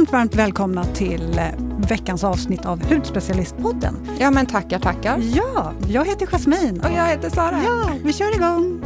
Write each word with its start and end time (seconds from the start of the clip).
varmt, 0.00 0.12
varmt 0.12 0.34
välkomna 0.34 0.84
till 0.84 1.38
eh, 1.38 1.44
veckans 1.88 2.24
avsnitt 2.24 2.66
av 2.66 2.82
Hudspecialistpodden. 2.84 3.96
Ja 4.18 4.30
men 4.30 4.46
tackar, 4.46 4.78
tackar. 4.78 5.18
Ja, 5.34 5.72
jag 5.88 6.04
heter 6.04 6.26
Jasmin. 6.26 6.80
Och 6.84 6.90
jag 6.96 7.06
heter 7.06 7.30
Sara. 7.30 7.60
Ja, 7.64 7.90
vi 8.04 8.12
kör 8.12 8.34
igång. 8.34 8.80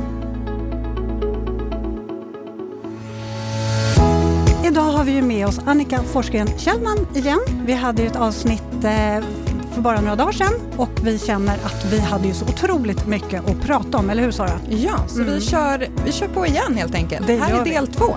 Idag 4.65 4.83
har 4.93 5.05
vi 5.05 5.13
ju 5.13 5.23
med 5.23 5.47
oss 5.47 5.61
Annika 5.67 6.03
Forsgren 6.03 6.49
Kjellman 6.59 7.07
igen. 7.15 7.41
Vi 7.67 7.73
hade 7.73 8.03
ju 8.03 8.09
ett 8.09 8.17
avsnitt 8.17 8.63
eh, 8.85 9.25
för 9.73 9.81
bara 9.81 10.01
några 10.01 10.17
dagar 10.17 10.33
sedan 10.33 10.53
och 10.77 10.91
vi 11.03 11.19
känner 11.19 11.55
att 11.55 11.85
vi 11.93 11.99
hade 12.01 12.29
ju 12.29 12.35
så 12.35 12.45
otroligt 12.45 13.07
mycket 13.07 13.49
att 13.51 13.61
prata 13.61 13.99
om, 13.99 14.11
eller 14.11 14.23
hur 14.23 14.31
Sara? 14.31 14.61
Ja, 14.69 15.09
så 15.09 15.23
vi, 15.23 15.41
kör, 15.41 15.89
vi 16.05 16.13
kör 16.13 16.29
på 16.29 16.47
igen 16.47 16.75
helt 16.77 16.95
enkelt. 16.95 17.27
Det 17.27 17.37
Här 17.37 17.61
är 17.61 17.65
vi. 17.65 17.71
del 17.71 17.87
två. 17.87 18.17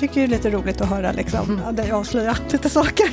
Tycker 0.00 0.20
det 0.20 0.26
är 0.26 0.28
lite 0.28 0.50
roligt 0.50 0.80
att 0.80 0.88
höra 0.88 1.12
liksom, 1.12 1.60
Mm. 1.60 1.76
dig 1.76 1.90
avslöja 1.90 2.36
lite 2.52 2.70
saker. 2.70 3.06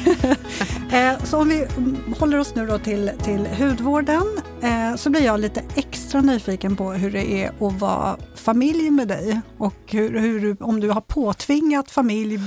eh, 0.96 1.24
så 1.24 1.38
om 1.38 1.50
vi 1.50 1.64
mm, 1.78 2.14
håller 2.20 2.40
oss 2.40 2.56
nu 2.56 2.68
då 2.68 2.80
till, 2.80 3.12
till 3.24 3.48
hudvården 3.48 4.24
eh, 4.62 4.96
så 4.96 5.10
blir 5.10 5.22
jag 5.22 5.40
lite 5.40 5.64
extra 5.76 6.22
nyfiken 6.22 6.76
på 6.76 6.92
hur 6.92 7.12
det 7.12 7.44
är 7.44 7.68
att 7.68 7.80
vara 7.80 8.18
familj 8.36 8.90
med 8.90 9.08
dig 9.08 9.42
och 9.58 9.76
hur, 9.88 10.20
hur, 10.20 10.64
om 10.64 10.80
du 10.80 10.90
har 10.90 11.02
påtvingat 11.02 11.92
familj, 11.92 12.40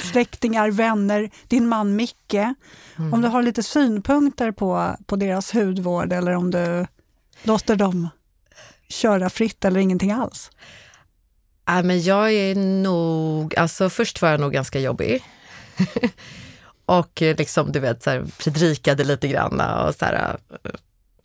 släktingar, 0.00 0.70
vänner, 0.70 1.30
din 1.48 1.68
man 1.68 1.96
Micke. 1.96 2.54
Om 3.12 3.22
du 3.22 3.28
har 3.28 3.42
lite 3.42 3.62
synpunkter 3.62 4.52
på, 4.52 4.96
på 5.06 5.16
deras 5.16 5.54
hudvård 5.54 6.12
eller 6.12 6.32
om 6.32 6.50
du 6.50 6.86
låter 7.42 7.76
dem 7.76 8.08
köra 8.88 9.30
fritt 9.30 9.64
eller 9.64 9.80
ingenting 9.80 10.12
alls. 10.12 10.50
Äh, 11.68 11.82
men 11.82 12.02
jag 12.02 12.32
är 12.32 12.54
nog, 12.54 13.56
alltså 13.56 13.90
först 13.90 14.22
var 14.22 14.30
jag 14.30 14.40
nog 14.40 14.52
ganska 14.52 14.80
jobbig. 14.80 15.22
och 16.86 17.20
liksom, 17.20 17.72
du 17.72 17.80
vet, 17.80 18.02
så 18.02 18.10
här, 18.10 18.24
predikade 18.38 19.04
lite 19.04 19.28
grann 19.28 19.60
och 19.60 19.94
så 19.94 20.04
här, 20.04 20.36
i 20.64 20.68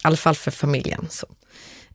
alla 0.03 0.17
fall 0.17 0.35
för 0.35 0.51
familjen. 0.51 1.07
Så. 1.09 1.27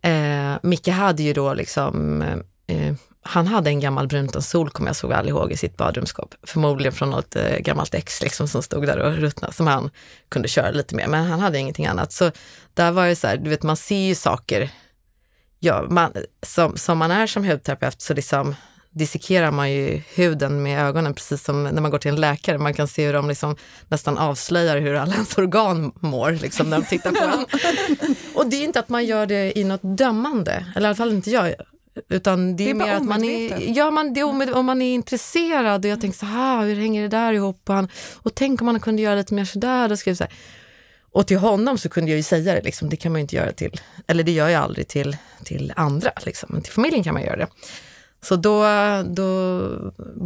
Eh, 0.09 0.56
Micke 0.62 0.89
hade 0.89 1.22
ju 1.22 1.33
då 1.33 1.55
liksom, 1.55 2.22
eh, 2.67 2.95
han 3.22 3.47
hade 3.47 3.70
en 3.70 3.81
gammal 3.81 4.09
Brunton-sol, 4.09 4.70
kommer 4.70 4.89
jag 4.89 4.97
så 4.97 5.06
väl 5.06 5.28
ihåg, 5.28 5.53
i 5.53 5.56
sitt 5.56 5.77
badrumsskåp. 5.77 6.34
Förmodligen 6.42 6.92
från 6.92 7.11
något 7.11 7.37
eh, 7.37 7.59
gammalt 7.59 7.95
ex 7.95 8.22
liksom, 8.22 8.48
som 8.48 8.62
stod 8.62 8.87
där 8.87 8.98
och 8.98 9.12
ruttnade, 9.12 9.53
som 9.53 9.67
han 9.67 9.91
kunde 10.28 10.48
köra 10.48 10.70
lite 10.70 10.95
med, 10.95 11.09
men 11.09 11.25
han 11.25 11.41
hade 11.41 11.59
ingenting 11.59 11.87
annat. 11.87 12.12
Så 12.12 12.31
där 12.75 12.92
var 12.92 13.06
det 13.06 13.17
så 13.17 13.27
här, 13.27 13.37
du 13.37 13.50
vet, 13.50 13.62
man 13.62 13.77
ser 13.77 13.97
ju 13.97 14.15
saker 14.15 14.70
ja, 15.64 15.86
man, 15.90 16.12
som, 16.42 16.76
som 16.76 16.98
man 16.98 17.10
är 17.10 17.26
som 17.26 17.44
hudterapeut 17.44 18.02
så 18.02 18.14
liksom 18.14 18.54
dissekerar 18.90 19.50
man 19.50 19.72
ju 19.72 20.02
huden 20.14 20.62
med 20.62 20.86
ögonen, 20.86 21.14
precis 21.14 21.44
som 21.44 21.64
när 21.64 21.82
man 21.82 21.90
går 21.90 21.98
till 21.98 22.10
en 22.10 22.20
läkare. 22.20 22.58
Man 22.58 22.74
kan 22.74 22.88
se 22.88 23.06
hur 23.06 23.12
de 23.12 23.28
liksom 23.28 23.56
nästan 23.88 24.18
avslöjar 24.18 24.78
hur 24.78 24.94
alla 24.94 25.14
ens 25.14 25.38
organ 25.38 25.92
mår, 26.00 26.32
liksom, 26.32 26.70
när 26.70 26.78
de 26.80 26.86
tittar 26.86 27.10
på 27.10 27.24
en. 27.24 28.14
Och 28.34 28.46
det 28.46 28.56
är 28.56 28.64
inte 28.64 28.80
att 28.80 28.88
man 28.88 29.04
gör 29.04 29.26
det 29.26 29.58
i 29.58 29.64
något 29.64 29.80
dömande, 29.82 30.66
eller 30.76 30.86
i 30.86 30.88
alla 30.88 30.96
fall 30.96 31.12
inte 31.12 31.30
jag. 31.30 31.54
Utan 32.08 32.56
det 32.56 32.64
är, 32.64 32.66
Det 32.66 32.70
är 32.70 32.74
bara 32.74 32.88
mer 32.88 32.96
att 32.96 33.04
man 33.04 33.24
är, 33.24 33.76
ja, 33.76 33.90
man, 33.90 34.14
det 34.14 34.20
är 34.20 34.24
omed, 34.24 34.54
om 34.54 34.66
man 34.66 34.82
är 34.82 34.94
intresserad 34.94 35.84
och 35.84 35.90
jag 35.90 36.00
tänker 36.00 36.18
så 36.18 36.26
här, 36.26 36.66
hur 36.66 36.76
hänger 36.76 37.02
det 37.02 37.08
där 37.08 37.32
ihop? 37.32 37.60
Och, 37.68 37.74
han, 37.74 37.88
och 38.22 38.34
tänk 38.34 38.60
om 38.60 38.66
man 38.66 38.80
kunde 38.80 39.02
göra 39.02 39.14
lite 39.14 39.34
mer 39.34 39.44
sådär. 39.44 39.88
Då 39.88 39.96
skrev 39.96 40.14
så 40.14 40.24
här. 40.24 40.32
Och 41.14 41.26
till 41.26 41.38
honom 41.38 41.78
så 41.78 41.88
kunde 41.88 42.10
jag 42.10 42.16
ju 42.16 42.22
säga 42.22 42.54
det, 42.54 42.62
liksom, 42.62 42.88
det 42.88 42.96
kan 42.96 43.12
man 43.12 43.18
ju 43.18 43.22
inte 43.22 43.36
göra 43.36 43.52
till, 43.52 43.80
eller 44.06 44.24
det 44.24 44.32
gör 44.32 44.48
jag 44.48 44.62
aldrig 44.62 44.88
till, 44.88 45.16
till 45.44 45.72
andra, 45.76 46.10
liksom, 46.24 46.48
men 46.52 46.62
till 46.62 46.72
familjen 46.72 47.04
kan 47.04 47.14
man 47.14 47.22
göra 47.22 47.36
det. 47.36 47.47
Så 48.22 48.36
då, 48.36 48.64
då 49.06 49.69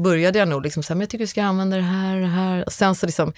började 0.02 0.38
jag 0.38 0.48
nog 0.48 0.62
liksom 0.62 0.82
så 0.82 0.88
här, 0.88 0.96
men 0.96 1.00
jag 1.00 1.10
tycker 1.10 1.24
du 1.24 1.26
ska 1.26 1.42
använda 1.42 1.76
det 1.76 1.82
här 1.82 2.14
och 2.14 2.20
det 2.20 2.26
här. 2.26 2.64
Och 2.64 2.72
sen 2.72 2.94
så 2.94 3.06
liksom, 3.06 3.32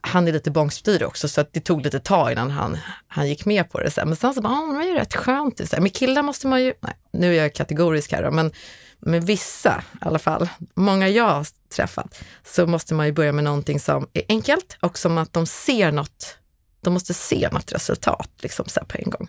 han 0.00 0.28
är 0.28 0.32
lite 0.32 0.50
bångstyrig 0.50 1.06
också, 1.06 1.28
så 1.28 1.40
att 1.40 1.52
det 1.52 1.60
tog 1.60 1.84
lite 1.84 2.00
tag 2.00 2.32
innan 2.32 2.50
han, 2.50 2.78
han 3.08 3.28
gick 3.28 3.44
med 3.44 3.70
på 3.70 3.80
det. 3.80 3.90
Så 3.90 4.00
här. 4.00 4.06
Men 4.06 4.16
sen 4.16 4.34
så 4.34 4.40
bara, 4.40 4.52
ah, 4.52 4.72
det 4.72 4.84
är 4.84 4.88
ju 4.88 4.94
rätt 4.94 5.14
skönt. 5.14 5.68
Så 5.68 5.76
här. 5.76 5.82
Med 5.82 5.94
killar 5.94 6.22
måste 6.22 6.46
man 6.46 6.62
ju, 6.62 6.72
nej, 6.80 6.94
nu 7.12 7.36
är 7.36 7.42
jag 7.42 7.54
kategorisk 7.54 8.12
här 8.12 8.22
då, 8.22 8.30
men 8.30 8.52
med 9.00 9.24
vissa 9.24 9.82
i 9.92 9.96
alla 10.00 10.18
fall, 10.18 10.48
många 10.74 11.08
jag 11.08 11.30
har 11.30 11.46
träffat, 11.76 12.24
så 12.44 12.66
måste 12.66 12.94
man 12.94 13.06
ju 13.06 13.12
börja 13.12 13.32
med 13.32 13.44
någonting 13.44 13.80
som 13.80 14.08
är 14.12 14.22
enkelt 14.28 14.76
och 14.80 14.98
som 14.98 15.18
att 15.18 15.32
de 15.32 15.46
ser 15.46 15.92
något, 15.92 16.36
de 16.80 16.92
måste 16.92 17.14
se 17.14 17.48
något 17.52 17.72
resultat 17.72 18.30
liksom 18.38 18.64
så 18.68 18.80
här 18.80 18.86
på 18.86 18.98
en 18.98 19.10
gång. 19.10 19.28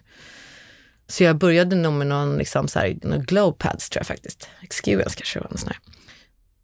Så 1.07 1.23
jag 1.23 1.35
började 1.35 1.75
nog 1.75 1.93
med 1.93 2.07
någon, 2.07 2.37
liksom 2.37 2.67
så 2.67 2.79
här, 2.79 2.97
någon 3.01 3.23
glow 3.23 3.51
pads 3.51 3.89
tror 3.89 3.99
jag 3.99 4.07
faktiskt. 4.07 4.49
Experience 4.61 5.15
kanske 5.15 5.39
var 5.39 5.49
något 5.49 5.59
sån 5.59 5.69
här. 5.69 5.79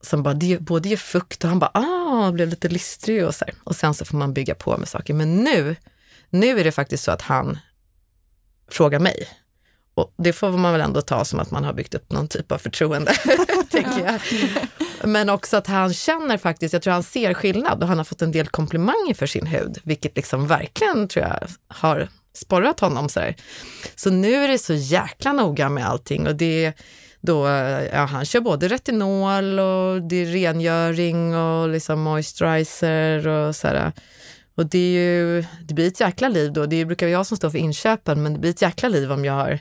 Som 0.01 0.23
bara, 0.23 0.33
det, 0.33 0.59
både 0.59 0.89
ger 0.89 0.97
fukt 0.97 1.43
och 1.43 1.49
han 1.49 1.59
bara, 1.59 1.71
ah, 1.73 2.31
blev 2.31 2.47
lite 2.47 2.69
listrig 2.69 3.25
och 3.25 3.35
så 3.35 3.45
här. 3.45 3.53
Och 3.63 3.75
sen 3.75 3.93
så 3.93 4.05
får 4.05 4.17
man 4.17 4.33
bygga 4.33 4.55
på 4.55 4.77
med 4.77 4.87
saker. 4.87 5.13
Men 5.13 5.35
nu, 5.35 5.75
nu 6.29 6.59
är 6.59 6.63
det 6.63 6.71
faktiskt 6.71 7.03
så 7.03 7.11
att 7.11 7.21
han 7.21 7.59
frågar 8.71 8.99
mig. 8.99 9.27
Och 9.93 10.13
det 10.17 10.33
får 10.33 10.51
man 10.51 10.71
väl 10.71 10.81
ändå 10.81 11.01
ta 11.01 11.25
som 11.25 11.39
att 11.39 11.51
man 11.51 11.63
har 11.63 11.73
byggt 11.73 11.93
upp 11.93 12.11
någon 12.11 12.27
typ 12.27 12.51
av 12.51 12.57
förtroende, 12.57 13.11
tänker 13.71 14.05
jag. 14.05 14.21
Men 15.09 15.29
också 15.29 15.57
att 15.57 15.67
han 15.67 15.93
känner 15.93 16.37
faktiskt, 16.37 16.73
jag 16.73 16.81
tror 16.81 16.93
han 16.93 17.03
ser 17.03 17.33
skillnad 17.33 17.81
och 17.83 17.89
han 17.89 17.97
har 17.97 18.05
fått 18.05 18.21
en 18.21 18.31
del 18.31 18.47
komplimanger 18.47 19.13
för 19.13 19.27
sin 19.27 19.47
hud, 19.47 19.77
vilket 19.83 20.15
liksom 20.15 20.47
verkligen 20.47 21.07
tror 21.07 21.25
jag 21.25 21.47
har 21.67 22.07
sporrat 22.33 22.79
honom. 22.79 23.09
Så, 23.09 23.19
här. 23.19 23.35
så 23.95 24.09
nu 24.09 24.33
är 24.33 24.47
det 24.47 24.57
så 24.57 24.73
jäkla 24.73 25.33
noga 25.33 25.69
med 25.69 25.87
allting 25.87 26.27
och 26.27 26.35
det 26.35 26.73
då, 27.21 27.47
ja, 27.93 28.05
han 28.05 28.25
kör 28.25 28.39
både 28.39 28.67
retinol 28.67 29.59
och 29.59 30.01
det 30.01 30.15
är 30.15 30.25
rengöring 30.25 31.35
och 31.35 31.69
liksom 31.69 32.01
moisturizer 32.01 33.27
och 33.27 33.55
så 33.55 33.67
här. 33.67 33.91
Och 34.55 34.65
det 34.65 34.77
är 34.77 34.91
ju, 34.91 35.45
det 35.61 35.73
blir 35.73 35.87
ett 35.87 35.99
jäkla 35.99 36.29
liv 36.29 36.53
då. 36.53 36.65
Det 36.65 36.85
brukar 36.85 37.05
vara 37.05 37.11
jag 37.11 37.25
som 37.25 37.37
står 37.37 37.49
för 37.49 37.57
inköpen, 37.57 38.23
men 38.23 38.33
det 38.33 38.39
blir 38.39 38.49
ett 38.49 38.61
jäkla 38.61 38.89
liv 38.89 39.11
om 39.11 39.25
jag 39.25 39.33
har 39.33 39.59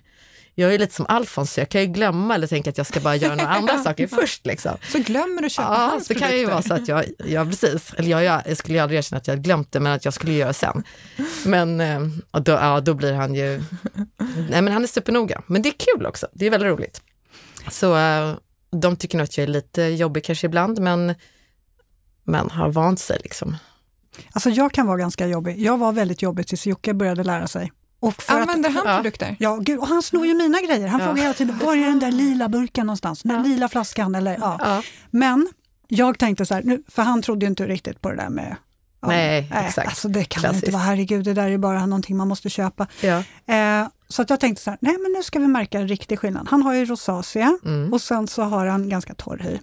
jag 0.59 0.75
är 0.75 0.79
lite 0.79 0.95
som 0.95 1.07
Alfons, 1.09 1.53
så 1.53 1.61
jag 1.61 1.69
kan 1.69 1.81
ju 1.81 1.87
glömma 1.87 2.35
eller 2.35 2.47
tänka 2.47 2.71
att 2.71 2.79
jag 2.79 2.87
ska 2.87 3.01
bara 3.01 3.17
göra 3.17 3.35
några 3.35 3.51
andra 3.51 3.79
saker 3.85 4.07
först. 4.07 4.47
Liksom. 4.47 4.77
Så 4.93 4.99
glömmer 4.99 5.43
du 5.43 5.51
köpa 5.51 5.69
Ja, 5.69 5.75
hans 5.75 6.07
så 6.07 6.15
kan 6.15 6.31
det 6.31 6.37
ju 6.37 6.47
produkter. 6.47 6.69
vara 6.71 6.79
så 6.79 6.83
att 6.83 6.89
jag, 6.89 7.05
ja 7.33 7.45
precis, 7.45 7.95
eller 7.97 8.09
jag, 8.11 8.25
jag, 8.25 8.43
jag 8.47 8.57
skulle 8.57 8.83
aldrig 8.83 8.99
erkänna 8.99 9.19
att 9.19 9.29
jag 9.29 9.43
glömt 9.43 9.73
det, 9.73 9.81
men 9.81 9.93
att 9.93 10.05
jag 10.05 10.15
skulle 10.15 10.33
göra 10.33 10.53
sen. 10.53 10.83
Men 11.45 11.81
eh, 11.81 12.01
och 12.31 12.43
då, 12.43 12.53
ja, 12.53 12.81
då 12.81 12.95
blir 12.95 13.13
han 13.13 13.35
ju, 13.35 13.63
nej 14.51 14.63
men 14.63 14.69
han 14.73 14.83
är 14.83 14.87
supernoga. 14.87 15.43
Men 15.47 15.63
det 15.63 15.69
är 15.69 15.95
kul 15.97 16.07
också, 16.07 16.27
det 16.33 16.47
är 16.47 16.51
väldigt 16.51 16.71
roligt. 16.71 17.01
Så 17.71 17.97
eh, 17.97 18.35
de 18.71 18.97
tycker 18.97 19.19
nog 19.19 19.25
att 19.25 19.39
jag 19.39 19.43
är 19.45 19.49
lite 19.49 19.83
jobbig 19.83 20.25
kanske 20.25 20.47
ibland, 20.47 20.81
men, 20.81 21.15
men 22.25 22.51
har 22.51 22.69
vant 22.69 23.01
sig 23.01 23.21
liksom. 23.23 23.57
Alltså 24.33 24.51
jag 24.51 24.73
kan 24.73 24.87
vara 24.87 24.97
ganska 24.99 25.27
jobbig. 25.27 25.61
Jag 25.61 25.79
var 25.79 25.93
väldigt 25.93 26.23
jobbig 26.23 26.47
tills 26.47 26.67
Jocke 26.67 26.95
började 26.95 27.25
lära 27.25 27.47
sig. 27.47 27.73
Och 28.01 28.23
för 28.23 28.35
att, 28.35 28.41
Använder 28.41 28.71
han 28.71 28.83
Ja. 28.87 28.97
produkter? 28.97 29.37
ja, 29.39 29.57
gud, 29.57 29.79
och 29.79 29.87
han 29.89 30.03
snor 30.03 30.27
ju 30.27 30.35
mina 30.35 30.61
grejer. 30.61 30.89
Han 30.89 31.01
Ja. 31.01 31.07
frågar 31.07 31.23
hela 31.23 31.35
tiden, 31.35 31.59
var 31.59 31.77
är 31.77 31.85
den 31.87 31.99
där 31.99 32.11
lila 32.13 32.49
burken 32.49 32.87
någonstans? 32.87 33.23
Den 33.23 33.37
Ja. 33.37 33.43
lila 33.43 33.69
flaskan? 33.69 34.15
Eller, 34.15 34.37
ja. 34.41 34.83
Men 35.11 35.49
jag 35.89 36.19
tänkte 36.19 36.47
så 36.47 36.55
här, 36.55 36.63
nu, 36.63 36.83
för 36.89 37.03
han 37.03 37.23
trodde 37.23 37.47
ju 37.47 37.51
inte 37.51 37.67
riktigt 37.67 38.01
på 38.01 38.11
det 38.11 38.17
där 38.17 38.29
med 38.29 38.57
ja, 39.01 39.09
Nej, 39.09 39.51
exakt. 39.67 39.89
Alltså 39.89 40.09
det 40.09 40.25
kan 40.25 40.43
väl 40.43 40.49
inte 40.51 40.61
Klassiskt. 40.61 40.73
vara, 40.73 40.83
herregud, 40.83 41.25
det 41.25 41.35
där 41.35 41.51
är 41.51 41.59
bara 41.59 41.87
någonting 41.87 42.17
man 42.17 42.29
måste 42.29 42.51
köpa. 42.51 42.87
Ja. 43.01 43.23
Eh, 43.55 43.89
så 44.09 44.23
att 44.23 44.31
jag 44.31 44.41
tänkte 44.41 44.63
så 44.63 44.71
här, 44.71 44.79
nej 44.83 44.97
men 45.03 45.13
nu 45.13 45.23
ska 45.23 45.39
vi 45.39 45.47
märka 45.47 45.79
en 45.79 45.89
riktig 45.89 46.19
skillnad. 46.19 46.47
Han 46.51 46.63
har 46.63 46.75
ju 46.75 46.85
rosacea 46.85 47.59
Mm. 47.65 47.93
och 47.93 48.01
sen 48.01 48.29
så 48.29 48.43
har 48.43 48.67
han 48.67 48.89
ganska 48.89 49.15
torr 49.15 49.39
hy. 49.39 49.59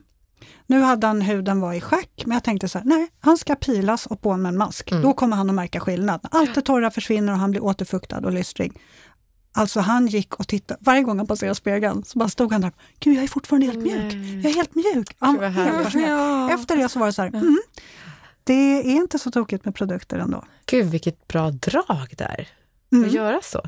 Nu 0.67 0.81
hade 0.81 1.07
han 1.07 1.21
huden 1.21 1.59
var 1.61 1.73
i 1.73 1.81
schack, 1.81 2.23
men 2.25 2.33
jag 2.35 2.43
tänkte 2.43 2.67
så 2.69 2.77
här, 2.77 2.85
nej, 2.85 3.07
han 3.19 3.37
ska 3.37 3.55
pilas 3.55 4.05
och 4.05 4.21
på 4.21 4.37
med 4.37 4.49
en 4.49 4.57
mask. 4.57 4.91
Mm. 4.91 5.03
Då 5.03 5.13
kommer 5.13 5.37
han 5.37 5.49
att 5.49 5.55
märka 5.55 5.79
skillnad. 5.79 6.27
Allt 6.31 6.55
det 6.55 6.61
torra 6.61 6.91
försvinner 6.91 7.33
och 7.33 7.39
han 7.39 7.51
blir 7.51 7.63
återfuktad 7.63 8.17
och 8.19 8.31
lystrig. 8.31 8.71
Alltså 9.55 9.79
han 9.79 10.07
gick 10.07 10.33
och 10.33 10.47
tittade, 10.47 10.79
varje 10.83 11.01
gång 11.01 11.17
han 11.17 11.27
passerade 11.27 11.55
spegeln 11.55 12.03
så 12.03 12.19
bara 12.19 12.29
stod 12.29 12.51
han 12.51 12.61
där, 12.61 12.71
gud 12.99 13.17
jag 13.17 13.23
är 13.23 13.27
fortfarande 13.27 13.65
helt 13.65 13.79
mjuk, 13.79 14.13
jag 14.43 14.51
är 14.51 14.55
helt 14.55 14.75
mjuk. 14.75 15.15
Han 15.19 15.37
Det 15.37 15.47
helt 15.47 15.83
fascinerad. 15.83 16.51
Efter 16.51 16.77
det 16.77 16.89
så 16.89 16.99
var 16.99 17.05
det 17.07 17.13
så 17.13 17.21
här, 17.21 17.29
mm, 17.29 17.57
det 18.43 18.53
är 18.53 18.83
inte 18.83 19.19
så 19.19 19.31
tokigt 19.31 19.65
med 19.65 19.75
produkter 19.75 20.17
ändå. 20.19 20.43
Gud 20.65 20.85
vilket 20.85 21.27
bra 21.27 21.51
drag 21.51 22.13
där, 22.17 22.47
Mm. 22.93 23.05
att 23.05 23.11
göra 23.13 23.39
så. 23.43 23.61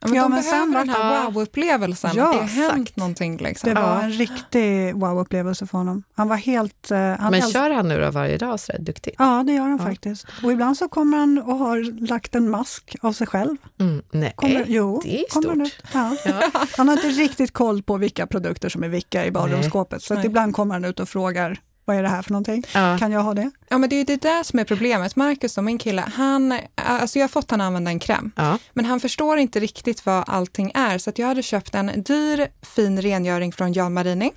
Ja, 0.00 0.08
men 0.08 0.16
Ja, 0.16 0.22
de 0.22 0.30
men 0.30 0.42
behöver 0.42 0.60
sen 0.64 0.72
den 0.72 0.88
här 0.88 1.30
wow-upplevelsen, 1.30 2.10
Ja, 2.14 2.32
det 2.32 2.38
har 2.38 2.44
hänt 2.72 2.96
någonting. 2.96 3.36
Liksom. 3.36 3.68
Det 3.74 3.80
var 3.80 3.82
Ja. 3.94 4.02
en 4.02 4.10
riktig 4.12 4.94
wow-upplevelse 4.94 5.66
för 5.66 5.78
honom. 5.78 6.02
Han 6.14 6.28
var 6.28 6.36
helt... 6.36 6.90
eh, 6.90 6.98
han 6.98 7.30
Men 7.30 7.42
kör 7.42 7.70
han 7.70 7.88
nu 7.88 8.00
då 8.00 8.10
varje 8.10 8.38
dag 8.38 8.60
sådär 8.60 8.78
duktigt? 8.82 9.16
Ja, 9.18 9.42
det 9.46 9.52
gör 9.52 9.62
han 9.62 9.78
Ja. 9.78 9.84
faktiskt. 9.84 10.26
Och 10.44 10.52
ibland 10.52 10.76
så 10.76 10.88
kommer 10.88 11.18
han 11.18 11.38
och 11.38 11.56
har 11.56 12.06
lagt 12.08 12.34
en 12.34 12.50
mask 12.50 12.96
av 13.00 13.12
sig 13.12 13.26
själv. 13.26 13.56
Mm, 13.80 14.02
nej, 14.12 14.32
Kommer, 14.36 14.64
jo, 14.68 15.00
det 15.04 15.20
är 15.20 15.24
kommer 15.30 15.48
han 15.48 15.66
stort. 15.66 15.78
ut. 15.78 15.84
Ja. 15.92 16.16
Han 16.76 16.88
har 16.88 16.96
inte 16.96 17.08
riktigt 17.08 17.52
koll 17.52 17.82
på 17.82 17.96
vilka 17.96 18.26
produkter 18.26 18.68
som 18.68 18.82
är 18.84 18.88
vilka 18.88 19.26
i 19.26 19.30
badrumsskåpet. 19.30 20.02
Så 20.02 20.20
ibland 20.24 20.54
kommer 20.54 20.74
han 20.74 20.84
ut 20.84 21.00
och 21.00 21.08
frågar 21.08 21.60
vad 21.88 21.96
är 21.96 22.02
det 22.02 22.08
här 22.08 22.22
för 22.22 22.30
någonting? 22.32 22.64
Ja. 22.74 22.98
Kan 22.98 23.12
jag 23.12 23.20
ha 23.20 23.34
det? 23.34 23.50
Ja, 23.68 23.78
men 23.78 23.90
det 23.90 23.96
är 23.96 24.04
det 24.04 24.22
där 24.22 24.42
som 24.42 24.58
är 24.58 24.64
problemet. 24.64 25.16
Marcus, 25.16 25.54
då, 25.54 25.62
min 25.62 25.78
kille, 25.78 26.04
han, 26.14 26.58
alltså 26.74 27.18
jag 27.18 27.24
har 27.24 27.28
fått 27.28 27.50
han 27.50 27.60
använda 27.60 27.90
en 27.90 27.98
kräm, 27.98 28.30
Ja. 28.36 28.58
men 28.72 28.84
han 28.84 29.00
förstår 29.00 29.38
inte 29.38 29.60
riktigt 29.60 30.06
vad 30.06 30.24
allting 30.26 30.72
är. 30.74 30.98
Så 30.98 31.10
att 31.10 31.18
jag 31.18 31.26
hade 31.26 31.42
köpt 31.42 31.74
en 31.74 32.02
dyr 32.02 32.46
fin 32.62 33.02
rengöring 33.02 33.52
från 33.52 33.72
Jan 33.72 33.92
Marini, 33.94 34.30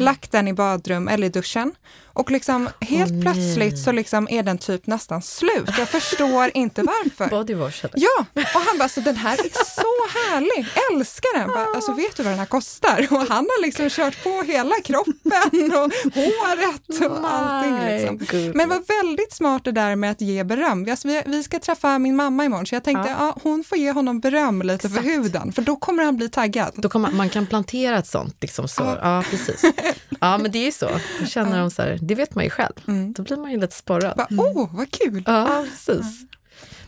lagt 0.00 0.32
den 0.32 0.48
i 0.48 0.52
badrum 0.52 1.08
eller 1.08 1.26
i 1.26 1.30
duschen 1.30 1.72
och 2.16 2.30
liksom 2.30 2.68
helt 2.80 3.12
nej. 3.12 3.22
plötsligt 3.22 3.78
så 3.78 3.92
liksom 3.92 4.28
är 4.30 4.42
den 4.42 4.58
typ 4.58 4.86
nästan 4.86 5.22
slut. 5.22 5.70
Jag 5.78 5.88
förstår 5.88 6.50
inte 6.54 6.82
varför. 6.82 7.26
Body 7.30 7.54
wash 7.54 7.84
eller? 7.84 7.94
Ja, 7.94 8.26
och 8.54 8.60
han 8.60 8.78
bara, 8.78 8.88
så 8.88 9.00
den 9.00 9.16
här 9.16 9.32
är 9.32 9.64
så 9.64 10.18
härlig, 10.18 10.66
älskar 10.92 11.38
den. 11.38 11.48
Bara, 11.48 11.66
alltså 11.74 11.92
vet 11.92 12.16
du 12.16 12.22
vad 12.22 12.32
den 12.32 12.38
här 12.38 12.46
kostar? 12.46 13.06
Och 13.10 13.20
han 13.20 13.36
har 13.36 13.62
liksom 13.62 13.90
kört 13.90 14.24
på 14.24 14.42
hela 14.42 14.74
kroppen 14.84 15.72
och 15.72 15.92
håret 16.14 17.10
och 17.10 17.28
allting. 17.30 18.18
Liksom. 18.18 18.52
Men 18.54 18.68
var 18.68 19.02
väldigt 19.02 19.32
smart 19.32 19.64
det 19.64 19.72
där 19.72 19.96
med 19.96 20.10
att 20.10 20.20
ge 20.20 20.44
beröm. 20.44 20.86
Alltså, 20.90 21.08
vi, 21.08 21.22
vi 21.26 21.42
ska 21.42 21.58
träffa 21.58 21.98
min 21.98 22.16
mamma 22.16 22.44
imorgon, 22.44 22.66
så 22.66 22.74
jag 22.74 22.84
tänkte 22.84 23.08
Ja. 23.10 23.16
ja. 23.18 23.40
hon 23.42 23.64
får 23.64 23.78
ge 23.78 23.92
honom 23.92 24.20
beröm 24.20 24.62
lite 24.62 24.88
för 24.88 25.02
huden, 25.02 25.52
för 25.52 25.62
då 25.62 25.76
kommer 25.76 26.04
han 26.04 26.16
bli 26.16 26.28
taggad. 26.28 26.72
Då 26.76 26.98
man, 26.98 27.16
man 27.16 27.28
kan 27.28 27.46
plantera 27.46 27.98
ett 27.98 28.06
sånt. 28.06 28.36
Liksom 28.40 28.68
så. 28.68 28.82
Ja. 28.82 28.98
Ja. 29.02 29.24
precis. 29.30 29.62
Ja, 30.20 30.38
men 30.38 30.50
det 30.50 30.66
är 30.66 30.70
så. 30.72 30.90
Då 31.20 31.26
känner 31.26 31.58
de 31.58 31.70
så 31.70 31.82
här, 31.82 31.98
det 32.02 32.14
vet 32.14 32.34
man 32.34 32.44
ju 32.44 32.50
själv. 32.50 32.72
Mm. 32.88 33.12
Då 33.12 33.22
blir 33.22 33.36
man 33.36 33.50
ju 33.50 33.60
lite 33.60 33.74
sporrad. 33.74 34.16
Bara, 34.16 34.28
Åh, 34.30 34.68
vad 34.72 34.90
kul! 34.90 35.22
Ja, 35.26 35.66
precis. 35.70 36.26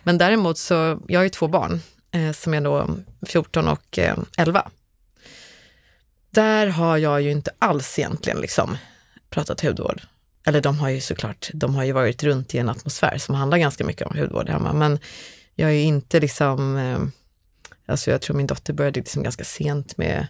Men 0.03 0.19
däremot 0.19 0.59
så, 0.59 1.01
jag 1.09 1.21
har 1.21 1.25
ju 1.25 1.31
två 1.31 1.49
barn 1.49 1.81
eh, 2.11 2.33
som 2.33 2.55
är 2.55 2.61
då 2.61 2.89
14 3.27 3.69
och 3.69 3.99
eh, 3.99 4.19
11. 4.37 4.71
Där 6.31 6.67
har 6.67 6.97
jag 6.97 7.23
ju 7.23 7.31
inte 7.31 7.51
alls 7.59 7.99
egentligen 7.99 8.41
liksom 8.41 8.77
pratat 9.31 9.61
hudvård. 9.61 10.03
Eller 10.47 10.61
de 10.61 10.79
har 10.79 10.89
ju 10.89 11.01
såklart, 11.01 11.51
de 11.55 11.75
har 11.75 11.85
ju 11.85 11.93
varit 11.93 12.23
runt 12.23 12.55
i 12.55 12.59
en 12.59 12.69
atmosfär 12.69 13.19
som 13.19 13.35
handlar 13.35 13.59
ganska 13.59 13.85
mycket 13.85 14.07
om 14.07 14.19
hudvård 14.19 14.49
hemma, 14.49 14.73
men 14.73 14.99
jag 15.55 15.71
är 15.71 15.75
ju 15.75 15.83
inte 15.83 16.21
liksom, 16.21 16.77
eh, 16.77 16.99
alltså 17.87 18.11
jag 18.11 18.21
tror 18.21 18.37
min 18.37 18.47
dotter 18.47 18.73
började 18.73 19.01
liksom 19.01 19.23
ganska 19.23 19.45
sent 19.45 19.97
med, 19.97 20.27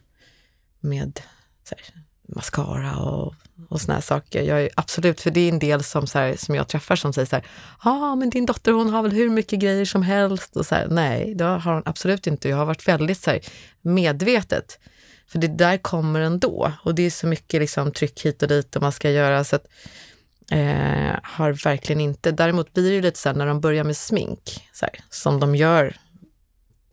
med 0.80 1.20
så 1.64 1.74
här, 1.74 2.02
mascara 2.28 2.96
och, 2.96 3.34
och 3.68 3.80
såna 3.80 3.94
här 3.94 4.00
saker. 4.00 4.42
Jag 4.42 4.62
är 4.62 4.70
absolut, 4.76 5.20
för 5.20 5.30
det 5.30 5.40
är 5.40 5.48
en 5.48 5.58
del 5.58 5.84
som, 5.84 6.06
så 6.06 6.18
här, 6.18 6.36
som 6.36 6.54
jag 6.54 6.68
träffar 6.68 6.96
som 6.96 7.12
säger 7.12 7.26
så 7.26 7.36
här, 7.36 7.44
ja 7.84 8.14
men 8.14 8.30
din 8.30 8.46
dotter 8.46 8.72
hon 8.72 8.90
har 8.90 9.02
väl 9.02 9.12
hur 9.12 9.30
mycket 9.30 9.58
grejer 9.58 9.84
som 9.84 10.02
helst 10.02 10.56
och 10.56 10.66
så 10.66 10.74
här, 10.74 10.86
nej 10.90 11.34
det 11.34 11.44
har 11.44 11.74
hon 11.74 11.82
absolut 11.86 12.26
inte. 12.26 12.48
Jag 12.48 12.56
har 12.56 12.66
varit 12.66 12.88
väldigt 12.88 13.20
så 13.20 13.30
här, 13.30 13.40
medvetet. 13.82 14.78
För 15.28 15.38
det 15.38 15.48
där 15.48 15.76
kommer 15.78 16.20
ändå 16.20 16.72
och 16.82 16.94
det 16.94 17.02
är 17.02 17.10
så 17.10 17.26
mycket 17.26 17.60
liksom, 17.60 17.92
tryck 17.92 18.26
hit 18.26 18.42
och 18.42 18.48
dit 18.48 18.76
och 18.76 18.82
man 18.82 18.92
ska 18.92 19.10
göra 19.10 19.44
så 19.44 19.56
att 19.56 19.66
eh, 20.50 21.16
har 21.22 21.64
verkligen 21.64 22.00
inte. 22.00 22.32
Däremot 22.32 22.72
blir 22.72 22.92
det 22.92 23.00
lite 23.00 23.18
så 23.18 23.28
här 23.28 23.36
när 23.36 23.46
de 23.46 23.60
börjar 23.60 23.84
med 23.84 23.96
smink, 23.96 24.68
så 24.72 24.86
här, 24.86 24.94
som 25.10 25.40
de 25.40 25.54
gör 25.54 25.96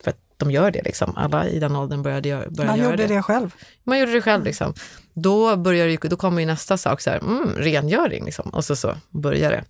för 0.02 0.10
att 0.10 0.18
de 0.36 0.50
gör 0.50 0.70
det 0.70 0.82
liksom. 0.82 1.16
Alla 1.16 1.48
i 1.48 1.58
den 1.58 1.76
åldern 1.76 2.02
började 2.02 2.28
gör, 2.28 2.48
börjar 2.48 2.70
Man 2.70 2.78
göra 2.78 2.90
gjorde 2.90 3.06
det. 3.06 3.14
det 3.14 3.22
själv. 3.22 3.54
Man 3.84 3.98
gjorde 3.98 4.12
det 4.12 4.22
själv 4.22 4.44
liksom. 4.44 4.74
Då, 5.18 5.56
börjar 5.56 5.86
ju, 5.86 5.96
då 5.96 6.16
kommer 6.16 6.40
ju 6.40 6.46
nästa 6.46 6.76
sak, 6.76 7.00
så 7.00 7.10
här, 7.10 7.18
mm, 7.18 7.48
rengöring 7.56 8.24
liksom. 8.24 8.50
Och 8.50 8.64
så, 8.64 8.76
så 8.76 8.94
börjar 9.10 9.50
det. 9.50 9.64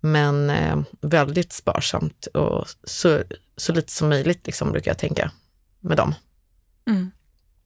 Men 0.00 0.50
eh, 0.50 0.76
väldigt 1.00 1.52
sparsamt 1.52 2.26
och 2.26 2.66
så, 2.84 3.22
så 3.56 3.72
lite 3.72 3.92
som 3.92 4.08
möjligt 4.08 4.46
liksom, 4.46 4.72
brukar 4.72 4.90
jag 4.90 4.98
tänka 4.98 5.30
med 5.80 5.96
dem. 5.96 6.14
Mm. 6.88 7.10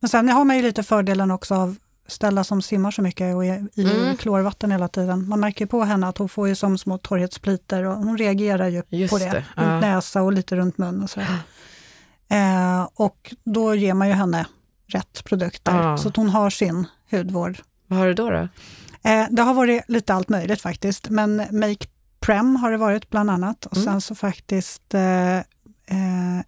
Men 0.01 0.09
sen 0.09 0.29
har 0.29 0.45
man 0.45 0.57
ju 0.57 0.63
lite 0.63 0.83
fördelen 0.83 1.31
också 1.31 1.55
av 1.55 1.77
Stella 2.07 2.45
som 2.45 2.63
simmar 2.63 2.91
så 2.91 3.03
mycket 3.03 3.35
och 3.35 3.45
är 3.45 3.69
i 3.75 3.83
Mm. 3.83 4.17
klorvatten 4.17 4.71
hela 4.71 4.89
tiden. 4.89 5.29
Man 5.29 5.41
märker 5.41 5.67
på 5.67 5.83
henne 5.85 6.09
att 6.09 6.19
hon 6.19 6.29
får 6.29 6.49
ju 6.49 6.55
som 6.55 6.79
små 6.79 6.99
torrhetsplitor 6.99 7.83
och 7.85 7.97
hon 7.97 8.19
reagerar 8.19 8.69
ju 8.69 8.83
Just 8.89 9.13
på 9.13 9.19
det. 9.19 9.25
det, 9.25 9.37
Runt 9.37 9.47
ja. 9.57 9.81
näsa 9.81 10.23
och 10.23 10.33
lite 10.33 10.57
runt 10.57 10.79
mun 10.79 11.03
och 11.03 11.11
sådär. 11.11 11.39
Eh, 12.29 12.89
och 12.95 13.35
då 13.45 13.75
ger 13.75 13.95
man 13.95 14.09
ju 14.09 14.15
henne 14.15 14.47
rätt 14.87 15.25
produkter 15.25 15.77
Ja. 15.83 15.97
så 15.99 16.09
att 16.09 16.17
hon 16.17 16.29
har 16.29 16.51
sin 16.51 16.87
hudvård. 17.11 17.59
Vad 17.87 17.99
har 17.99 18.07
du 18.07 18.15
då? 18.15 18.31
då? 18.31 18.49
Eh, 19.11 19.27
det 19.31 19.43
har 19.43 19.55
varit 19.55 19.83
lite 19.89 20.15
allt 20.15 20.29
möjligt 20.29 20.61
faktiskt, 20.61 21.09
men 21.11 21.37
Make 21.37 21.87
Prem 22.21 22.57
har 22.57 22.71
det 22.71 22.77
varit 22.79 23.11
bland 23.11 23.31
annat 23.31 23.67
och 23.67 23.77
Mm. 23.77 23.85
sen 23.85 24.01
så 24.01 24.15
faktiskt 24.15 24.95
eh, 24.95 25.37
eh, 25.37 25.43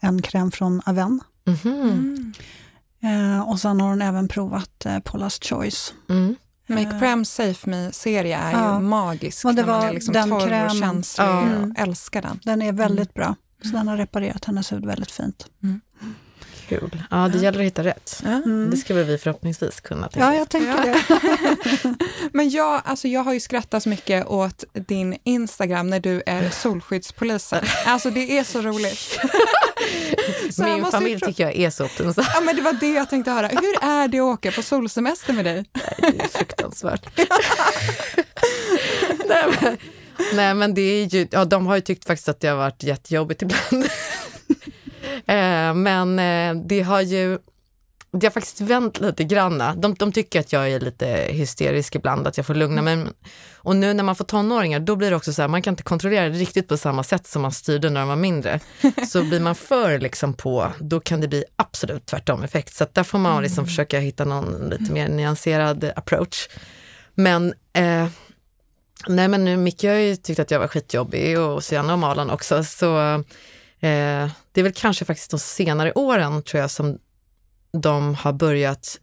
en 0.00 0.22
kräm 0.22 0.50
från 0.50 0.82
Aven. 0.86 1.20
Mhm. 1.46 1.72
Mm. 1.72 2.32
Eh, 3.02 3.48
och 3.48 3.60
sen 3.60 3.80
har 3.80 3.88
hon 3.88 4.02
även 4.02 4.28
provat 4.28 4.86
eh, 4.86 4.96
Paula's 4.98 5.48
Choice. 5.48 5.94
Mm. 6.08 6.36
Make 6.68 6.98
Prem 6.98 7.24
Safe 7.24 7.70
Me-serie 7.70 8.36
är 8.38 8.52
Ja. 8.52 8.74
ju 8.74 8.80
magisk. 8.82 9.44
Och 9.44 9.54
det 9.54 9.62
när 9.62 9.68
man 9.72 9.80
var 9.80 9.88
är 9.88 9.92
liksom 9.92 10.12
den 10.14 10.28
torr 10.30 10.64
och 10.64 10.70
känslig. 10.76 11.24
Ja. 11.26 11.48
Jag 11.50 11.78
älskar 11.78 12.22
den. 12.22 12.40
Den 12.44 12.62
är 12.62 12.72
väldigt 12.72 13.16
Mm. 13.16 13.26
bra. 13.26 13.34
Så 13.62 13.68
den 13.76 13.88
har 13.88 13.96
reparerat 13.96 14.44
hennes 14.44 14.72
hud 14.72 14.86
väldigt 14.86 15.10
fint. 15.10 15.46
Kul. 16.68 17.02
Ja, 17.10 17.28
det 17.32 17.38
gäller 17.38 17.58
att 17.58 17.66
hitta 17.66 17.84
rätt. 17.84 18.22
Mm. 18.24 18.70
Det 18.70 18.76
ska 18.76 18.94
väl 18.94 19.04
vi 19.04 19.18
förhoppningsvis 19.18 19.80
kunna. 19.80 20.08
tänka. 20.08 20.26
Ja, 20.26 20.34
jag 20.34 20.48
tänker 20.48 20.82
det. 20.82 21.94
Men 22.32 22.50
jag, 22.50 22.82
alltså 22.84 23.08
jag 23.08 23.20
har 23.20 23.32
ju 23.32 23.40
skrattat 23.40 23.82
så 23.82 23.88
mycket 23.88 24.26
åt 24.26 24.64
din 24.72 25.18
Instagram 25.24 25.90
när 25.90 26.00
du 26.00 26.22
är 26.26 26.50
solskyddspolisen. 26.62 27.64
Alltså 27.86 28.10
det 28.10 28.38
är 28.38 28.44
så 28.44 28.60
roligt. 28.60 29.18
Så 30.50 30.62
Min 30.62 30.84
familj 30.84 31.20
tycker 31.20 31.44
jag 31.44 31.56
är 31.56 31.70
så 31.70 31.88
pinsam. 31.88 32.24
Ja 32.34 32.40
men 32.40 32.56
det 32.56 32.62
var 32.62 32.72
det 32.72 32.92
jag 32.92 33.10
tänkte 33.10 33.30
höra. 33.30 33.48
Hur 33.48 33.84
är 33.84 34.08
det 34.08 34.18
att 34.18 34.22
åka 34.22 34.52
på 34.52 34.62
solsemester 34.62 35.32
med 35.32 35.44
dig? 35.44 35.64
Det 35.98 36.06
är 36.06 36.28
fruktansvärt. 36.28 37.06
nej, 39.28 39.44
men, 39.60 39.76
nej 40.34 40.54
men 40.54 40.74
det 40.74 40.80
är 40.80 41.04
ju, 41.14 41.28
ja, 41.30 41.44
de 41.44 41.66
har 41.66 41.74
ju 41.74 41.80
tyckt 41.80 42.06
faktiskt 42.06 42.28
att 42.28 42.40
det 42.40 42.48
har 42.48 42.56
varit 42.56 42.82
jättejobbigt 42.82 43.42
ibland. 43.42 43.86
Eh, 45.26 45.74
men 45.74 46.18
eh, 46.18 46.62
det 46.66 46.82
har 46.82 47.00
ju, 47.00 47.38
det 48.12 48.26
har 48.26 48.30
faktiskt 48.30 48.60
vänt 48.60 49.00
lite 49.00 49.24
granna. 49.24 49.74
De, 49.74 49.94
de 49.94 50.12
tycker 50.12 50.40
att 50.40 50.52
jag 50.52 50.70
är 50.70 50.80
lite 50.80 51.06
hysterisk 51.30 51.94
ibland, 51.94 52.26
att 52.26 52.36
jag 52.36 52.46
får 52.46 52.54
lugna 52.54 52.82
mig. 52.82 53.06
Och 53.66 53.76
nu 53.76 53.94
när 53.94 54.04
man 54.04 54.16
får 54.16 54.24
tonåringar, 54.24 54.80
då 54.80 54.96
blir 54.96 55.10
det 55.10 55.16
också 55.16 55.32
så 55.32 55.42
här, 55.42 55.48
man 55.48 55.62
kan 55.62 55.72
inte 55.72 55.82
kontrollera 55.82 56.28
det 56.28 56.38
riktigt 56.38 56.68
på 56.68 56.76
samma 56.76 57.02
sätt 57.02 57.26
som 57.26 57.42
man 57.42 57.52
styrde 57.52 57.90
när 57.90 58.00
de 58.00 58.08
var 58.08 58.16
mindre. 58.16 58.60
Så 59.08 59.24
blir 59.24 59.40
man 59.40 59.54
för 59.54 59.98
liksom 59.98 60.34
på, 60.34 60.72
då 60.78 61.00
kan 61.00 61.20
det 61.20 61.28
bli 61.28 61.44
absolut 61.56 62.06
tvärtom 62.06 62.42
effekt. 62.42 62.74
Så 62.74 62.86
där 62.92 63.02
får 63.02 63.18
man 63.18 63.42
liksom 63.42 63.66
försöka 63.66 63.98
hitta 63.98 64.24
någon 64.24 64.68
lite 64.68 64.92
mer 64.92 65.08
nyanserad 65.08 65.92
approach. 65.96 66.48
Men 67.14 67.54
eh, 67.72 68.06
nej 69.08 69.28
men 69.28 69.44
nu, 69.44 69.56
Micke 69.56 69.84
har 69.84 69.94
ju 69.94 70.16
tyckt 70.16 70.40
att 70.40 70.50
jag 70.50 70.60
var 70.60 70.68
skitjobbig 70.68 71.40
och 71.40 71.64
Sienna 71.64 71.92
och 71.92 71.98
Malan 71.98 72.30
också. 72.30 72.64
Så 72.64 73.24
eh, 73.80 74.30
det 74.52 74.60
är 74.60 74.62
väl 74.62 74.72
kanske 74.72 75.04
faktiskt 75.04 75.30
de 75.30 75.38
senare 75.38 75.92
åren 75.92 76.42
tror 76.42 76.60
jag 76.60 76.70
som 76.70 76.98
de 77.82 78.14
har 78.14 78.32
börjat, 78.32 78.98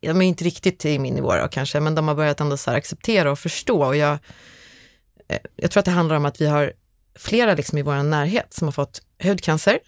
de 0.00 0.22
är 0.22 0.26
inte 0.26 0.44
riktigt 0.44 0.84
i 0.84 0.98
min 0.98 1.14
nivå 1.14 1.36
då, 1.36 1.48
kanske, 1.48 1.80
men 1.80 1.94
de 1.94 2.08
har 2.08 2.14
börjat 2.14 2.40
ändå 2.40 2.56
så 2.56 2.70
acceptera 2.70 3.30
och 3.30 3.38
förstå. 3.38 3.84
Och 3.84 3.96
jag, 3.96 4.18
eh, 5.28 5.38
jag 5.56 5.70
tror 5.70 5.78
att 5.78 5.84
det 5.84 5.90
handlar 5.90 6.16
om 6.16 6.24
att 6.24 6.40
vi 6.40 6.46
har 6.46 6.72
flera 7.18 7.54
liksom 7.54 7.78
i 7.78 7.82
vår 7.82 8.02
närhet 8.02 8.54
som 8.54 8.68
har 8.68 8.72
fått 8.72 9.02
hudcancer, 9.22 9.78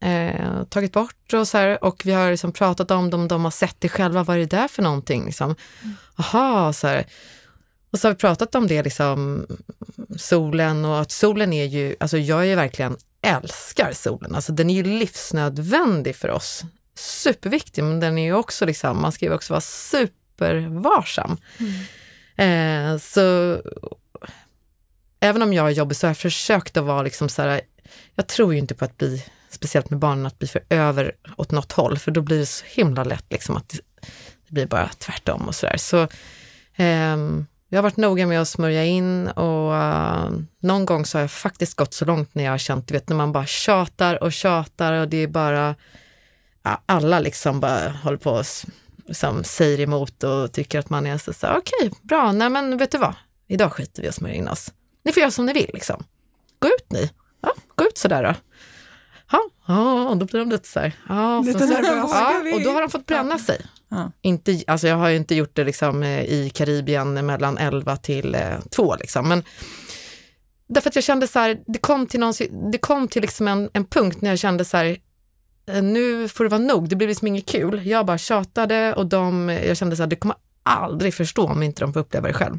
eh, 0.00 0.64
tagit 0.64 0.92
bort 0.92 1.32
och 1.32 1.48
så 1.48 1.58
här, 1.58 1.84
och 1.84 2.02
vi 2.04 2.12
har 2.12 2.30
liksom 2.30 2.52
pratat 2.52 2.90
om 2.90 3.10
dem, 3.10 3.28
de 3.28 3.44
har 3.44 3.50
sett 3.50 3.76
det 3.78 3.88
själva, 3.88 4.22
vad 4.22 4.36
är 4.36 4.40
det 4.40 4.56
där 4.56 4.68
för 4.68 4.82
någonting? 4.82 5.24
Liksom. 5.24 5.54
Aha, 6.16 6.72
så 6.72 6.86
här. 6.86 7.06
Och 7.90 7.98
så 7.98 8.08
har 8.08 8.12
vi 8.12 8.18
pratat 8.18 8.54
om 8.54 8.66
det, 8.66 8.82
liksom, 8.82 9.46
solen 10.16 10.84
och 10.84 11.00
att 11.00 11.10
solen 11.10 11.52
är 11.52 11.64
ju, 11.64 11.96
alltså 12.00 12.18
jag 12.18 12.40
är 12.40 12.44
ju 12.44 12.54
verkligen 12.54 12.96
älskar 13.22 13.92
solen, 13.92 14.34
alltså 14.34 14.52
den 14.52 14.70
är 14.70 14.74
ju 14.74 14.82
livsnödvändig 14.82 16.16
för 16.16 16.30
oss. 16.30 16.64
Superviktig, 16.94 17.84
men 17.84 18.00
den 18.00 18.18
är 18.18 18.24
ju 18.24 18.34
också 18.34 18.66
liksom, 18.66 19.00
man 19.00 19.12
ska 19.12 19.24
ju 19.24 19.34
också 19.34 19.52
vara 19.52 19.60
supervarsam. 19.60 21.36
Eh, 22.36 22.98
så 22.98 23.56
även 25.20 25.42
om 25.42 25.52
jag 25.52 25.66
är 25.66 25.70
jobbig 25.70 25.96
så 25.96 26.06
har 26.06 26.10
jag 26.10 26.18
försökt 26.18 26.76
att 26.76 26.84
vara 26.84 27.02
liksom 27.02 27.28
så 27.28 27.42
här, 27.42 27.60
jag 28.14 28.26
tror 28.26 28.52
ju 28.52 28.58
inte 28.58 28.74
på 28.74 28.84
att 28.84 28.96
bli, 28.96 29.24
speciellt 29.50 29.90
med 29.90 29.98
barnen, 29.98 30.26
att 30.26 30.38
bli 30.38 30.48
för 30.48 30.62
över 30.68 31.12
åt 31.36 31.50
något 31.50 31.72
håll, 31.72 31.98
för 31.98 32.10
då 32.10 32.20
blir 32.20 32.38
det 32.38 32.46
så 32.46 32.64
himla 32.68 33.04
lätt 33.04 33.26
liksom 33.30 33.56
att 33.56 33.68
det, 33.68 33.80
blir 34.48 34.66
bara 34.66 34.88
tvärtom 34.98 35.48
och 35.48 35.54
sådär. 35.54 35.76
Så 35.76 36.02
eh, 36.82 37.16
jag 37.68 37.78
har 37.78 37.82
varit 37.82 37.96
noga 37.96 38.26
med 38.26 38.40
att 38.40 38.48
smörja 38.48 38.84
in 38.84 39.28
och 39.28 39.76
eh, 39.76 40.30
någon 40.60 40.84
gång 40.86 41.04
så 41.06 41.18
har 41.18 41.20
jag 41.20 41.30
faktiskt 41.30 41.74
gått 41.74 41.94
så 41.94 42.04
långt 42.04 42.34
när 42.34 42.44
jag 42.44 42.50
har 42.50 42.58
känt, 42.58 42.88
du 42.88 42.94
vet 42.94 43.08
när 43.08 43.16
man 43.16 43.32
bara 43.32 43.46
tjatar 43.46 44.22
och 44.22 44.32
tjatar 44.32 44.92
och 44.92 45.08
det 45.08 45.16
är 45.16 45.26
bara, 45.28 45.74
ja, 46.62 46.82
alla 46.86 47.18
liksom 47.20 47.60
bara 47.60 47.88
håller 47.90 48.18
på 48.18 48.30
och 48.30 48.44
liksom 49.06 49.44
säger 49.44 49.80
emot 49.80 50.22
och 50.22 50.52
tycker 50.52 50.78
att 50.78 50.90
man 50.90 51.06
är 51.06 51.18
så, 51.18 51.32
så 51.32 51.46
okej, 51.56 51.92
bra, 52.02 52.32
nej 52.32 52.50
men 52.50 52.76
vet 52.76 52.90
du 52.90 52.98
vad, 52.98 53.14
idag 53.48 53.72
skiter 53.72 54.02
vi 54.02 54.08
och 54.10 54.14
smörjer 54.14 54.36
in 54.36 54.48
oss. 54.48 54.72
Ni 55.04 55.12
får 55.12 55.20
göra 55.20 55.30
som 55.30 55.46
ni 55.46 55.52
vill 55.52 55.70
liksom. 55.74 56.04
Gå 56.58 56.68
ut 56.68 56.86
ni. 56.92 57.10
Ja, 57.40 57.52
gå 57.74 57.84
ut 57.84 57.98
sådär 57.98 58.22
då. 58.22 58.34
Ja, 59.66 60.14
då 60.16 60.26
blir 60.26 60.40
de 60.40 60.50
lite 60.50 60.68
så 60.68 60.80
här. 60.80 60.92
Ja, 61.08 61.38
och 61.38 61.44
Lite 61.44 61.58
så- 61.58 61.66
nervösa. 61.66 62.32
Ja, 62.44 62.54
och 62.54 62.62
då 62.62 62.70
har 62.70 62.80
de 62.80 62.90
fått 62.90 63.06
bränna 63.06 63.38
sig. 63.38 63.66
Ja. 63.88 64.12
Inte, 64.22 64.62
alltså 64.66 64.88
jag 64.88 64.96
har 64.96 65.08
ju 65.08 65.16
inte 65.16 65.34
gjort 65.34 65.56
det 65.56 65.64
liksom 65.64 66.02
eh, 66.02 66.24
i 66.24 66.50
Karibien 66.54 67.26
mellan 67.26 67.58
11 67.58 67.96
till 67.96 68.34
eh, 68.34 68.60
2 68.70 68.96
liksom. 68.96 69.28
Men 69.28 69.42
därför 70.66 70.88
att 70.88 70.94
jag 70.94 71.04
kände 71.04 71.26
så 71.26 71.38
här, 71.38 71.60
det 71.66 71.78
kom 71.78 72.06
till, 72.06 72.20
någon, 72.20 72.34
det 72.72 72.78
kom 72.78 73.08
till 73.08 73.22
liksom 73.22 73.48
en, 73.48 73.70
en 73.72 73.84
punkt 73.84 74.18
när 74.20 74.30
jag 74.30 74.38
kände 74.38 74.64
så 74.64 74.76
här, 74.76 74.98
eh, 75.68 75.82
nu 75.82 76.28
får 76.28 76.44
det 76.44 76.50
vara 76.50 76.60
nog, 76.60 76.88
det 76.88 76.96
blev 76.96 77.08
liksom 77.08 77.28
inget 77.28 77.48
kul. 77.48 77.86
Jag 77.86 78.06
bara 78.06 78.18
tjatade 78.18 78.94
och 78.94 79.06
de, 79.06 79.48
jag 79.48 79.76
kände 79.76 79.96
så 79.96 80.02
här, 80.02 80.10
det 80.10 80.16
kommer 80.16 80.36
aldrig 80.62 81.14
förstå 81.14 81.46
om 81.46 81.62
inte 81.62 81.80
de 81.80 81.92
får 81.92 82.00
uppleva 82.00 82.28
det 82.28 82.34
själv. 82.34 82.58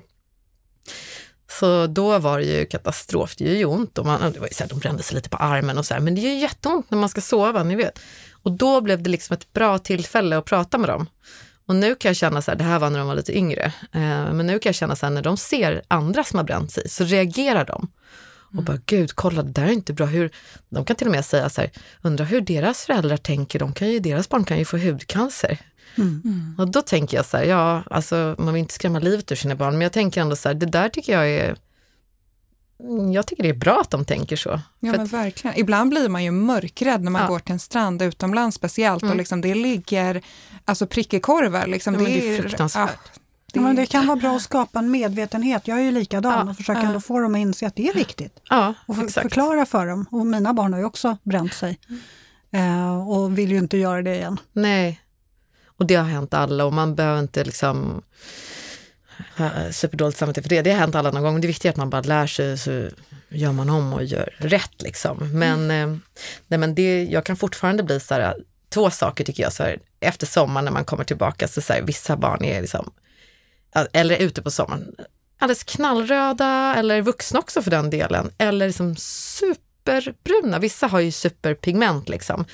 Så 1.51 1.87
då 1.87 2.19
var 2.19 2.39
det 2.39 2.45
ju 2.45 2.65
katastrof, 2.65 3.35
det 3.37 3.43
gör 3.43 3.55
ju 3.55 3.65
ont. 3.65 3.97
Och 3.97 4.05
man, 4.05 4.31
det 4.31 4.39
var 4.39 4.47
ju 4.47 4.53
så 4.53 4.63
här, 4.63 4.69
de 4.69 4.79
brände 4.79 5.03
sig 5.03 5.15
lite 5.15 5.29
på 5.29 5.37
armen 5.37 5.77
och 5.77 5.85
så 5.85 5.93
här, 5.93 6.01
men 6.01 6.15
det 6.15 6.21
gör 6.21 6.31
ju 6.31 6.39
jätteont 6.39 6.91
när 6.91 6.97
man 6.97 7.09
ska 7.09 7.21
sova, 7.21 7.63
ni 7.63 7.75
vet. 7.75 7.99
Och 8.43 8.51
då 8.51 8.81
blev 8.81 9.03
det 9.03 9.09
liksom 9.09 9.33
ett 9.33 9.53
bra 9.53 9.77
tillfälle 9.77 10.37
att 10.37 10.45
prata 10.45 10.77
med 10.77 10.89
dem. 10.89 11.07
Och 11.65 11.75
nu 11.75 11.95
kan 11.95 12.09
jag 12.09 12.15
känna 12.15 12.41
så 12.41 12.51
här, 12.51 12.57
det 12.57 12.63
här 12.63 12.79
var 12.79 12.89
när 12.89 12.99
de 12.99 13.07
var 13.07 13.15
lite 13.15 13.37
yngre, 13.37 13.65
eh, 13.91 14.33
men 14.33 14.47
nu 14.47 14.59
kan 14.59 14.69
jag 14.69 14.75
känna 14.75 14.95
så 14.95 15.05
här, 15.05 15.13
när 15.13 15.21
de 15.21 15.37
ser 15.37 15.81
andra 15.87 16.23
som 16.23 16.37
har 16.37 16.43
bränt 16.43 16.71
sig 16.71 16.89
så 16.89 17.03
reagerar 17.03 17.65
de. 17.65 17.87
Och 18.57 18.63
bara, 18.63 18.77
gud, 18.85 19.11
kolla, 19.15 19.43
det 19.43 19.51
där 19.51 19.63
är 19.63 19.71
inte 19.71 19.93
bra. 19.93 20.05
Hur, 20.05 20.31
de 20.69 20.85
kan 20.85 20.95
till 20.95 21.07
och 21.07 21.11
med 21.11 21.25
säga 21.25 21.49
så 21.49 21.61
här, 21.61 21.71
undrar 22.01 22.25
hur 22.25 22.41
deras 22.41 22.85
föräldrar 22.85 23.17
tänker, 23.17 23.59
de 23.59 23.73
kan 23.73 23.89
ju, 23.89 23.99
deras 23.99 24.29
barn 24.29 24.43
kan 24.43 24.57
ju 24.57 24.65
få 24.65 24.77
hudcancer. 24.77 25.57
Mm. 25.97 26.55
Och 26.57 26.67
då 26.67 26.81
tänker 26.81 27.17
jag 27.17 27.25
så 27.25 27.37
här, 27.37 27.43
ja, 27.43 27.83
alltså 27.89 28.35
man 28.37 28.53
vill 28.53 28.59
inte 28.59 28.73
skrämma 28.73 28.99
livet 28.99 29.31
ur 29.31 29.35
sina 29.35 29.55
barn, 29.55 29.73
men 29.73 29.81
jag 29.81 29.91
tänker 29.91 30.21
ändå 30.21 30.35
så 30.35 30.49
här, 30.49 30.55
det 30.55 30.65
där 30.65 30.89
tycker 30.89 31.13
jag 31.13 31.29
är 31.29 31.55
jag 33.13 33.27
tycker 33.27 33.43
det 33.43 33.49
är 33.49 33.53
bra 33.53 33.81
att 33.81 33.89
de 33.89 34.05
tänker 34.05 34.35
så. 34.35 34.49
Ja 34.79 34.91
men 34.91 35.05
verkligen. 35.05 35.57
Ibland 35.59 35.89
blir 35.89 36.09
man 36.09 36.23
ju 36.23 36.31
mörkrädd 36.31 37.03
när 37.03 37.11
man 37.11 37.21
Ja. 37.21 37.27
går 37.27 37.39
till 37.39 37.53
en 37.53 37.59
strand 37.59 38.01
utomlands 38.01 38.55
speciellt 38.57 39.01
Mm. 39.03 39.11
och 39.11 39.17
liksom 39.17 39.41
det 39.41 39.55
ligger 39.55 40.21
alltså 40.65 40.87
prickkorvar. 40.87 41.67
Liksom, 41.67 41.93
Ja, 41.93 41.99
men 42.01 42.11
det 42.11 42.35
är 42.37 42.41
fruktansvärt. 42.41 42.99
Ja, 43.53 43.61
men 43.61 43.75
det 43.75 43.85
kan 43.85 44.07
vara 44.07 44.17
bra 44.17 44.35
att 44.35 44.41
skapa 44.51 44.79
en 44.79 44.91
medvetenhet. 44.91 45.67
Jag 45.67 45.77
är 45.77 45.81
ju 45.83 45.91
likadan 45.91 46.45
Ja, 46.45 46.51
och 46.51 46.57
försöker 46.57 46.81
ja. 46.81 46.87
ändå 46.87 47.01
få 47.01 47.19
dem 47.19 47.35
att 47.35 47.39
inse 47.39 47.67
att 47.67 47.75
det 47.75 47.87
är 47.89 47.93
viktigt. 47.93 48.39
ja, 48.49 48.73
Och 48.85 48.95
för, 48.95 49.03
exakt. 49.03 49.21
förklara 49.23 49.65
för 49.65 49.85
dem. 49.87 50.05
Och 50.11 50.25
mina 50.25 50.53
barn 50.53 50.73
har 50.73 50.79
ju 50.79 50.85
också 50.85 51.17
bränt 51.23 51.53
sig. 51.53 51.79
Eh, 52.51 53.09
och 53.09 53.37
vill 53.37 53.51
ju 53.51 53.57
inte 53.57 53.77
göra 53.77 54.01
det 54.01 54.15
igen. 54.15 54.39
Nej. 54.53 55.01
Och 55.67 55.85
det 55.85 55.95
har 55.95 56.05
hänt 56.05 56.33
alla 56.33 56.65
och 56.65 56.73
man 56.73 56.95
behöver 56.95 57.19
inte 57.19 57.43
liksom 57.43 58.01
superdåligt 59.71 60.17
samvete 60.17 60.41
för 60.41 60.49
det. 60.49 60.61
Det 60.61 60.71
har 60.71 60.79
hänt 60.79 60.95
alla 60.95 61.11
någon 61.11 61.23
gång. 61.23 61.41
Det 61.41 61.47
viktiga 61.47 61.69
är 61.69 61.73
att 61.73 61.77
man 61.77 61.89
bara 61.89 62.01
lär 62.01 62.27
sig 62.27 62.57
så 62.57 62.89
gör 63.29 63.51
man 63.51 63.69
om 63.69 63.93
och 63.93 64.03
gör 64.03 64.35
rätt 64.37 64.81
liksom. 64.81 65.29
Men, 65.33 65.71
eh, 65.71 65.97
nej, 66.47 66.59
men 66.59 66.75
det, 66.75 67.03
jag 67.03 67.25
kan 67.25 67.37
fortfarande 67.37 67.83
bli 67.83 67.99
så 67.99 68.13
här, 68.13 68.35
två 68.69 68.89
saker 68.89 69.23
tycker 69.23 69.43
jag, 69.43 69.53
så 69.53 69.63
här, 69.63 69.79
efter 69.99 70.27
sommaren 70.27 70.65
när 70.65 70.71
man 70.71 70.85
kommer 70.85 71.03
tillbaka, 71.03 71.47
så, 71.47 71.61
så 71.61 71.73
här, 71.73 71.81
vissa 71.81 72.17
barn 72.17 72.43
är 72.43 72.61
liksom, 72.61 72.91
eller 73.93 74.17
ute 74.17 74.41
på 74.41 74.51
sommaren, 74.51 74.95
alldeles 75.39 75.63
knallröda 75.63 76.75
eller 76.77 77.01
vuxna 77.01 77.39
också 77.39 77.61
för 77.61 77.71
den 77.71 77.89
delen, 77.89 78.31
eller 78.37 78.67
liksom 78.67 78.95
superbruna. 78.95 80.59
Vissa 80.59 80.87
har 80.87 80.99
ju 80.99 81.11
superpigment 81.11 82.09
liksom. 82.09 82.45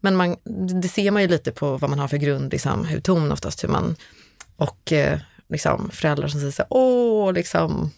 Men 0.00 0.16
man, 0.16 0.36
det 0.82 0.88
ser 0.88 1.10
man 1.10 1.22
ju 1.22 1.28
lite 1.28 1.52
på 1.52 1.76
vad 1.76 1.90
man 1.90 1.98
har 1.98 2.08
för 2.08 2.16
grund, 2.16 2.52
liksom, 2.52 2.88
hudton 2.88 3.32
oftast, 3.32 3.64
hur 3.64 3.68
man, 3.68 3.96
och 4.56 4.92
eh, 4.92 5.18
liksom, 5.50 5.90
föräldrar 5.92 6.28
som 6.28 6.40
säger 6.40 6.52
så 6.52 6.62
här, 6.62 6.68
åh, 6.70 7.32
liksom, 7.32 7.90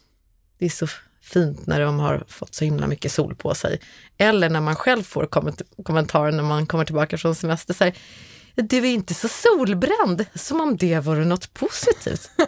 det 0.59 0.65
är 0.65 0.71
så 0.71 0.87
fint 1.23 1.67
när 1.67 1.81
de 1.81 1.99
har 1.99 2.25
fått 2.29 2.55
så 2.55 2.65
himla 2.65 2.87
mycket 2.87 3.13
sol 3.13 3.35
på 3.35 3.55
sig. 3.55 3.81
Eller 4.19 4.51
när 4.51 4.61
man 4.61 4.77
själv 4.77 5.03
får 5.03 5.25
komment- 5.27 5.83
kommentarer 5.85 6.33
när 6.33 6.43
man 6.43 6.67
kommer 6.67 6.85
tillbaka 6.85 7.19
från 7.19 7.35
semester, 7.35 7.75
så 7.75 7.85
här, 7.85 7.95
du 8.55 8.77
är 8.77 8.85
inte 8.85 9.15
så 9.15 9.29
solbränd, 9.29 10.27
som 10.35 10.61
om 10.61 10.77
det 10.77 10.99
vore 10.99 11.25
något 11.25 11.55
positivt. 11.55 12.31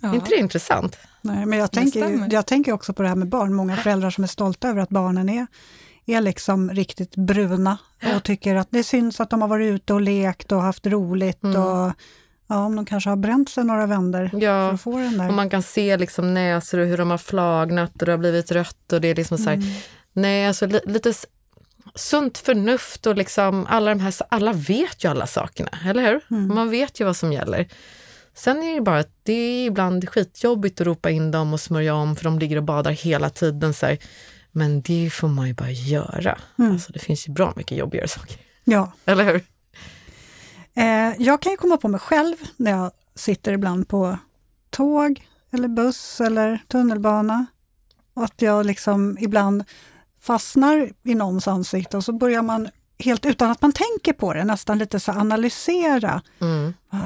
Ja. 0.00 0.08
Är 0.08 0.14
inte 0.14 0.30
det 0.30 0.36
intressant? 0.36 0.98
Nej, 1.22 1.46
men 1.46 1.58
jag 1.58 1.72
tänker, 1.72 2.28
jag 2.32 2.46
tänker 2.46 2.72
också 2.72 2.92
på 2.92 3.02
det 3.02 3.08
här 3.08 3.16
med 3.16 3.28
barn. 3.28 3.54
Många 3.54 3.76
föräldrar 3.76 4.10
som 4.10 4.24
är 4.24 4.28
stolta 4.28 4.68
över 4.68 4.82
att 4.82 4.88
barnen 4.88 5.28
är, 5.28 5.46
är 6.06 6.20
liksom 6.20 6.70
riktigt 6.70 7.16
bruna 7.16 7.78
och 8.16 8.22
tycker 8.22 8.54
att 8.54 8.68
det 8.70 8.84
syns 8.84 9.20
att 9.20 9.30
de 9.30 9.40
har 9.42 9.48
varit 9.48 9.66
ute 9.74 9.94
och 9.94 10.00
lekt 10.00 10.52
och 10.52 10.62
haft 10.62 10.86
roligt. 10.86 11.42
Mm. 11.42 11.62
Och, 11.62 11.92
ja, 12.50 12.64
om 12.64 12.76
de 12.76 12.86
kanske 12.86 13.10
har 13.10 13.16
bränt 13.16 13.48
sig 13.48 13.64
några 13.64 13.86
vänder 13.86 14.28
för 14.28 14.40
Ja, 14.42 14.70
att 14.70 14.80
få 14.80 14.98
den 14.98 15.18
där. 15.18 15.28
och 15.28 15.34
man 15.34 15.50
kan 15.50 15.62
se 15.62 15.96
liksom 15.96 16.34
näsor 16.34 16.78
och 16.78 16.86
hur 16.86 16.96
de 16.98 17.10
har 17.10 17.18
flagnat 17.18 17.92
och 18.00 18.06
det 18.06 18.12
har 18.12 18.18
blivit 18.18 18.52
rött 18.52 18.92
och 18.92 19.00
det 19.00 19.08
är 19.08 19.14
liksom 19.14 19.38
så 19.38 19.44
här, 19.44 19.56
Mm. 19.56 19.68
nej 20.12 20.46
alltså 20.46 20.66
li, 20.66 20.80
lite 20.86 21.12
sunt 21.94 22.38
förnuft 22.38 23.06
och 23.06 23.16
liksom 23.16 23.66
alla 23.68 23.90
de 23.94 24.00
här, 24.00 24.14
alla 24.28 24.52
vet 24.52 25.04
ju 25.04 25.08
alla 25.10 25.26
sakerna, 25.26 25.70
eller 25.86 26.02
hur? 26.12 26.20
Mm. 26.30 26.54
Man 26.54 26.70
vet 26.70 27.00
ju 27.00 27.04
vad 27.04 27.16
som 27.16 27.32
gäller. 27.32 27.68
Sen 28.34 28.62
är 28.62 28.74
det 28.74 28.80
bara 28.80 28.98
att 28.98 29.12
det 29.22 29.32
är 29.32 29.66
ibland 29.66 30.08
skitjobbigt 30.08 30.80
att 30.80 30.86
ropa 30.86 31.10
in 31.10 31.30
dem 31.30 31.52
och 31.52 31.60
smörja 31.60 31.94
om 31.94 32.16
för 32.16 32.24
de 32.24 32.38
ligger 32.38 32.56
och 32.56 32.62
badar 32.62 32.90
hela 32.90 33.30
tiden. 33.30 33.74
Så 33.74 33.86
här. 33.86 33.98
Men 34.52 34.80
det 34.82 35.10
får 35.12 35.28
man 35.28 35.46
ju 35.48 35.54
bara 35.54 35.70
göra. 35.70 36.38
Mm. 36.58 36.72
Alltså, 36.72 36.92
det 36.92 36.98
finns 36.98 37.28
ju 37.28 37.32
bra 37.32 37.52
mycket 37.56 37.78
jobbigare 37.78 38.08
saker, 38.08 38.36
Ja, 38.64 38.92
eller 39.04 39.24
hur? 39.24 39.40
Eh, 41.10 41.16
jag 41.18 41.42
kan 41.42 41.52
ju 41.52 41.56
komma 41.56 41.76
på 41.76 41.88
mig 41.88 42.00
själv 42.00 42.36
när 42.56 42.70
jag 42.70 42.90
sitter 43.14 43.52
ibland 43.52 43.88
på 43.88 44.18
tåg 44.70 45.26
eller 45.50 45.68
buss 45.68 46.20
eller 46.20 46.62
tunnelbana. 46.68 47.46
Och 48.14 48.24
att 48.24 48.42
jag 48.42 48.66
liksom 48.66 49.16
ibland 49.20 49.64
fastnar 50.20 50.92
i 51.02 51.14
någons 51.14 51.48
ansikte 51.48 51.96
och 51.96 52.04
så 52.04 52.12
börjar 52.12 52.42
man 52.42 52.68
helt 52.98 53.26
utan 53.26 53.50
att 53.50 53.62
man 53.62 53.72
tänker 53.72 54.12
på 54.12 54.32
det, 54.32 54.44
nästan 54.44 54.78
lite 54.78 55.00
så 55.00 55.12
analysera. 55.12 56.22
Mm. 56.40 56.74
Ja, 56.90 56.98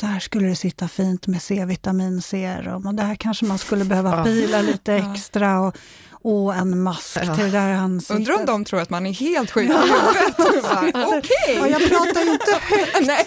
där 0.00 0.18
skulle 0.20 0.48
det 0.48 0.56
sitta 0.56 0.88
fint 0.88 1.26
med 1.26 1.42
C-vitaminserum 1.42 2.86
och 2.86 2.94
där 2.94 3.14
kanske 3.14 3.44
man 3.44 3.58
skulle 3.58 3.84
behöva 3.84 4.24
pila 4.24 4.60
lite 4.62 4.94
extra 4.94 5.60
och, 5.60 5.76
och 6.10 6.54
en 6.54 6.82
mask 6.82 7.18
Ja. 7.22 7.34
till 7.34 7.44
det 7.44 7.50
där 7.50 7.72
ansiktet. 7.72 8.16
Undrar 8.16 8.34
om 8.40 8.46
de 8.46 8.64
tror 8.64 8.80
att 8.80 8.90
man 8.90 9.06
är 9.06 9.12
helt 9.12 9.50
sjuk 9.50 9.70
i 9.70 9.72
huvudet. 9.72 10.38
Okej! 11.06 11.56
Ja, 11.56 11.68
jag 11.68 11.88
pratar 11.88 12.20
ju 12.20 12.32
inte 12.32 12.58
högt. 12.60 13.00
Nej, 13.06 13.26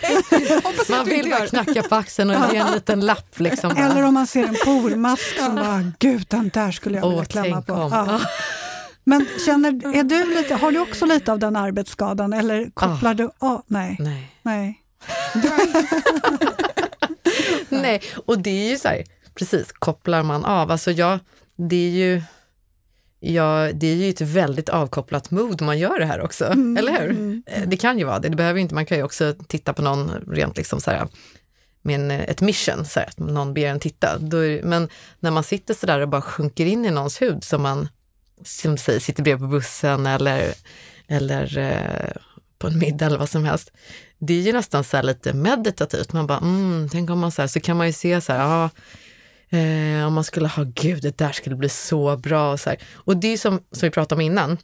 hoppas 0.64 0.90
Man 0.90 1.06
vill 1.06 1.30
bara 1.30 1.48
knacka 1.48 1.84
på 1.84 1.96
axeln 1.96 2.30
och 2.30 2.54
ge 2.54 2.58
en 2.60 2.72
liten 2.74 3.00
lapp. 3.06 3.40
Liksom. 3.40 3.72
Eller 3.78 4.04
om 4.04 4.14
man 4.14 4.28
ser 4.28 4.44
en 4.48 4.56
pormask 4.66 5.38
som 5.40 5.56
bara, 5.56 5.92
gud 6.00 6.26
den 6.30 6.50
där 6.54 6.72
skulle 6.72 6.98
jag 6.98 7.08
vilja 7.08 7.22
Åh, 7.22 7.26
klämma 7.26 7.56
tänk 7.56 7.66
på. 7.68 7.74
om. 7.74 7.92
Ja. 7.92 8.20
Men 9.04 9.26
känner, 9.46 9.96
är 9.96 10.04
du 10.04 10.36
lite, 10.36 10.56
har 10.56 10.72
du 10.72 10.80
också 10.80 11.06
lite 11.06 11.32
av 11.32 11.40
den 11.40 11.56
arbetsskadan 11.56 12.34
eller 12.34 12.70
kopplar 12.74 13.14
du 13.14 13.30
av? 13.40 13.62
Nej, 13.68 13.96
Nej. 14.00 14.32
nej. 14.42 14.80
Nej, 17.70 18.02
och 18.26 18.40
det 18.40 18.50
är 18.50 18.70
ju 18.70 18.78
så 18.78 18.88
här, 18.88 19.04
precis, 19.36 19.72
kopplar 19.72 20.24
man 20.24 20.46
av. 20.46 20.72
Alltså 20.72 20.92
jag, 20.92 21.20
det 21.56 21.76
är 21.76 21.90
ju, 21.90 22.22
ja, 23.20 23.70
det 23.74 23.88
är 23.88 23.96
ju 23.96 24.10
ett 24.10 24.22
väldigt 24.22 24.70
avkopplat 24.70 25.32
mood 25.32 25.62
man 25.62 25.80
gör 25.80 26.00
det 26.00 26.06
här 26.06 26.22
också, 26.22 26.46
Mm, 26.46 26.78
eller 26.78 26.92
hur? 27.02 27.10
mm. 27.10 27.44
Eh, 27.46 27.64
Det 27.68 27.78
kan 27.78 27.98
ju 28.00 28.04
vara 28.06 28.20
det, 28.20 28.30
det 28.30 28.36
behöver 28.36 28.60
inte, 28.60 28.76
man 28.76 28.86
kan 28.86 28.98
ju 28.98 29.04
också 29.04 29.36
titta 29.48 29.74
på 29.74 29.82
någon 29.82 30.12
rent 30.28 30.58
liksom 30.58 30.82
så 30.82 30.92
här, 30.92 31.08
med 31.82 31.96
en, 32.00 32.12
ett 32.12 32.42
mission, 32.42 32.86
så 32.86 33.00
här, 33.00 33.08
att 33.08 33.20
någon 33.20 33.54
ber 33.54 33.66
en 33.68 33.80
titta. 33.80 34.08
Är, 34.14 34.64
men 34.64 34.90
när 35.20 35.32
man 35.32 35.44
sitter 35.44 35.74
så 35.74 35.86
där 35.86 36.00
och 36.00 36.10
bara 36.10 36.22
sjunker 36.22 36.66
in 36.66 36.86
i 36.86 36.92
någons 36.92 37.22
hud 37.22 37.44
som 37.44 37.62
man, 37.62 37.90
som 38.46 38.78
säger, 38.78 39.00
sitter 39.00 39.24
bredvid 39.24 39.42
på 39.42 39.48
bussen 39.52 40.06
eller, 40.06 40.54
eller 41.08 41.58
eh, 41.58 42.12
på 42.60 42.68
en 42.68 42.80
middag 42.80 43.06
eller 43.06 43.18
vad 43.18 43.30
som 43.30 43.46
helst. 43.46 43.72
Det 44.20 44.34
är 44.34 44.42
ju 44.42 44.54
nästan 44.54 44.84
så 44.84 44.98
här 44.98 45.04
lite 45.04 45.34
meditativt. 45.34 46.14
Man 46.14 46.28
bara, 46.28 46.38
mm, 46.38 46.90
tänk 46.92 47.10
om 47.10 47.20
man 47.20 47.32
så 47.32 47.42
här, 47.42 47.48
så 47.48 47.60
kan 47.60 47.78
man 47.78 47.88
ju 47.88 47.94
se 47.94 48.22
så 48.22 48.34
här, 48.34 48.40
ja, 48.40 48.70
eh, 49.58 50.08
om 50.08 50.14
man 50.14 50.24
skulle 50.24 50.48
ha, 50.48 50.64
gud, 50.64 51.02
det 51.02 51.18
där 51.18 51.32
skulle 51.32 51.56
bli 51.56 51.70
så 51.70 52.18
bra. 52.18 52.52
Och, 52.52 52.60
så 52.60 52.70
här. 52.70 52.80
och 52.94 53.18
det 53.18 53.28
är 53.28 53.38
som, 53.38 53.60
som 53.72 53.88
vi 53.88 53.90
pratade 53.90 54.16
om 54.16 54.22
innan, 54.22 54.58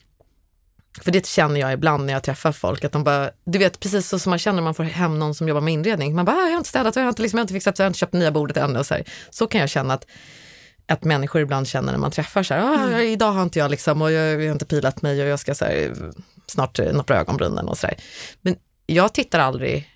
för 1.02 1.12
det 1.12 1.26
känner 1.26 1.60
jag 1.60 1.72
ibland 1.72 2.06
när 2.06 2.12
jag 2.12 2.22
träffar 2.22 2.52
folk, 2.52 2.84
att 2.84 2.92
de 2.92 3.04
bara, 3.04 3.30
du 3.44 3.58
vet 3.58 3.80
precis 3.80 4.08
så 4.08 4.18
som 4.18 4.30
man 4.30 4.38
känner 4.38 4.56
när 4.56 4.62
man 4.62 4.74
får 4.74 4.84
hem 4.84 5.18
någon 5.18 5.34
som 5.34 5.48
jobbar 5.48 5.60
med 5.60 5.74
inredning. 5.74 6.14
Man 6.14 6.24
bara, 6.24 6.36
ah, 6.36 6.44
jag 6.44 6.50
har 6.50 6.56
inte 6.56 6.68
städat, 6.68 6.96
jag 6.96 7.02
har 7.02 7.08
inte, 7.08 7.22
liksom, 7.22 7.38
jag 7.38 7.40
har 7.40 7.44
inte 7.44 7.54
fixat, 7.54 7.78
jag 7.78 7.84
har 7.84 7.88
inte 7.88 7.98
köpt 7.98 8.12
nya 8.12 8.30
bordet 8.30 8.56
ännu. 8.56 8.78
Och 8.78 8.86
så, 8.86 8.94
här. 8.94 9.04
så 9.30 9.46
kan 9.46 9.60
jag 9.60 9.70
känna 9.70 9.94
att, 9.94 10.06
att 10.88 11.04
människor 11.04 11.42
ibland 11.42 11.68
känner 11.68 11.92
när 11.92 11.98
man 11.98 12.10
träffar 12.10 12.42
så 12.42 12.54
här, 12.54 12.96
ah, 12.96 13.00
idag 13.00 13.32
har 13.32 13.42
inte 13.42 13.58
jag 13.58 13.70
liksom, 13.70 14.02
och 14.02 14.12
jag, 14.12 14.42
jag 14.42 14.48
har 14.48 14.52
inte 14.52 14.66
pilat 14.66 15.02
mig 15.02 15.22
och 15.22 15.28
jag 15.28 15.40
ska 15.40 15.54
så 15.54 15.64
här, 15.64 15.94
snart 16.46 16.78
eh, 16.78 16.92
noppra 16.92 17.20
ögonbrynen 17.20 17.68
och 17.68 17.78
så 17.78 17.86
där. 17.86 17.96
Men 18.40 18.56
jag 18.86 19.14
tittar 19.14 19.38
aldrig, 19.38 19.90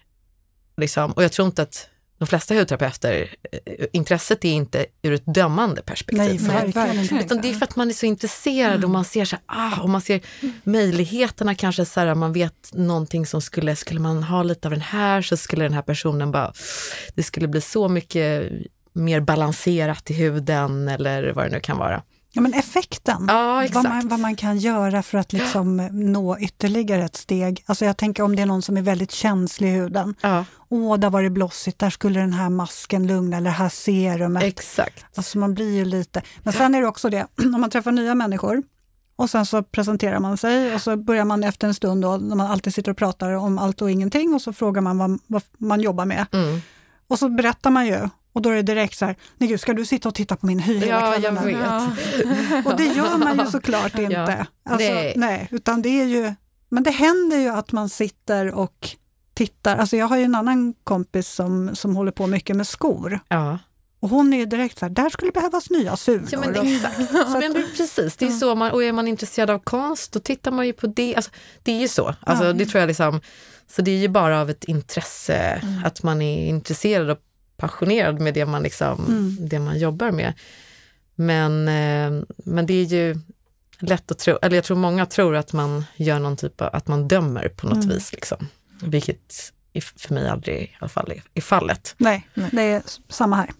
liksom, 0.76 1.12
och 1.12 1.24
jag 1.24 1.32
tror 1.32 1.46
inte 1.46 1.62
att 1.62 1.88
de 2.18 2.26
flesta 2.26 2.54
hudterapeuter, 2.54 3.34
eh, 3.52 3.86
intresset 3.92 4.44
är 4.44 4.52
inte 4.52 4.86
ur 5.02 5.12
ett 5.12 5.34
dömande 5.34 5.82
perspektiv. 5.82 6.48
Nej, 6.48 6.72
verkligen. 6.72 7.24
Utan 7.24 7.40
det 7.40 7.50
är 7.50 7.54
för 7.54 7.64
att 7.64 7.76
man 7.76 7.88
är 7.88 7.94
så 7.94 8.06
intresserad 8.06 8.84
och 8.84 8.90
man 8.90 9.04
ser 9.04 9.24
så 9.24 9.36
här, 9.36 9.44
ah, 9.46 9.80
och 9.82 9.88
man 9.88 10.00
ser 10.00 10.20
möjligheterna 10.64 11.54
kanske 11.54 11.84
så 11.84 12.00
här, 12.00 12.14
man 12.14 12.32
vet 12.32 12.70
någonting 12.72 13.26
som 13.26 13.40
skulle, 13.40 13.76
skulle 13.76 14.00
man 14.00 14.22
ha 14.22 14.42
lite 14.42 14.68
av 14.68 14.72
den 14.72 14.80
här 14.80 15.22
så 15.22 15.36
skulle 15.36 15.64
den 15.64 15.74
här 15.74 15.82
personen 15.82 16.32
bara, 16.32 16.52
det 17.14 17.22
skulle 17.22 17.48
bli 17.48 17.60
så 17.60 17.88
mycket 17.88 18.52
mer 18.92 19.20
balanserat 19.20 20.10
i 20.10 20.14
huden 20.14 20.88
eller 20.88 21.32
vad 21.32 21.44
det 21.44 21.50
nu 21.50 21.60
kan 21.60 21.78
vara. 21.78 22.02
Ja, 22.38 22.42
men 22.42 22.54
effekten, 22.54 23.26
Ja, 23.28 23.66
vad, 23.72 23.84
man, 23.84 24.08
vad 24.08 24.20
man 24.20 24.36
kan 24.36 24.58
göra 24.58 25.02
för 25.02 25.18
att 25.18 25.32
liksom 25.32 25.76
nå 25.92 26.38
ytterligare 26.38 27.04
ett 27.04 27.16
steg. 27.16 27.64
Alltså 27.66 27.84
jag 27.84 27.96
tänker 27.96 28.22
om 28.22 28.36
det 28.36 28.42
är 28.42 28.46
någon 28.46 28.62
som 28.62 28.76
är 28.76 28.82
väldigt 28.82 29.12
känslig 29.12 29.68
i 29.68 29.72
huden. 29.72 30.14
Ja, 30.20 30.44
Åh, 30.68 30.98
där 30.98 31.10
var 31.10 31.22
det 31.22 31.30
blossigt, 31.30 31.78
där 31.78 31.90
skulle 31.90 32.20
den 32.20 32.32
här 32.32 32.48
masken 32.50 33.06
lugna, 33.06 33.36
eller 33.36 33.50
det 33.50 33.56
här 33.56 33.68
serumet. 33.68 34.42
exakt. 34.42 35.04
Alltså 35.14 35.38
man 35.38 35.54
blir 35.54 35.74
ju 35.74 35.84
lite... 35.84 36.22
Men 36.42 36.52
sen 36.52 36.74
är 36.74 36.80
det 36.80 36.86
också 36.86 37.10
det, 37.10 37.26
om 37.54 37.60
man 37.60 37.70
träffar 37.70 37.92
nya 37.92 38.14
människor 38.14 38.62
och 39.16 39.30
sen 39.30 39.46
så 39.46 39.62
presenterar 39.62 40.18
man 40.20 40.36
sig 40.36 40.74
och 40.74 40.82
så 40.82 40.96
börjar 40.96 41.24
man 41.24 41.44
efter 41.44 41.68
en 41.68 41.74
stund 41.74 42.02
då, 42.02 42.16
när 42.16 42.36
man 42.36 42.50
alltid 42.50 42.74
sitter 42.74 42.90
och 42.90 42.96
pratar 42.98 43.32
om 43.32 43.58
allt 43.58 43.82
och 43.82 43.90
ingenting 43.90 44.34
och 44.34 44.42
så 44.42 44.52
frågar 44.52 44.82
man 44.82 44.98
vad, 44.98 45.18
vad 45.26 45.42
man 45.58 45.80
jobbar 45.80 46.04
med. 46.04 46.26
Mm. 46.32 46.60
Och 47.08 47.18
så 47.18 47.28
berättar 47.28 47.70
man 47.70 47.86
ju 47.86 48.08
och 48.32 48.42
då 48.42 48.50
är 48.50 48.54
det 48.56 48.62
direkt 48.62 48.98
så 48.98 49.04
här, 49.04 49.16
nej 49.38 49.48
gud, 49.48 49.60
ska 49.60 49.72
du 49.74 49.84
sitta 49.84 50.08
och 50.08 50.14
titta 50.14 50.36
på 50.36 50.46
min 50.46 50.58
hy 50.58 50.78
hela 50.78 50.86
Ja, 50.86 51.12
kvällen? 51.12 51.34
jag 51.50 51.58
här?" 51.58 51.90
vet. 52.56 52.66
Och 52.66 52.76
det 52.76 52.84
gör 52.84 53.16
man 53.18 53.38
ju 53.38 53.46
såklart 53.46 53.98
inte. 53.98 54.12
Ja. 54.12 54.46
Alltså, 54.72 54.88
Nej. 54.92 55.12
nej. 55.16 55.48
utan 55.50 55.82
det 55.82 55.88
är 56.00 56.04
ju, 56.04 56.34
men 56.68 56.82
det 56.82 56.90
händer 56.90 57.36
ju 57.38 57.48
att 57.48 57.72
man 57.72 57.88
sitter 57.88 58.54
och 58.54 58.88
tittar. 59.34 59.76
Alltså 59.76 59.96
jag 59.96 60.06
har 60.06 60.16
ju 60.16 60.22
en 60.24 60.34
annan 60.34 60.74
kompis 60.84 61.28
som, 61.28 61.76
som 61.76 61.96
håller 61.96 62.12
på 62.12 62.26
mycket 62.26 62.56
med 62.56 62.66
skor. 62.66 63.20
Ja. 63.28 63.58
Och 64.00 64.08
hon 64.08 64.32
är 64.32 64.38
ju 64.38 64.46
direkt 64.46 64.78
så 64.78 64.84
här, 64.84 64.90
där 64.90 65.10
skulle 65.10 65.32
behövas 65.32 65.70
nya 65.70 65.96
sulor. 65.96 66.28
Ja, 66.32 66.38
men 66.40 66.56
Och- 66.58 66.66
exakt. 66.66 66.96
Så, 67.32 67.38
men 67.40 67.52
precis, 67.76 68.16
det 68.16 68.26
är 68.26 68.30
så 68.30 68.54
man, 68.54 68.70
och 68.70 68.84
är 68.84 68.92
man 68.92 69.08
intresserad 69.08 69.50
av 69.50 69.58
konst 69.58 70.12
då 70.12 70.20
tittar 70.20 70.50
man 70.50 70.66
ju 70.66 70.72
på 70.72 70.86
det. 70.86 71.14
Alltså, 71.16 71.30
det 71.62 71.72
är 71.72 71.80
ju 71.80 71.88
så. 71.88 72.14
Alltså, 72.20 72.44
Ja. 72.44 72.52
det 72.52 72.66
tror 72.66 72.80
jag 72.80 72.86
liksom, 72.88 73.20
så 73.70 73.82
det 73.82 73.90
är 73.90 73.96
ju 73.98 74.08
bara 74.08 74.40
av 74.40 74.50
ett 74.50 74.64
intresse, 74.64 75.62
att 75.84 76.02
man 76.02 76.22
är 76.22 76.46
intresserad 76.48 77.10
och 77.10 77.18
passionerad 77.58 78.20
med 78.20 78.34
det 78.34 78.46
man, 78.46 78.62
liksom, 78.62 79.04
Mm. 79.06 79.36
det 79.48 79.58
man 79.58 79.78
jobbar 79.78 80.10
med. 80.10 80.32
Men, 81.14 81.68
eh, 81.68 82.22
men 82.36 82.66
det 82.66 82.74
är 82.74 82.84
ju 82.84 83.16
lätt 83.78 84.10
att 84.10 84.18
tro, 84.18 84.38
eller 84.42 84.56
jag 84.56 84.64
tror 84.64 84.76
många 84.76 85.06
tror 85.06 85.36
att 85.36 85.52
man 85.52 85.84
gör 85.96 86.18
någon 86.18 86.36
typ 86.36 86.60
av, 86.60 86.70
att 86.72 86.88
man 86.88 87.08
dömer 87.08 87.48
på 87.48 87.66
något 87.66 87.84
Mm. 87.84 87.88
vis. 87.88 88.12
Liksom. 88.12 88.48
Vilket 88.82 89.52
för 89.96 90.14
mig 90.14 90.28
aldrig 90.28 90.62
i 90.62 90.76
alla 90.78 90.88
fall 90.88 91.12
är, 91.34 91.40
fallet. 91.40 91.94
Nej, 91.98 92.28
Nej. 92.34 92.48
det 92.52 92.62
är 92.62 92.82
samma 93.08 93.36
här. 93.36 93.50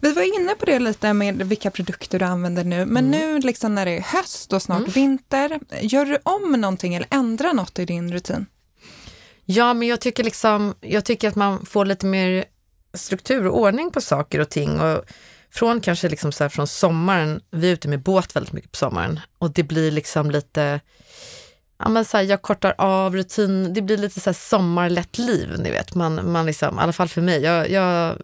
Vi 0.00 0.12
var 0.12 0.40
inne 0.40 0.54
på 0.54 0.64
det 0.66 0.78
lite 0.78 1.12
med 1.12 1.36
vilka 1.42 1.70
produkter 1.70 2.18
du 2.18 2.24
använder 2.24 2.64
nu, 2.64 2.86
men 2.86 3.10
nu 3.10 3.38
liksom 3.38 3.74
när 3.74 3.84
det 3.86 3.96
är 3.96 4.00
höst 4.00 4.52
och 4.52 4.62
snart 4.62 4.78
Mm. 4.78 4.90
vinter, 4.90 5.60
gör 5.80 6.04
du 6.04 6.18
om 6.22 6.52
någonting 6.52 6.94
eller 6.94 7.08
ändrar 7.10 7.52
något 7.52 7.78
i 7.78 7.84
din 7.84 8.12
rutin? 8.12 8.46
Ja, 9.44 9.74
men 9.74 9.88
jag 9.88 10.00
tycker, 10.00 10.24
liksom, 10.24 10.74
jag 10.80 11.04
tycker 11.04 11.28
att 11.28 11.34
man 11.36 11.66
får 11.66 11.84
lite 11.84 12.06
mer 12.06 12.44
struktur 12.94 13.46
och 13.46 13.58
ordning 13.58 13.90
på 13.90 14.00
saker 14.00 14.40
och 14.40 14.48
ting. 14.48 14.80
Och 14.80 15.04
från 15.50 15.80
kanske 15.80 16.08
liksom 16.08 16.32
så 16.32 16.44
här 16.44 16.48
från 16.48 16.66
sommaren, 16.66 17.40
vi 17.50 17.68
är 17.68 17.72
ute 17.72 17.88
med 17.88 18.02
båt 18.02 18.36
väldigt 18.36 18.52
mycket 18.52 18.72
på 18.72 18.76
sommaren 18.76 19.20
och 19.38 19.50
det 19.50 19.62
blir 19.62 19.90
liksom 19.90 20.30
lite, 20.30 20.80
ja 21.78 21.88
men 21.88 22.04
så 22.04 22.16
här, 22.16 22.24
jag 22.24 22.42
kortar 22.42 22.74
av 22.78 23.16
rutin, 23.16 23.74
det 23.74 23.82
blir 23.82 23.96
lite 23.96 24.20
så 24.20 24.30
här 24.30 24.34
sommarlätt 24.34 25.18
liv, 25.18 25.54
ni 25.58 25.70
vet. 25.70 25.94
Man, 25.94 26.32
man 26.32 26.46
liksom, 26.46 26.78
i 26.78 26.80
alla 26.80 26.92
fall 26.92 27.08
för 27.08 27.20
mig, 27.20 27.42
jag, 27.42 27.70
jag, 27.70 28.16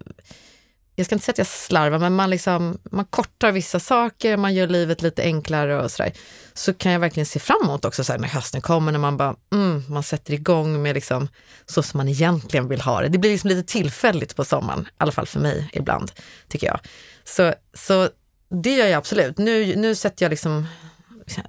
jag 0.94 1.06
ska 1.06 1.14
inte 1.14 1.24
säga 1.24 1.32
att 1.32 1.38
jag 1.38 1.46
slarvar, 1.46 1.98
men 1.98 2.14
man, 2.14 2.30
liksom, 2.30 2.78
man 2.90 3.04
kortar 3.04 3.52
vissa 3.52 3.80
saker, 3.80 4.36
man 4.36 4.54
gör 4.54 4.66
livet 4.66 5.02
lite 5.02 5.22
enklare 5.22 5.82
och 5.82 5.90
sådär. 5.90 6.12
Så 6.56 6.74
kan 6.74 6.92
jag 6.92 7.00
verkligen 7.00 7.26
se 7.26 7.38
fram 7.38 7.58
emot 7.62 7.84
också 7.84 8.04
så 8.04 8.12
här, 8.12 8.18
när 8.18 8.28
hösten 8.28 8.60
kommer, 8.60 8.92
när 8.92 8.98
man 8.98 9.16
bara, 9.16 9.36
mm, 9.52 9.82
man 9.88 10.02
sätter 10.02 10.34
igång 10.34 10.82
med 10.82 10.94
liksom, 10.94 11.28
så 11.66 11.82
som 11.82 11.98
man 11.98 12.08
egentligen 12.08 12.68
vill 12.68 12.80
ha 12.80 13.00
det. 13.00 13.08
Det 13.08 13.18
blir 13.18 13.30
liksom 13.30 13.48
lite 13.48 13.72
tillfälligt 13.72 14.36
på 14.36 14.44
sommaren, 14.44 14.80
i 14.80 14.92
alla 14.98 15.12
fall 15.12 15.26
för 15.26 15.40
mig 15.40 15.70
ibland, 15.72 16.12
tycker 16.48 16.66
jag. 16.66 16.80
Så, 17.24 17.54
så 17.74 18.08
det 18.62 18.74
gör 18.74 18.86
jag 18.86 18.98
absolut. 18.98 19.38
Nu, 19.38 19.76
nu 19.76 19.94
sätter 19.94 20.24
jag 20.24 20.30
liksom, 20.30 20.66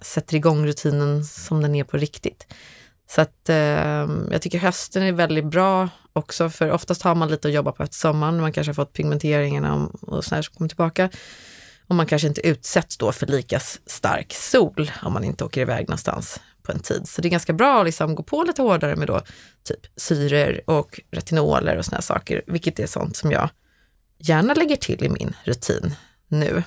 sätter 0.02 0.36
igång 0.36 0.68
rutinen 0.68 1.26
som 1.26 1.62
den 1.62 1.76
är 1.76 1.84
på 1.84 1.98
riktigt. 1.98 2.48
Så 3.10 3.22
att 3.22 3.50
eh, 3.50 4.08
jag 4.32 4.42
tycker 4.42 4.60
hösten 4.60 5.04
är 5.04 5.12
väldigt 5.12 5.46
bra 5.46 5.90
också, 6.14 6.50
för 6.50 6.72
oftast 6.72 7.02
har 7.02 7.16
man 7.16 7.30
lite 7.30 7.48
att 7.48 7.54
jobba 7.54 7.72
på 7.72 7.84
efter 7.84 7.96
sommaren. 7.96 8.42
Man 8.42 8.54
kanske 8.54 8.70
har 8.70 8.76
fått 8.76 8.94
pigmenteringarna 8.94 9.76
och, 9.76 10.04
och 10.04 10.26
sådär 10.26 10.42
som 10.42 10.56
kommer 10.56 10.70
tillbaka. 10.70 11.10
Och 11.88 11.96
man 11.96 12.06
kanske 12.06 12.28
inte 12.28 12.48
utsätts 12.48 12.98
då 12.98 13.12
för 13.12 13.28
lika 13.28 13.60
stark 13.86 14.34
sol 14.34 14.92
om 15.04 15.14
man 15.14 15.24
inte 15.24 15.44
åker 15.44 15.62
iväg 15.62 15.88
någonstans 15.90 16.40
på 16.64 16.72
en 16.72 16.80
tid. 16.80 17.08
Så 17.10 17.22
det 17.22 17.28
är 17.28 17.30
ganska 17.30 17.54
bra 17.54 17.80
att 17.80 17.86
liksom 17.86 18.16
gå 18.16 18.24
på 18.24 18.44
lite 18.44 18.62
hårdare 18.62 18.96
med 18.96 19.08
då 19.08 19.22
typ 19.64 19.80
syror 19.96 20.62
och 20.66 21.00
retinoler 21.12 21.78
och 21.78 21.86
såna 21.86 21.96
här 21.98 22.02
saker, 22.02 22.42
vilket 22.48 22.80
är 22.80 22.88
sånt 22.88 23.18
som 23.18 23.32
jag 23.32 23.50
gärna 24.20 24.54
lägger 24.54 24.76
till 24.76 25.04
i 25.04 25.10
min 25.10 25.36
rutin 25.44 25.96
nu. 26.28 26.64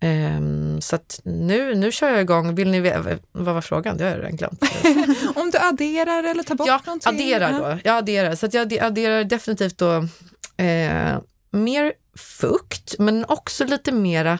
Ehm, 0.00 0.80
så 0.80 0.96
att 0.96 1.20
nu, 1.24 1.74
nu 1.74 1.92
kör 1.92 2.10
jag 2.10 2.20
igång. 2.20 2.54
Vill 2.54 2.70
ni 2.70 2.80
ve- 2.80 3.18
vad 3.32 3.54
var 3.54 3.60
frågan? 3.60 3.96
Det 3.96 4.04
har 4.04 4.10
jag 4.10 4.18
redan 4.18 4.36
glömt. 4.36 4.62
Om 5.34 5.50
du 5.50 5.58
adderar 5.58 6.24
eller 6.24 6.42
tar 6.42 6.54
bort 6.54 6.66
Ja, 6.68 6.80
någonting? 6.86 7.08
adderar 7.14 7.52
då. 7.52 7.78
Jag 7.84 7.96
adderar. 7.98 8.34
Så 8.34 8.46
att 8.46 8.54
jag 8.54 8.60
adde- 8.62 8.84
adderar 8.86 9.24
definitivt 9.24 9.78
då 9.78 9.92
eh, 10.64 11.18
mer 11.50 11.92
fukt, 12.16 12.94
men 12.98 13.24
också 13.24 13.64
lite 13.64 13.92
mera 13.92 14.38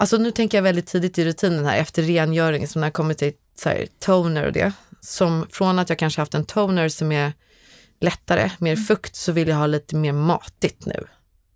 Alltså 0.00 0.16
nu 0.16 0.30
tänker 0.30 0.58
jag 0.58 0.62
väldigt 0.62 0.86
tidigt 0.86 1.18
i 1.18 1.24
rutinen 1.24 1.64
här 1.64 1.78
efter 1.78 2.02
rengöring, 2.02 2.68
som 2.68 2.80
när 2.80 2.86
jag 2.86 2.94
kommer 2.94 3.14
till 3.14 3.32
så 3.54 3.68
här, 3.68 3.88
toner 3.98 4.46
och 4.46 4.52
det. 4.52 4.72
Som 5.00 5.46
från 5.50 5.78
att 5.78 5.88
jag 5.88 5.98
kanske 5.98 6.20
haft 6.20 6.34
en 6.34 6.44
toner 6.44 6.88
som 6.88 7.12
är 7.12 7.32
lättare, 8.00 8.50
mer 8.58 8.76
fukt, 8.76 9.16
så 9.16 9.32
vill 9.32 9.48
jag 9.48 9.56
ha 9.56 9.66
lite 9.66 9.96
mer 9.96 10.12
matigt 10.12 10.86
nu. 10.86 11.06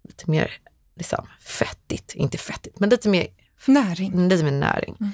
Lite 0.09 0.31
mer 0.31 0.53
liksom, 0.97 1.27
fettigt, 1.41 2.15
inte 2.15 2.39
fettigt, 2.39 2.81
men 2.81 2.91
lite 2.91 3.09
mer 3.09 3.27
Näring. 3.67 4.29
lite 4.29 4.45
mer 4.45 4.51
näring. 4.51 4.97
Mm. 5.01 5.13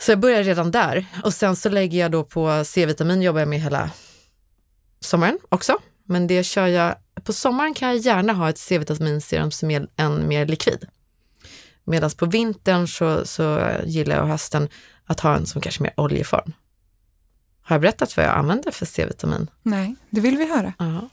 Så 0.00 0.10
jag 0.10 0.20
börjar 0.20 0.42
redan 0.42 0.70
där 0.70 1.06
och 1.24 1.34
sen 1.34 1.56
så 1.56 1.68
lägger 1.68 1.98
jag 1.98 2.10
då 2.10 2.24
på 2.24 2.64
C-vitamin, 2.64 3.22
jobbar 3.22 3.40
jag 3.40 3.48
med 3.48 3.60
hela 3.60 3.90
sommaren 5.00 5.38
också. 5.48 5.78
Men 6.06 6.26
det 6.26 6.44
kör 6.44 6.66
jag, 6.66 6.94
på 7.24 7.32
sommaren 7.32 7.74
kan 7.74 7.88
jag 7.88 7.96
gärna 7.98 8.32
ha 8.32 8.48
ett 8.48 8.58
C-vitaminserum 8.58 9.50
som 9.50 9.70
är 9.70 9.86
en 9.96 10.28
mer 10.28 10.46
likvid. 10.46 10.84
Medan 11.84 12.10
på 12.10 12.26
vintern 12.26 12.88
så, 12.88 13.26
så 13.26 13.70
gillar 13.84 14.14
jag 14.16 14.22
och 14.24 14.30
hösten 14.30 14.68
att 15.06 15.20
ha 15.20 15.36
en 15.36 15.46
som 15.46 15.60
kanske 15.60 15.80
är 15.80 15.82
mer 15.82 15.94
oljeform. 16.00 16.52
Har 17.62 17.74
jag 17.76 17.80
berättat 17.80 18.16
vad 18.16 18.26
jag 18.26 18.34
använder 18.34 18.70
för 18.70 18.86
C-vitamin? 18.86 19.50
Nej, 19.62 19.94
det 20.10 20.20
vill 20.20 20.36
vi 20.36 20.46
höra. 20.48 20.72
Ja. 20.78 21.08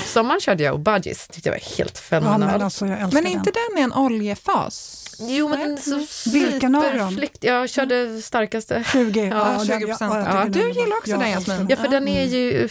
sommaren 0.06 0.40
körde 0.40 0.62
jag 0.62 0.74
Obagis, 0.74 1.28
tyckte 1.28 1.48
jag 1.48 1.54
var 1.54 1.76
helt 1.78 1.94
Ja, 1.96 2.00
fenomenal. 2.00 2.50
men 2.52 2.62
alltså, 2.62 2.86
jag 2.86 3.12
Men 3.14 3.26
är 3.26 3.30
inte 3.30 3.50
den 3.72 3.82
en 3.84 3.92
oljefas? 3.92 5.02
Jo, 5.20 5.48
men 5.48 5.58
den 5.60 5.72
är 5.72 6.06
så 6.06 6.30
Vilken 6.30 6.74
av 6.74 6.82
dem? 6.82 6.92
superflykt. 6.92 7.44
Jag 7.44 7.70
körde 7.70 8.22
starkaste. 8.22 8.74
den. 8.74 8.84
20, 8.84 9.24
Ja, 9.26 9.44
den- 9.44 9.80
20%. 9.80 9.96
jag 10.00 10.26
Ja, 10.36 10.46
du 10.48 10.68
gillar 10.68 10.96
också 10.98 11.10
den, 11.18 11.30
Jasmin. 11.30 11.66
Ja, 11.70 11.76
för 11.76 11.88
den 11.88 12.08
är 12.08 12.24
ju... 12.24 12.68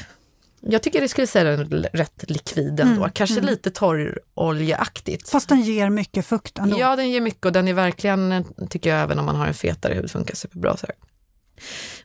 Jag 0.67 0.83
tycker 0.83 1.01
det 1.01 1.09
skulle 1.09 1.27
säga 1.27 1.57
den 1.57 1.83
rätt 1.83 2.29
likvid 2.29 2.79
ändå. 2.79 3.01
Mm, 3.01 3.09
Kanske 3.13 3.39
mm. 3.39 3.49
lite 3.49 3.71
torroljeaktigt. 3.71 5.29
Fast 5.29 5.49
den 5.49 5.61
ger 5.61 5.89
mycket 5.89 6.25
fukt 6.25 6.57
ändå. 6.57 6.79
Ja, 6.79 6.95
den 6.95 7.09
ger 7.09 7.21
mycket 7.21 7.45
och 7.45 7.51
den 7.51 7.67
är 7.67 7.73
verkligen, 7.73 8.45
tycker 8.69 8.89
jag, 8.89 9.01
även 9.01 9.19
om 9.19 9.25
man 9.25 9.35
har 9.35 9.47
en 9.47 9.53
fetare 9.53 9.93
hud, 9.93 10.11
funkar 10.11 10.35
superbra. 10.35 10.77
Så 10.77 10.87
här. 10.87 10.95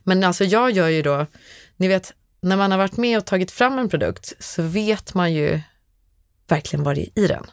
Men 0.03 0.23
alltså 0.23 0.43
jag 0.43 0.71
gör 0.71 0.87
ju 0.87 1.01
då, 1.01 1.25
ni 1.77 1.87
vet, 1.87 2.13
när 2.41 2.57
man 2.57 2.71
har 2.71 2.77
varit 2.77 2.97
med 2.97 3.17
och 3.17 3.25
tagit 3.25 3.51
fram 3.51 3.79
en 3.79 3.89
produkt 3.89 4.33
så 4.39 4.61
vet 4.61 5.13
man 5.13 5.33
ju 5.33 5.61
verkligen 6.47 6.83
vad 6.83 6.95
det 6.95 7.01
är 7.01 7.23
i 7.23 7.27
den. 7.27 7.45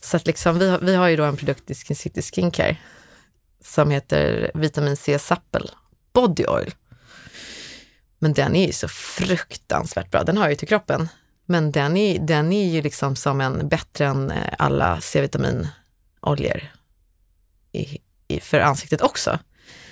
Så 0.00 0.16
att 0.16 0.26
liksom, 0.26 0.58
vi, 0.58 0.70
har, 0.70 0.78
vi 0.78 0.94
har 0.94 1.08
ju 1.08 1.16
då 1.16 1.24
en 1.24 1.36
produkt 1.36 1.70
i 1.70 1.74
Skin 1.74 1.96
City 1.96 2.22
Skincare 2.22 2.76
som 3.64 3.90
heter 3.90 4.50
Vitamin 4.54 4.96
C 4.96 5.18
Supple 5.18 5.70
Body 6.12 6.44
Oil. 6.44 6.74
Men 8.18 8.32
den 8.32 8.56
är 8.56 8.66
ju 8.66 8.72
så 8.72 8.88
fruktansvärt 8.88 10.10
bra. 10.10 10.24
Den 10.24 10.36
har 10.36 10.44
jag 10.44 10.50
ju 10.50 10.56
till 10.56 10.68
kroppen. 10.68 11.08
Men 11.46 11.72
den 11.72 11.96
är, 11.96 12.18
den 12.18 12.52
är 12.52 12.68
ju 12.68 12.82
liksom 12.82 13.16
som 13.16 13.40
en 13.40 13.68
bättre 13.68 14.06
än 14.06 14.30
eh, 14.30 14.54
alla 14.58 15.00
C-vitaminoljor 15.00 16.62
i, 17.72 17.98
i, 18.28 18.40
för 18.40 18.60
ansiktet 18.60 19.00
också. 19.00 19.38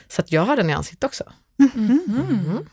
Så 0.09 0.21
att 0.21 0.33
jag 0.33 0.43
har 0.43 0.57
den 0.57 0.71
i 0.71 0.73
ansiktet 0.73 1.05
också. 1.05 1.25
Mhm. 1.57 2.01
Mm. 2.09 2.69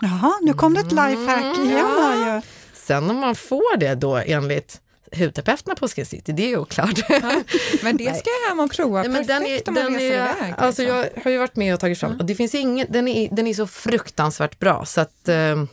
Jaha, 0.00 0.32
nu 0.42 0.54
kom 0.54 0.74
det 0.74 0.80
ett 0.80 0.92
lifehack 0.92 1.56
Mm, 1.56 1.68
igen 1.68 1.78
ja. 1.78 2.00
här 2.00 2.36
ju. 2.36 2.42
Sen 2.74 3.10
om 3.10 3.16
man 3.16 3.34
får 3.34 3.76
det 3.76 3.94
då 3.94 4.16
enligt 4.16 4.80
hudterapeuterna 5.12 5.74
på 5.74 5.88
Skin 5.88 6.06
City, 6.06 6.32
det 6.32 6.42
är 6.42 6.48
ju 6.48 6.58
oklart. 6.58 6.98
Men 7.82 7.96
det 7.96 8.16
ska 8.18 8.30
jag 8.30 8.48
hem 8.48 8.60
och 8.60 8.70
prova. 8.70 9.02
Nej, 9.02 9.10
men 9.10 9.26
den 9.26 9.42
är, 9.42 9.46
Perfekt 9.46 9.68
om 9.68 9.74
man 9.74 9.84
den 9.84 9.92
reser 9.94 10.06
är, 10.06 10.36
iväg. 10.36 10.54
alltså 10.56 10.82
liksom. 10.82 10.98
jag 10.98 11.22
har 11.24 11.30
ju 11.30 11.38
varit 11.38 11.56
med 11.56 11.74
och 11.74 11.80
tagit 11.80 11.98
fram, 11.98 12.16
och 12.18 12.24
det 12.24 12.34
finns 12.34 12.54
ingen, 12.54 12.86
den, 12.90 13.08
är, 13.08 13.28
den 13.32 13.46
är 13.46 13.54
så 13.54 13.66
fruktansvärt 13.66 14.58
bra 14.58 14.84
så 14.84 15.00
att 15.00 15.28
eh, 15.28 15.64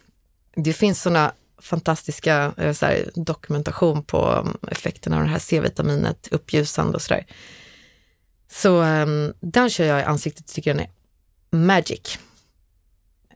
det 0.56 0.74
finns 0.74 1.02
såna 1.02 1.32
fantastiska 1.62 2.54
eh, 2.58 2.74
så 2.74 2.86
här, 2.86 3.10
dokumentation 3.16 4.04
på 4.04 4.32
um, 4.32 4.58
effekterna 4.72 5.18
av 5.18 5.24
det 5.24 5.30
här 5.30 5.40
C-vitaminet, 5.40 6.28
uppljusande 6.32 6.96
och 6.96 7.02
sådär. 7.02 7.26
Så 8.52 8.84
eh, 8.84 9.06
den 9.40 9.70
kör 9.70 9.86
jag 9.86 10.00
i 10.00 10.04
ansiktet, 10.04 10.48
tycker 10.48 10.74
den 10.74 10.84
är 10.84 10.90
magic. 11.58 12.20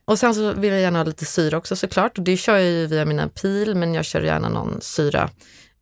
Och 0.04 0.18
sen 0.18 0.34
så 0.34 0.52
vill 0.52 0.72
jag 0.72 0.80
gärna 0.80 0.98
ha 0.98 1.04
lite 1.04 1.24
syra 1.24 1.56
också 1.56 1.76
såklart 1.76 2.18
och 2.18 2.24
det 2.24 2.36
kör 2.36 2.56
jag 2.56 2.64
ju 2.64 2.86
via 2.86 3.04
mina 3.04 3.28
pil 3.28 3.74
men 3.74 3.94
jag 3.94 4.04
kör 4.04 4.22
gärna 4.22 4.48
någon 4.48 4.80
syra, 4.80 5.30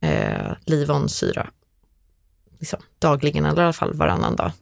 eh, 0.02 0.52
livonsyra 0.66 1.50
liksom, 2.58 2.80
dagligen 2.98 3.44
eller 3.44 3.62
i 3.62 3.64
alla 3.64 3.72
fall 3.72 3.94
varannan 3.94 4.36
dag. 4.36 4.52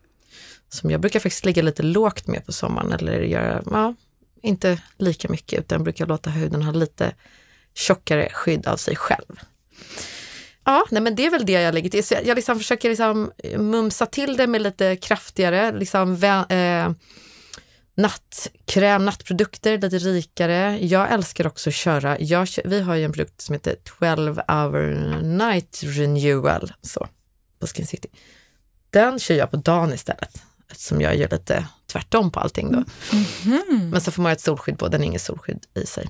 Som 0.69 0.91
jag 0.91 1.01
brukar 1.01 1.21
faktiskt 1.21 1.45
ligga 1.45 1.63
lite 1.63 1.83
lågt 1.83 2.27
med 2.27 2.47
på 2.47 2.53
sommaren 2.53 2.93
eller 2.93 3.21
göra, 3.21 3.63
ja, 3.71 3.95
inte 4.43 4.83
lika 4.99 5.29
mycket 5.29 5.61
utan 5.61 5.85
brukar 5.85 6.07
låta 6.07 6.31
huden 6.31 6.63
ha 6.63 6.73
lite 6.73 7.15
tjockare 7.75 8.29
skydd 8.33 8.67
av 8.67 8.77
sig 8.77 8.97
själv. 8.97 9.41
Ja, 10.65 10.87
nej 10.91 11.03
men 11.03 11.15
det 11.15 11.27
är 11.27 11.31
väl 11.31 11.47
det 11.47 11.53
jag 11.53 11.75
lägger 11.75 11.91
till. 11.91 12.05
Så 12.05 12.15
jag, 12.15 12.27
jag 12.27 12.35
liksom 12.37 12.59
försöker 12.59 12.89
liksom 12.89 13.33
mumsa 13.59 14.07
till 14.07 14.37
det 14.37 14.47
med 14.47 14.63
lite 14.63 14.97
kraftigare, 14.97 15.73
liksom 15.73 16.17
vä- 16.17 16.53
eh, 16.87 16.93
nattkräm, 17.97 19.05
nattprodukter, 19.05 19.79
lite 19.79 19.99
rikare. 19.99 20.79
Jag 20.87 21.13
älskar 21.13 21.47
också 21.47 21.71
att 21.71 21.75
köra, 21.75 22.21
jag, 22.21 22.49
vi 22.65 22.81
har 22.81 22.95
ju 22.95 23.05
en 23.05 23.13
produkt 23.13 23.41
som 23.41 23.53
heter 23.53 23.77
12 23.99 24.41
hour 24.49 25.21
night 25.23 25.81
renewal 25.85 26.73
så, 26.83 27.09
på 27.59 27.67
Skin 27.67 27.87
City. 27.87 28.09
Den 28.91 29.19
kör 29.19 29.35
jag 29.35 29.51
på 29.51 29.57
dagen 29.57 29.93
istället, 29.93 30.43
eftersom 30.71 31.01
jag 31.01 31.17
gör 31.17 31.29
lite 31.29 31.67
tvärtom 31.87 32.31
på 32.31 32.41
allting 32.41 32.73
då. 32.73 32.85
Men 33.91 34.01
så 34.01 34.11
får 34.11 34.23
man 34.23 34.33
ett 34.33 34.41
solskydd 34.41 34.79
på, 34.79 34.89
den 34.89 35.01
har 35.01 35.07
inget 35.07 35.23
solskydd 35.23 35.67
i 35.75 35.87
sig. 35.87 36.09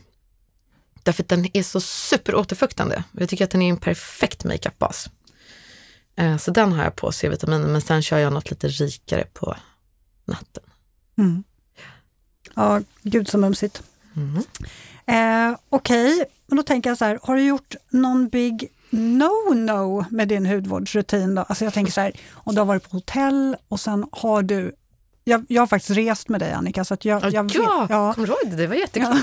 Därför 1.02 1.22
att 1.22 1.28
den 1.28 1.56
är 1.56 1.62
så 1.62 1.80
superåterfuktande. 1.80 3.04
Jag 3.12 3.28
tycker 3.28 3.44
att 3.44 3.50
den 3.50 3.62
är 3.62 3.70
en 3.70 3.76
perfekt 3.76 4.44
makeupbas. 4.44 5.10
Eh, 6.16 6.36
Så 6.36 6.50
den 6.50 6.72
har 6.72 6.84
jag 6.84 6.96
på 6.96 7.12
C-vitaminen, 7.12 7.72
men 7.72 7.80
sen 7.80 8.02
kör 8.02 8.18
jag 8.18 8.32
något 8.32 8.50
lite 8.50 8.68
rikare 8.68 9.26
på 9.32 9.56
natten. 10.24 10.62
Mm. 11.18 11.44
Ja, 12.56 12.80
gud 13.02 13.28
så 13.28 13.38
mumsigt. 13.38 13.82
Mhm. 14.12 14.42
Eh, 15.06 15.58
Okej, 15.68 16.24
men 16.46 16.56
då 16.56 16.62
tänker 16.62 16.90
jag 16.90 16.98
så 16.98 17.04
här, 17.04 17.18
har 17.22 17.36
du 17.36 17.42
gjort 17.42 17.74
någon 17.90 18.28
big 18.28 18.68
no-no 18.90 20.04
med 20.10 20.28
din 20.28 20.46
hudvårdsrutin? 20.46 21.34
Då? 21.34 21.42
Alltså 21.42 21.64
jag 21.64 21.74
tänker 21.74 21.92
så 21.92 22.00
här, 22.00 22.12
om 22.34 22.54
du 22.54 22.60
har 22.60 22.66
varit 22.66 22.90
på 22.90 22.96
hotell 22.96 23.56
och 23.68 23.80
sen 23.80 24.06
har 24.12 24.42
du 24.42 24.72
jag, 25.28 25.44
jag 25.48 25.62
har 25.62 25.66
faktiskt 25.66 25.90
rest 25.98 26.28
med 26.28 26.40
dig 26.40 26.52
Annika, 26.52 26.84
så 26.84 26.94
att 26.94 27.04
jag, 27.04 27.24
Ja, 27.24 27.30
jag 27.30 27.42
vet, 27.42 27.54
ja, 27.54 28.12
kommer 28.14 28.26
du 28.26 28.32
ihåg 28.32 28.38
det? 28.50 28.56
Det 28.56 28.66
var 28.66 28.74
jättekul. 28.74 29.18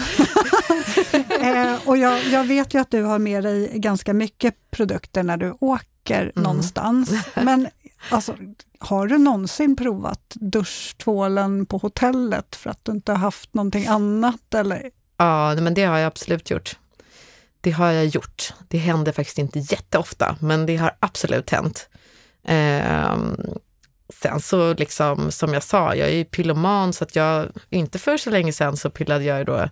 eh, 1.39 1.76
och 1.86 1.98
jag, 1.98 2.24
jag 2.24 2.43
vet 2.43 2.74
ju 2.74 2.80
att 2.82 2.91
du 2.91 3.04
har 3.04 3.19
med 3.19 3.43
dig 3.43 3.72
ganska 3.76 4.13
mycket 4.13 4.72
produkter 4.72 5.24
när 5.24 5.38
du 5.38 5.56
åker 5.60 5.88
Mm. 6.22 6.32
någonstans. 6.36 7.12
Men 7.43 7.67
alltså, 8.09 8.37
har 8.79 9.07
du 9.07 9.17
någonsin 9.17 9.75
provat 9.75 10.33
duschtvålen 10.35 11.65
på 11.65 11.77
hotellet 11.77 12.55
för 12.55 12.69
att 12.69 12.79
du 12.83 12.91
inte 12.91 13.11
har 13.11 13.19
haft 13.19 13.53
någonting 13.53 13.87
annat? 13.87 14.53
Eller? 14.53 14.89
Ja, 15.17 15.55
men 15.55 15.73
det 15.73 15.83
har 15.83 15.97
jag 15.97 16.07
absolut 16.07 16.49
gjort. 16.49 16.77
Det 17.61 17.71
har 17.71 17.91
jag 17.91 18.05
gjort. 18.05 18.53
Det 18.67 18.77
händer 18.77 19.11
faktiskt 19.11 19.37
inte 19.37 19.59
jätteofta, 19.59 20.35
men 20.39 20.65
det 20.65 20.77
har 20.77 20.95
absolut 20.99 21.49
hänt. 21.49 21.89
Eh, 22.43 23.17
sen 24.09 24.39
så 24.39 24.73
liksom, 24.73 25.31
som 25.31 25.53
jag 25.53 25.63
sa, 25.63 25.95
jag 25.95 26.09
är 26.09 26.15
ju 26.15 26.25
pyloman 26.25 26.93
så 26.93 27.03
att 27.03 27.15
jag, 27.15 27.47
inte 27.69 27.99
för 27.99 28.17
så 28.17 28.29
länge 28.29 28.53
sedan 28.53 28.77
så 28.77 28.89
pillade 28.89 29.23
jag 29.23 29.37
ju 29.37 29.43
då 29.43 29.69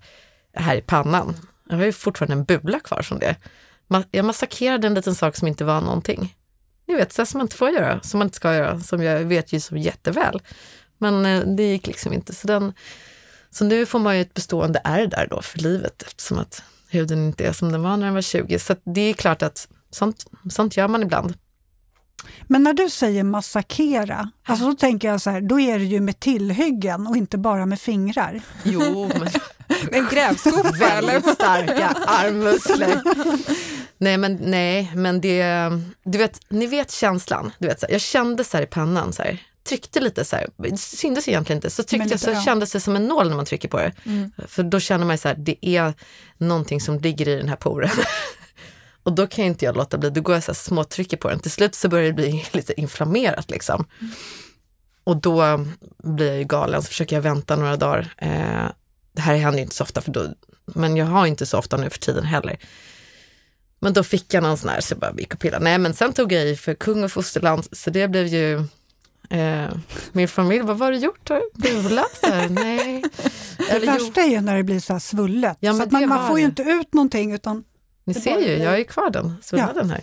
här 0.53 0.75
i 0.75 0.81
pannan. 0.81 1.35
Jag 1.69 1.77
har 1.77 1.85
ju 1.85 1.91
fortfarande 1.91 2.33
en 2.33 2.43
bula 2.43 2.79
kvar 2.79 3.01
från 3.01 3.19
det. 3.19 3.35
Jag 4.11 4.25
massakrerade 4.25 4.87
en 4.87 4.93
liten 4.93 5.15
sak 5.15 5.35
som 5.35 5.47
inte 5.47 5.63
var 5.63 5.81
någonting. 5.81 6.35
Ni 6.91 6.97
vet, 6.97 7.13
så 7.13 7.25
som 7.25 7.38
man 7.38 7.45
inte 7.45 7.56
får 7.56 7.69
göra, 7.69 7.99
som 8.01 8.17
man 8.17 8.27
inte 8.27 8.36
ska 8.36 8.56
göra, 8.56 8.80
som 8.80 9.04
jag 9.04 9.19
vet 9.19 9.54
ju 9.54 9.60
så 9.60 9.77
jätteväl. 9.77 10.41
Men 10.97 11.25
eh, 11.25 11.41
det 11.41 11.63
gick 11.63 11.88
liksom 11.88 12.13
inte. 12.13 12.36
Så, 12.36 12.47
den, 12.47 12.73
så 13.49 13.65
nu 13.65 13.86
får 13.86 13.99
man 13.99 14.15
ju 14.15 14.21
ett 14.21 14.34
bestående 14.34 14.82
ärr 14.84 15.08
där 15.08 15.27
då 15.30 15.41
för 15.41 15.60
livet 15.60 16.01
eftersom 16.01 16.39
att 16.39 16.63
huden 16.89 17.25
inte 17.25 17.47
är 17.47 17.54
som 17.54 17.71
den 17.71 17.82
var 17.82 17.97
när 17.97 18.06
den 18.06 18.13
var 18.13 18.21
20. 18.21 18.60
Så 18.60 18.75
det 18.84 19.01
är 19.01 19.13
klart 19.13 19.41
att 19.41 19.67
sånt, 19.91 20.25
sånt 20.49 20.77
gör 20.77 20.88
man 20.88 21.04
ibland. 21.04 21.34
Men 22.47 22.63
när 22.63 22.73
du 22.73 22.89
säger 22.89 23.23
massakera, 23.23 24.32
alltså 24.45 24.65
då 24.65 24.73
tänker 24.73 25.08
jag 25.08 25.21
så 25.21 25.30
här, 25.30 25.41
då 25.41 25.60
är 25.60 25.80
det 25.80 25.86
ju 25.86 26.01
med 26.01 26.19
tillhyggen 26.19 27.08
och 27.08 27.17
inte 27.17 27.38
bara 27.38 27.65
med 27.65 27.80
fingrar. 27.80 28.41
Jo, 28.63 29.12
men 29.19 29.30
En 29.91 30.08
grävskopa 30.12 30.69
eller? 30.69 31.01
väldigt 31.01 31.34
starka 31.34 31.88
armmuskler. 32.06 33.01
Nej, 34.01 34.17
men 34.17 34.37
nej, 34.41 34.91
men 34.95 35.21
det, 35.21 35.69
du 36.03 36.17
vet, 36.17 36.39
ni 36.49 36.67
vet 36.67 36.91
känslan. 36.91 37.51
Du 37.59 37.67
vet, 37.67 37.79
så 37.79 37.85
här, 37.85 37.93
jag 37.93 38.01
kände 38.01 38.43
så 38.43 38.57
här 38.57 38.63
i 38.63 38.67
pannan, 38.67 39.13
så 39.13 39.23
här, 39.23 39.39
tryckte 39.63 39.99
lite 39.99 40.25
så 40.25 40.35
här, 40.35 40.47
det 40.57 40.77
syntes 40.77 41.27
egentligen 41.27 41.57
inte, 41.57 41.69
så 41.69 41.83
tryckte 41.83 42.09
jag 42.09 42.19
så 42.19 42.29
ja. 42.29 42.41
kändes 42.41 42.71
det 42.71 42.79
som 42.79 42.95
en 42.95 43.07
nål 43.07 43.29
när 43.29 43.35
man 43.35 43.45
trycker 43.45 43.69
på 43.69 43.77
det. 43.77 43.93
För 44.47 44.63
då 44.63 44.79
känner 44.79 45.05
man 45.05 45.17
så 45.17 45.27
här, 45.27 45.35
det 45.35 45.65
är 45.65 45.93
någonting 46.37 46.81
som 46.81 46.99
ligger 46.99 47.27
i 47.27 47.35
den 47.35 47.49
här 47.49 47.55
poren. 47.55 47.89
Och 49.03 49.13
då 49.13 49.27
kan 49.27 49.45
inte 49.45 49.65
jag 49.65 49.77
låta 49.77 49.97
bli, 49.97 50.09
då 50.09 50.21
går 50.21 50.35
jag 50.35 50.43
så 50.43 50.51
här 50.51 50.55
småtrycker 50.55 51.17
på 51.17 51.29
den. 51.29 51.39
Till 51.39 51.51
slut 51.51 51.75
så 51.75 51.89
börjar 51.89 52.07
det 52.07 52.13
bli 52.13 52.45
lite 52.51 52.81
inflammerat 52.81 53.51
liksom. 53.51 53.85
Och 55.03 55.17
då 55.17 55.65
blir 56.03 56.27
jag 56.27 56.37
ju 56.37 56.43
galen, 56.43 56.81
så 56.81 56.87
försöker 56.87 57.15
jag 57.15 57.23
vänta 57.23 57.55
några 57.55 57.77
dagar. 57.77 58.13
Eh, 58.17 58.71
det 59.13 59.21
här 59.21 59.35
händer 59.35 59.57
ju 59.57 59.63
inte 59.63 59.75
så 59.75 59.83
ofta, 59.83 60.01
för 60.01 60.11
då, 60.11 60.27
men 60.65 60.97
jag 60.97 61.05
har 61.05 61.25
inte 61.25 61.45
så 61.45 61.57
ofta 61.57 61.77
nu 61.77 61.89
för 61.89 61.99
tiden 61.99 62.23
heller. 62.23 62.57
Men 63.81 63.93
då 63.93 64.03
fick 64.03 64.33
jag 64.33 64.43
någon 64.43 64.57
sån 64.57 64.69
här, 64.69 64.81
så 64.81 64.91
jag 64.91 64.99
bara 64.99 65.13
gick 65.17 65.33
och 65.33 65.39
pillade. 65.39 65.63
Nej, 65.63 65.77
men 65.77 65.93
sen 65.93 66.13
tog 66.13 66.31
jag 66.31 66.47
i 66.49 66.55
för 66.55 66.73
kung 66.73 67.03
och 67.03 67.11
fosterland, 67.11 67.67
så 67.71 67.89
det 67.89 68.07
blev 68.07 68.27
ju 68.27 68.55
eh, 69.29 69.69
min 70.11 70.27
familj, 70.27 70.61
vad 70.61 70.79
har 70.79 70.91
du 70.91 70.97
gjort? 70.97 71.29
Har 71.29 71.35
du 71.35 71.49
här, 72.23 72.49
Nej. 72.49 73.03
Det 73.57 73.63
Eller, 73.71 73.87
jo, 73.87 73.93
värsta 74.05 74.21
är 74.21 74.27
ju 74.29 74.41
när 74.41 74.57
det 74.57 74.63
blir 74.63 74.79
så 74.79 74.93
här 74.93 74.99
svullet, 74.99 75.57
Ja, 75.59 75.73
så 75.73 75.87
man, 75.91 76.09
man 76.09 76.27
får 76.27 76.39
ju 76.39 76.45
inte 76.45 76.61
ut 76.61 76.93
någonting 76.93 77.33
utan 77.33 77.63
ni 78.03 78.13
ser 78.13 78.31
bara 78.31 78.41
ju, 78.41 78.57
jag 78.57 78.79
är 78.79 78.83
kvar 78.83 79.09
den, 79.09 79.35
svullnaden 79.41 79.89
här. 79.89 80.01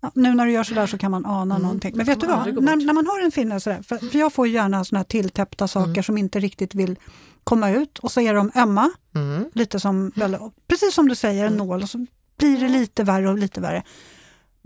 Ja, 0.00 0.10
nu 0.14 0.34
när 0.34 0.46
du 0.46 0.52
gör 0.52 0.64
sådär 0.64 0.86
så 0.86 0.98
kan 0.98 1.10
man 1.10 1.26
ana 1.26 1.58
någonting. 1.58 1.96
Men 1.96 2.06
vet 2.06 2.20
du 2.20 2.26
vad, 2.26 2.62
när, 2.62 2.76
när 2.76 2.92
man 2.92 3.06
har 3.06 3.20
en 3.24 3.30
finne 3.30 3.60
sådär, 3.60 3.82
för, 3.82 3.96
för 4.10 4.18
jag 4.18 4.32
får 4.32 4.48
gärna 4.48 4.84
såna 4.84 4.98
här 4.98 5.04
tilltäppta 5.04 5.68
saker 5.68 6.02
som 6.02 6.18
inte 6.18 6.40
riktigt 6.40 6.74
vill 6.74 6.98
komma 7.44 7.70
ut 7.70 7.98
och 7.98 8.12
så 8.12 8.20
är 8.20 8.34
de 8.34 8.50
ömma, 8.54 8.90
Mm. 9.14 9.44
lite 9.54 9.80
som, 9.80 10.12
väl, 10.14 10.36
precis 10.68 10.94
som 10.94 11.08
du 11.08 11.14
säger, 11.14 11.44
en 11.46 11.56
nål 11.56 11.82
och 11.82 11.88
så 11.90 12.06
blir 12.38 12.60
det 12.60 12.68
lite 12.68 13.02
värre 13.04 13.28
och 13.28 13.38
lite 13.38 13.60
värre. 13.60 13.82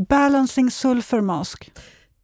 Balancing 0.08 0.70
sulfur 0.70 1.20
mask. 1.20 1.72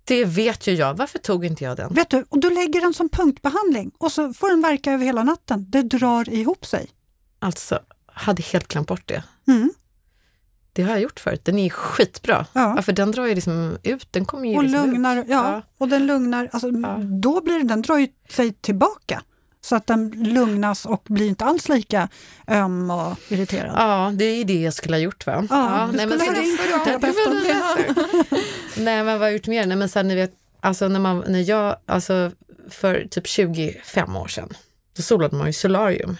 Det 0.05 0.25
vet 0.25 0.67
ju 0.67 0.73
jag, 0.73 0.95
varför 0.95 1.19
tog 1.19 1.45
inte 1.45 1.65
jag 1.65 1.77
den? 1.77 1.95
Vet 1.95 2.11
du, 2.11 2.25
och 2.29 2.41
du 2.41 2.51
lägger 2.51 2.81
den 2.81 2.95
som 2.95 3.09
punktbehandling 3.09 3.91
och 3.99 4.13
så 4.13 4.33
får 4.33 4.49
den 4.51 4.61
verka 4.63 4.93
över 4.93 5.05
hela 5.05 5.23
natten. 5.23 5.67
Det 5.69 5.83
drar 5.83 6.31
ihop 6.31 6.67
sig. 6.67 6.91
Alltså, 7.39 7.79
hade 8.07 8.43
helt 8.43 8.69
glömt 8.69 8.89
bort 8.89 9.07
det. 9.09 9.23
Mm. 9.49 9.71
Det 10.73 10.83
har 10.83 10.91
jag 10.91 11.01
gjort 11.01 11.21
förut, 11.21 11.45
den 11.45 11.59
är 11.59 11.71
skitbra. 11.71 12.47
Ja. 12.53 12.73
Ja, 12.77 12.83
för 12.83 12.93
den 12.93 13.11
drar 13.13 13.27
ju 13.27 13.35
liksom 13.35 13.79
ut, 13.83 14.13
den 14.13 14.25
kommer 14.25 14.49
ju 14.51 14.57
Och 14.57 14.65
liksom 14.65 14.91
lugnar, 14.91 15.17
ja, 15.17 15.23
ut. 15.23 15.29
Ja. 15.31 15.63
och 15.79 15.89
den 15.89 16.07
lugnar, 16.07 16.49
alltså, 16.53 16.69
Ja. 16.71 16.97
då 17.23 17.41
blir 17.41 17.59
det, 17.59 17.65
den 17.65 17.83
drar 17.83 17.99
ju 17.99 18.09
sig 18.29 18.53
tillbaka. 18.53 19.23
Så 19.61 19.77
att 19.77 19.87
den 19.87 20.11
lugnas 20.11 20.87
och 20.87 21.03
blir 21.09 21.29
inte 21.29 21.45
alls 21.45 21.69
lika 21.69 22.09
öm 22.47 22.91
och 22.91 23.17
irriterad. 23.29 23.73
Ja, 23.77 24.13
det 24.15 24.25
är 24.25 24.45
det 24.45 24.61
jag 24.63 24.75
skulle 24.75 24.97
ha 24.97 25.01
gjort 25.01 25.27
va? 25.27 25.47
Ja, 25.51 25.89
du 25.91 25.97
nej, 25.97 26.07
men 26.07 26.19
Ja, 26.19 27.77
det. 27.77 28.43
Nej, 28.77 29.05
men 29.05 29.07
vad 29.07 29.19
har 29.19 29.27
jag 29.27 29.33
gjort 29.33 29.47
mer? 29.47 29.67
Nej, 29.67 29.77
men 29.77 29.89
sen 29.89 30.09
ni 30.09 30.15
vet, 30.15 30.33
alltså 30.61 30.89
när, 30.89 31.01
man, 31.01 31.25
när 31.29 31.51
jag, 31.51 31.77
alltså 31.87 32.31
för 32.69 33.07
typ 33.11 33.27
25 33.27 34.17
år 34.17 34.29
sedan, 34.29 34.49
då 34.97 35.03
solade 35.03 35.37
man 35.37 35.47
ju 35.47 35.53
solarium. 35.53 36.17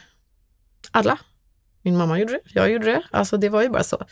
Alla. 0.91 1.19
Min 1.83 1.97
mamma 1.97 2.19
gjorde 2.19 2.33
det, 2.33 2.41
jag 2.45 2.71
gjorde 2.71 2.87
det. 2.87 3.03
Alltså 3.11 3.37
det 3.37 3.49
var 3.49 3.63
ju 3.63 3.69
bara 3.69 3.85
så. 3.85 4.05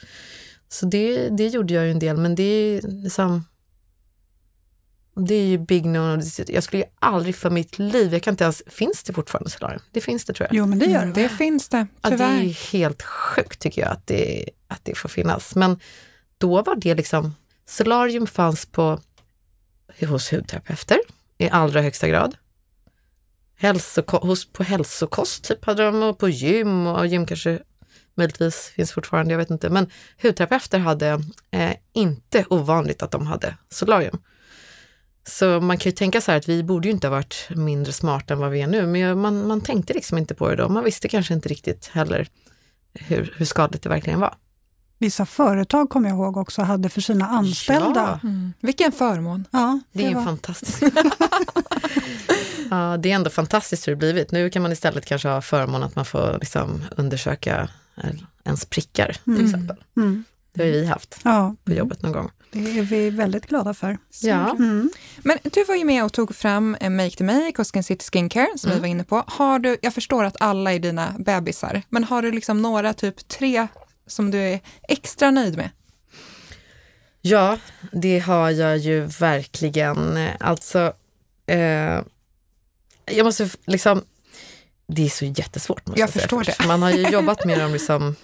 Så 0.68 0.86
det, 0.86 1.28
det 1.28 1.46
gjorde 1.46 1.74
jag 1.74 1.84
ju 1.84 1.90
en 1.90 1.98
del, 1.98 2.16
men 2.16 2.34
det 2.34 2.42
är 2.42 2.82
liksom 2.82 3.44
det 5.16 5.34
är 5.34 5.46
ju 5.46 5.58
big 5.58 5.86
no 5.86 6.20
Jag 6.48 6.62
skulle 6.62 6.82
ju 6.82 6.88
aldrig 6.98 7.36
för 7.36 7.50
mitt 7.50 7.78
liv, 7.78 8.12
jag 8.12 8.22
kan 8.22 8.32
inte 8.32 8.44
ens, 8.44 8.62
finns 8.66 9.02
det 9.02 9.12
fortfarande 9.12 9.50
solarium? 9.50 9.82
Det 9.92 10.00
finns 10.00 10.24
det 10.24 10.32
tror 10.32 10.46
jag. 10.50 10.56
Jo, 10.56 10.66
men 10.66 10.78
det 10.78 10.86
gör 10.86 11.02
Mm, 11.02 11.12
det. 11.14 11.22
det 11.22 11.28
finns 11.28 11.68
det, 11.68 11.86
Ja, 12.02 12.10
det 12.10 12.16
tyvärr. 12.16 12.40
är 12.40 12.72
helt 12.72 13.02
sjukt 13.02 13.60
tycker 13.60 13.82
jag 13.82 13.90
att 13.90 14.06
det, 14.06 14.48
att 14.68 14.80
det 14.84 14.94
får 14.98 15.08
finnas. 15.08 15.54
Men 15.54 15.80
då 16.38 16.62
var 16.62 16.76
det 16.76 16.94
liksom, 16.94 17.34
solarium 17.68 18.26
fanns 18.26 18.66
på, 18.66 19.00
hos 20.08 20.32
hudterapeuter 20.32 20.98
i 21.38 21.48
allra 21.50 21.80
högsta 21.82 22.08
grad. 22.08 22.36
Hälsoko, 23.58 24.16
hos, 24.18 24.52
på 24.52 24.62
hälsokost 24.62 25.44
typ 25.44 25.64
hade 25.64 25.84
de 25.84 26.02
och 26.02 26.18
på 26.18 26.28
gym 26.28 26.86
och 26.86 27.06
gym 27.06 27.26
kanske 27.26 27.58
möjligtvis 28.14 28.56
finns 28.76 28.92
fortfarande, 28.92 29.32
jag 29.32 29.38
vet 29.38 29.50
inte. 29.50 29.70
Men 29.70 29.90
hudterapeuter 30.22 30.78
hade 30.78 31.20
eh, 31.50 31.72
inte 31.92 32.44
ovanligt 32.50 33.02
att 33.02 33.10
de 33.10 33.26
hade 33.26 33.56
solarium. 33.68 34.18
Så 35.28 35.60
man 35.60 35.78
kan 35.78 35.90
ju 35.90 35.96
tänka 35.96 36.20
så 36.20 36.30
här 36.30 36.38
att 36.38 36.48
vi 36.48 36.62
borde 36.62 36.88
ju 36.88 36.94
inte 36.94 37.06
ha 37.06 37.10
varit 37.14 37.48
mindre 37.50 37.92
smarta 37.92 38.34
än 38.34 38.40
vad 38.40 38.50
vi 38.50 38.60
är 38.60 38.66
nu, 38.66 38.86
men 38.86 39.20
man, 39.20 39.46
man 39.46 39.60
tänkte 39.60 39.94
liksom 39.94 40.18
inte 40.18 40.34
på 40.34 40.48
det 40.50 40.56
då. 40.56 40.68
Man 40.68 40.84
visste 40.84 41.08
kanske 41.08 41.34
inte 41.34 41.48
riktigt 41.48 41.86
heller 41.86 42.28
hur, 42.94 43.34
hur 43.36 43.46
skadligt 43.46 43.82
det 43.82 43.88
verkligen 43.88 44.20
var. 44.20 44.34
Vissa 44.98 45.26
företag 45.26 45.90
kommer 45.90 46.08
jag 46.08 46.16
ihåg 46.18 46.36
också 46.36 46.62
hade 46.62 46.88
för 46.88 47.00
sina 47.00 47.26
anställda. 47.28 48.18
Ja, 48.22 48.28
Mm. 48.28 48.52
Vilken 48.60 48.92
förmån. 48.92 49.44
Ja, 49.50 49.80
det 49.92 50.04
är 50.04 50.08
ju 50.08 50.14
var- 50.14 50.24
fantastiskt. 50.24 50.82
ja, 52.70 52.96
det 52.96 53.10
är 53.10 53.14
ändå 53.14 53.30
fantastiskt 53.30 53.88
hur 53.88 53.92
det 53.92 53.96
blivit. 53.96 54.32
Nu 54.32 54.50
kan 54.50 54.62
man 54.62 54.72
istället 54.72 55.06
kanske 55.06 55.28
ha 55.28 55.40
förmån 55.42 55.82
att 55.82 55.96
man 55.96 56.04
får 56.04 56.38
liksom 56.40 56.82
undersöka 56.96 57.68
eh, 57.96 58.10
ens 58.44 58.64
prickar 58.64 59.12
till 59.24 59.32
Mm. 59.32 59.44
exempel. 59.46 59.76
Mm. 59.96 60.24
Det 60.52 60.62
har 60.62 60.66
ju 60.66 60.72
vi 60.72 60.86
haft 60.86 61.18
Ja, 61.24 61.54
på 61.64 61.72
jobbet 61.72 62.02
någon 62.02 62.12
gång. 62.12 62.30
Det 62.64 62.78
är 62.78 62.82
vi 62.82 63.10
väldigt 63.10 63.46
glada 63.46 63.74
för. 63.74 63.98
Ja. 64.22 64.50
Mm. 64.50 64.90
Men 65.18 65.38
du 65.42 65.64
var 65.64 65.74
ju 65.74 65.84
med 65.84 66.04
och 66.04 66.12
tog 66.12 66.34
fram 66.36 66.74
eh, 66.80 66.90
Make 66.90 67.10
the 67.10 67.24
Make 67.24 67.52
och 67.58 67.66
Skin 67.74 67.82
City 67.84 68.04
Skincare 68.12 68.48
som 68.56 68.70
Mm. 68.70 68.76
vi 68.76 68.80
var 68.80 68.88
inne 68.88 69.04
på. 69.04 69.24
Har 69.26 69.58
du, 69.58 69.76
jag 69.82 69.94
förstår 69.94 70.24
att 70.24 70.36
alla 70.40 70.72
är 70.72 70.78
dina 70.78 71.14
bebisar, 71.18 71.82
men 71.88 72.04
har 72.04 72.22
du 72.22 72.32
liksom 72.32 72.62
några, 72.62 72.92
typ 72.94 73.28
tre, 73.28 73.66
som 74.06 74.30
du 74.30 74.38
är 74.38 74.60
extra 74.88 75.30
nöjd 75.30 75.56
med? 75.56 75.70
Ja, 77.20 77.58
det 77.92 78.18
har 78.18 78.50
jag 78.50 78.78
ju 78.78 79.00
verkligen. 79.04 80.18
Alltså, 80.40 80.92
eh, 81.46 82.00
jag 83.10 83.24
måste 83.24 83.48
liksom, 83.66 84.04
det 84.88 85.04
är 85.04 85.08
så 85.08 85.24
jättesvårt. 85.24 85.86
måste 85.86 86.00
Jag 86.00 86.10
säga 86.10 86.20
förstår 86.22 86.44
först. 86.44 86.58
det. 86.60 86.66
Man 86.66 86.82
har 86.82 86.90
ju 86.90 87.08
jobbat 87.08 87.44
med 87.44 87.58
dem 87.60 87.72
liksom, 87.72 88.14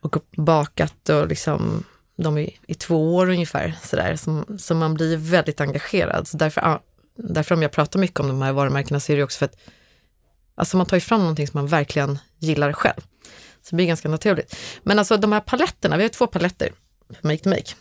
och 0.00 0.16
bakat 0.36 1.08
och 1.08 1.28
liksom, 1.28 1.84
de 2.16 2.38
är 2.38 2.50
i 2.66 2.74
två 2.74 3.14
år 3.16 3.30
ungefär, 3.30 3.74
sådär, 3.82 4.16
så, 4.16 4.44
så 4.58 4.74
man 4.74 4.94
blir 4.94 5.16
väldigt 5.16 5.60
engagerad. 5.60 6.28
Så 6.28 6.36
därför, 6.36 6.80
därför 7.16 7.54
om 7.54 7.62
jag 7.62 7.72
pratar 7.72 8.00
mycket 8.00 8.20
om 8.20 8.28
de 8.28 8.42
här 8.42 8.52
varumärkena 8.52 9.00
så 9.00 9.12
är 9.12 9.16
det 9.16 9.22
också 9.22 9.38
för 9.38 9.46
att 9.46 9.56
alltså 10.54 10.76
man 10.76 10.86
tar 10.86 10.96
ju 10.96 11.00
fram 11.00 11.20
någonting 11.20 11.46
som 11.46 11.58
man 11.58 11.66
verkligen 11.66 12.18
gillar 12.38 12.72
själv. 12.72 13.00
Så 13.62 13.70
det 13.70 13.76
blir 13.76 13.86
ganska 13.86 14.08
naturligt. 14.08 14.56
Men 14.82 14.98
alltså 14.98 15.16
de 15.16 15.32
här 15.32 15.40
paletterna, 15.40 15.96
vi 15.96 16.02
har 16.02 16.08
två 16.08 16.26
paletter 16.26 16.72
Make 17.22 17.38
to 17.38 17.48
Make 17.48 17.74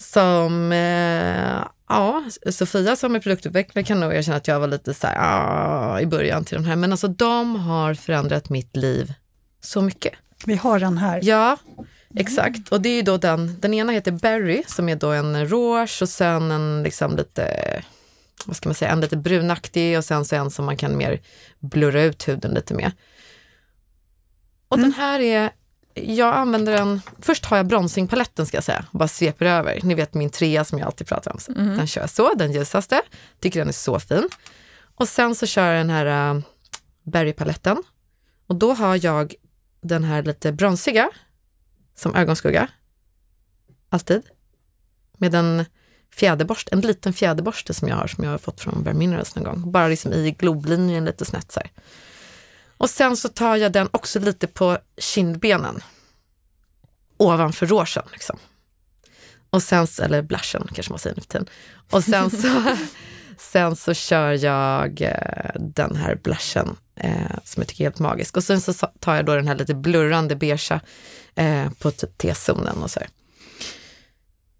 som, 0.00 0.72
eh, 0.72 1.64
ja, 1.88 2.24
Sofia 2.50 2.96
som 2.96 3.14
är 3.14 3.20
produktutvecklare 3.20 3.84
kan 3.84 4.00
nog 4.00 4.14
erkänna 4.14 4.36
att 4.36 4.48
jag 4.48 4.60
var 4.60 4.66
lite 4.66 4.94
så 4.94 5.06
här, 5.06 5.16
ah, 5.18 6.00
i 6.00 6.06
början 6.06 6.44
till 6.44 6.56
de 6.56 6.64
här, 6.64 6.76
men 6.76 6.92
alltså 6.92 7.08
de 7.08 7.56
har 7.56 7.94
förändrat 7.94 8.50
mitt 8.50 8.76
liv 8.76 9.12
så 9.60 9.82
mycket. 9.82 10.12
Vi 10.46 10.54
har 10.54 10.78
den 10.78 10.98
här. 10.98 11.20
Ja, 11.22 11.56
exakt. 12.14 12.68
Och 12.68 12.80
det 12.80 12.88
är 12.88 12.96
ju 12.96 13.02
då 13.02 13.16
den, 13.16 13.56
den 13.60 13.74
ena 13.74 13.92
heter 13.92 14.12
Berry 14.12 14.62
som 14.66 14.88
är 14.88 14.96
då 14.96 15.10
en 15.10 15.48
rouge 15.48 16.02
och 16.02 16.08
sen 16.08 16.50
en 16.50 16.82
liksom 16.82 17.16
lite, 17.16 17.44
vad 18.46 18.56
ska 18.56 18.68
man 18.68 18.74
säga, 18.74 18.90
en 18.90 19.00
lite 19.00 19.16
brunaktig 19.16 19.98
och 19.98 20.04
sen 20.04 20.24
så 20.24 20.36
en 20.36 20.50
som 20.50 20.64
man 20.64 20.76
kan 20.76 20.96
mer 20.96 21.20
blurra 21.58 22.02
ut 22.02 22.28
huden 22.28 22.54
lite 22.54 22.74
med. 22.74 22.92
Och 24.68 24.78
den 24.78 24.92
här 24.92 25.20
är, 25.20 25.50
jag 25.94 26.34
använder 26.34 26.72
den, 26.72 27.00
först 27.18 27.44
har 27.44 27.56
jag 27.56 27.66
bronzingpaletten 27.66 28.46
ska 28.46 28.56
jag 28.56 28.64
säga, 28.64 28.84
och 28.90 28.98
bara 28.98 29.08
sveper 29.08 29.46
över. 29.46 29.80
Ni 29.82 29.94
vet 29.94 30.14
min 30.14 30.30
trea 30.30 30.64
som 30.64 30.78
jag 30.78 30.86
alltid 30.86 31.06
pratar 31.06 31.32
om. 31.32 31.38
Så 31.38 31.52
Den 31.52 31.86
kör 31.86 32.00
jag 32.00 32.10
så, 32.10 32.34
den 32.34 32.52
ljusaste. 32.52 33.02
Tycker 33.40 33.58
den 33.58 33.68
är 33.68 33.72
så 33.72 34.00
fin. 34.00 34.28
Och 34.94 35.08
sen 35.08 35.34
så 35.34 35.46
kör 35.46 35.72
jag 35.72 35.80
den 35.80 35.90
här 35.90 36.34
uh, 36.34 36.40
Berry-paletten. 37.02 37.82
Och 38.46 38.54
då 38.54 38.72
har 38.72 39.04
jag 39.04 39.34
den 39.80 40.04
här 40.04 40.22
lite 40.22 40.52
bronsiga 40.52 41.10
som 41.98 42.14
ögonskugga. 42.14 42.68
Alltid. 43.88 44.22
Med 45.18 45.34
en 45.34 45.64
fjäderborste, 46.14 46.70
en 46.72 46.80
liten 46.80 47.12
fjäderborste 47.12 47.74
som 47.74 47.88
jag 47.88 47.96
har, 47.96 48.06
som 48.06 48.24
jag 48.24 48.30
har 48.30 48.38
fått 48.38 48.60
från 48.60 48.82
Bare 48.84 48.94
Minerals 48.94 49.34
någon 49.34 49.44
gång. 49.44 49.72
Bara 49.72 49.88
liksom 49.88 50.12
i 50.12 50.30
globlinjen 50.30 51.04
lite 51.04 51.24
snett 51.24 51.52
så 51.52 51.60
här. 51.60 51.70
Och 52.76 52.90
sen 52.90 53.16
så 53.16 53.28
tar 53.28 53.56
jag 53.56 53.72
den 53.72 53.88
också 53.90 54.20
lite 54.20 54.46
på 54.46 54.78
kindbenen. 54.98 55.80
Ovanför 57.16 57.66
rougen 57.66 58.02
liksom. 58.12 58.38
Och 59.50 59.62
sen, 59.62 59.86
så- 59.86 60.02
eller 60.02 60.22
blushen 60.22 60.68
kanske 60.74 60.92
man 60.92 60.98
säger 60.98 61.16
nu 61.16 61.22
för 61.22 61.28
tiden. 61.28 61.48
Och 61.90 62.04
sen 62.04 62.30
så, 62.30 62.76
sen 63.38 63.76
så 63.76 63.94
kör 63.94 64.44
jag 64.44 65.00
eh, 65.02 65.50
den 65.60 65.96
här 65.96 66.14
blushen 66.22 66.76
eh, 67.00 67.38
som 67.44 67.60
jag 67.60 67.68
tycker 67.68 67.84
är 67.84 67.86
helt 67.86 67.98
magisk. 67.98 68.36
Och 68.36 68.44
sen 68.44 68.60
så 68.60 68.72
tar 68.72 69.14
jag 69.14 69.24
då 69.24 69.34
den 69.34 69.48
här 69.48 69.54
lite 69.54 69.74
blurrande 69.74 70.36
beigea 70.36 70.80
eh, 71.34 71.70
på 71.70 71.90
typ 71.90 72.18
T-zonen 72.18 72.82
och 72.82 72.90
så 72.90 73.00
här. 73.00 73.08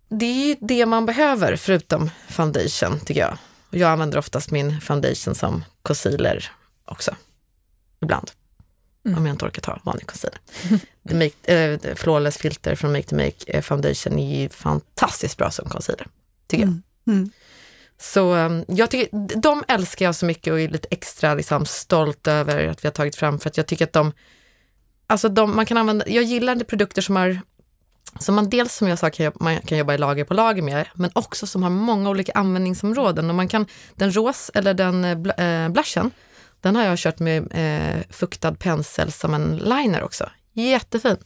Det 0.09 0.27
är 0.27 0.47
ju 0.49 0.57
det 0.61 0.87
man 0.87 1.07
behöver 1.07 1.57
förutom 1.57 2.11
foundation 2.29 3.01
tycker 3.01 3.21
jag. 3.21 3.39
Och 3.71 3.77
jag 3.77 3.91
använder 3.91 4.19
oftast 4.19 4.51
min 4.51 4.81
foundation 4.81 5.35
som 5.35 5.65
concealer 5.83 6.53
också. 6.85 7.17
Ibland. 8.01 8.31
Mm. 9.07 9.19
Om 9.19 9.27
jag 9.27 9.35
inte 9.35 9.45
orkar 9.45 9.63
ta 9.63 9.81
vanlig 9.85 10.07
concealer. 10.07 10.41
Make, 11.03 11.55
eh, 11.55 11.95
flawless 11.95 12.37
filter 12.39 12.75
från 12.75 12.93
Make 12.93 13.09
to 13.09 13.17
Make 13.17 13.35
eh, 13.47 13.63
foundation 13.63 14.19
är 14.19 14.41
ju 14.41 14.49
fantastiskt 14.49 15.37
bra 15.37 15.51
som 15.51 15.69
concealer. 15.69 16.07
Tycker 16.47 16.65
jag. 16.65 16.81
Mm. 17.07 17.31
Så 18.01 18.35
um, 18.35 18.65
jag 18.69 18.91
tycker, 18.91 19.37
de 19.41 19.65
älskar 19.69 20.05
jag 20.07 20.15
så 20.15 20.27
mycket 20.27 20.53
och 20.53 20.61
är 20.61 20.69
lite 20.69 20.89
extra 20.91 21.35
liksom, 21.35 21.67
stolt 21.67 22.27
över 22.27 22.69
att 22.69 22.85
vi 22.85 22.89
har 22.89 22.93
tagit 22.93 23.17
fram 23.17 23.39
för 23.39 23.51
att 23.51 23.57
jag 23.57 23.67
tycker 23.67 23.85
att 23.85 23.93
de, 23.93 24.13
alltså 25.07 25.29
de, 25.29 25.57
man 25.57 25.67
kan 25.67 25.77
använda, 25.77 26.09
jag 26.09 26.25
gillar 26.25 26.55
de 26.55 26.65
produkter 26.65 27.03
som 27.03 27.17
har, 27.17 27.41
som 28.19 28.35
man 28.35 28.51
dels 28.51 28.75
som 28.75 28.89
jag 28.89 28.99
sa 28.99 29.11
kan, 29.11 29.33
man 29.41 29.61
kan 29.61 29.79
jobba 29.79 29.95
i 29.95 29.99
lager 29.99 30.25
på 30.25 30.35
lager 30.35 30.63
med, 30.63 30.89
men 30.95 31.11
också 31.15 31.47
som 31.47 31.63
har 31.63 31.71
många 31.71 32.11
olika 32.11 32.33
användningsområden 32.33 33.29
och 33.31 33.35
man 33.35 33.49
kan, 33.49 33.67
den 33.95 34.13
ros 34.13 34.51
eller 34.55 34.75
den 34.75 35.05
eh, 35.05 35.17
bl- 35.17 35.65
eh, 35.65 35.69
blushen, 35.69 36.11
den 36.61 36.77
har 36.77 36.85
jag 36.85 36.99
kört 36.99 37.19
med 37.19 37.49
eh, 37.51 38.03
fuktad 38.11 38.55
pensel 38.55 39.13
som 39.13 39.35
en 39.35 39.57
liner 39.57 40.03
också. 40.03 40.31
Jättefin. 40.53 41.17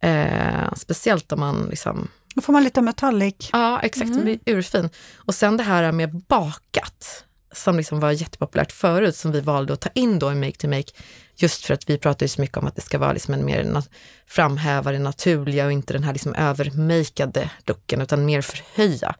Eh, 0.00 0.74
speciellt 0.76 1.32
om 1.32 1.40
man 1.40 1.66
liksom 1.70 2.08
då 2.34 2.42
får 2.42 2.52
man 2.52 2.64
lite 2.64 2.82
metallic. 2.82 3.50
Ja, 3.52 3.80
exakt. 3.80 4.12
Den 4.12 4.22
blir 4.22 4.38
urfin. 4.46 4.90
Och 5.16 5.34
sen 5.34 5.56
det 5.56 5.62
här 5.62 5.92
med 5.92 6.10
bakat, 6.28 7.24
som 7.52 7.76
liksom 7.76 8.00
var 8.00 8.10
jättepopulärt 8.10 8.72
förut, 8.72 9.16
som 9.16 9.32
vi 9.32 9.40
valde 9.40 9.72
att 9.72 9.80
ta 9.80 9.90
in 9.94 10.18
då 10.18 10.32
i 10.32 10.34
Make 10.34 10.58
to 10.58 10.68
Make, 10.68 10.92
just 11.36 11.64
för 11.64 11.74
att 11.74 11.90
vi 11.90 11.98
pratar 11.98 12.24
ju 12.24 12.28
så 12.28 12.40
mycket 12.40 12.56
om 12.56 12.66
att 12.66 12.76
det 12.76 12.82
ska 12.82 12.98
vara 12.98 13.12
liksom 13.12 13.34
en 13.34 13.44
mer 13.44 13.82
framhäva 14.26 14.92
det 14.92 14.98
naturliga 14.98 15.66
och 15.66 15.72
inte 15.72 15.92
den 15.92 16.04
här 16.04 16.12
liksom 16.12 16.34
övermakeade 16.34 17.50
looken, 17.66 18.00
utan 18.00 18.24
mer 18.24 18.42
förhöja. 18.42 19.14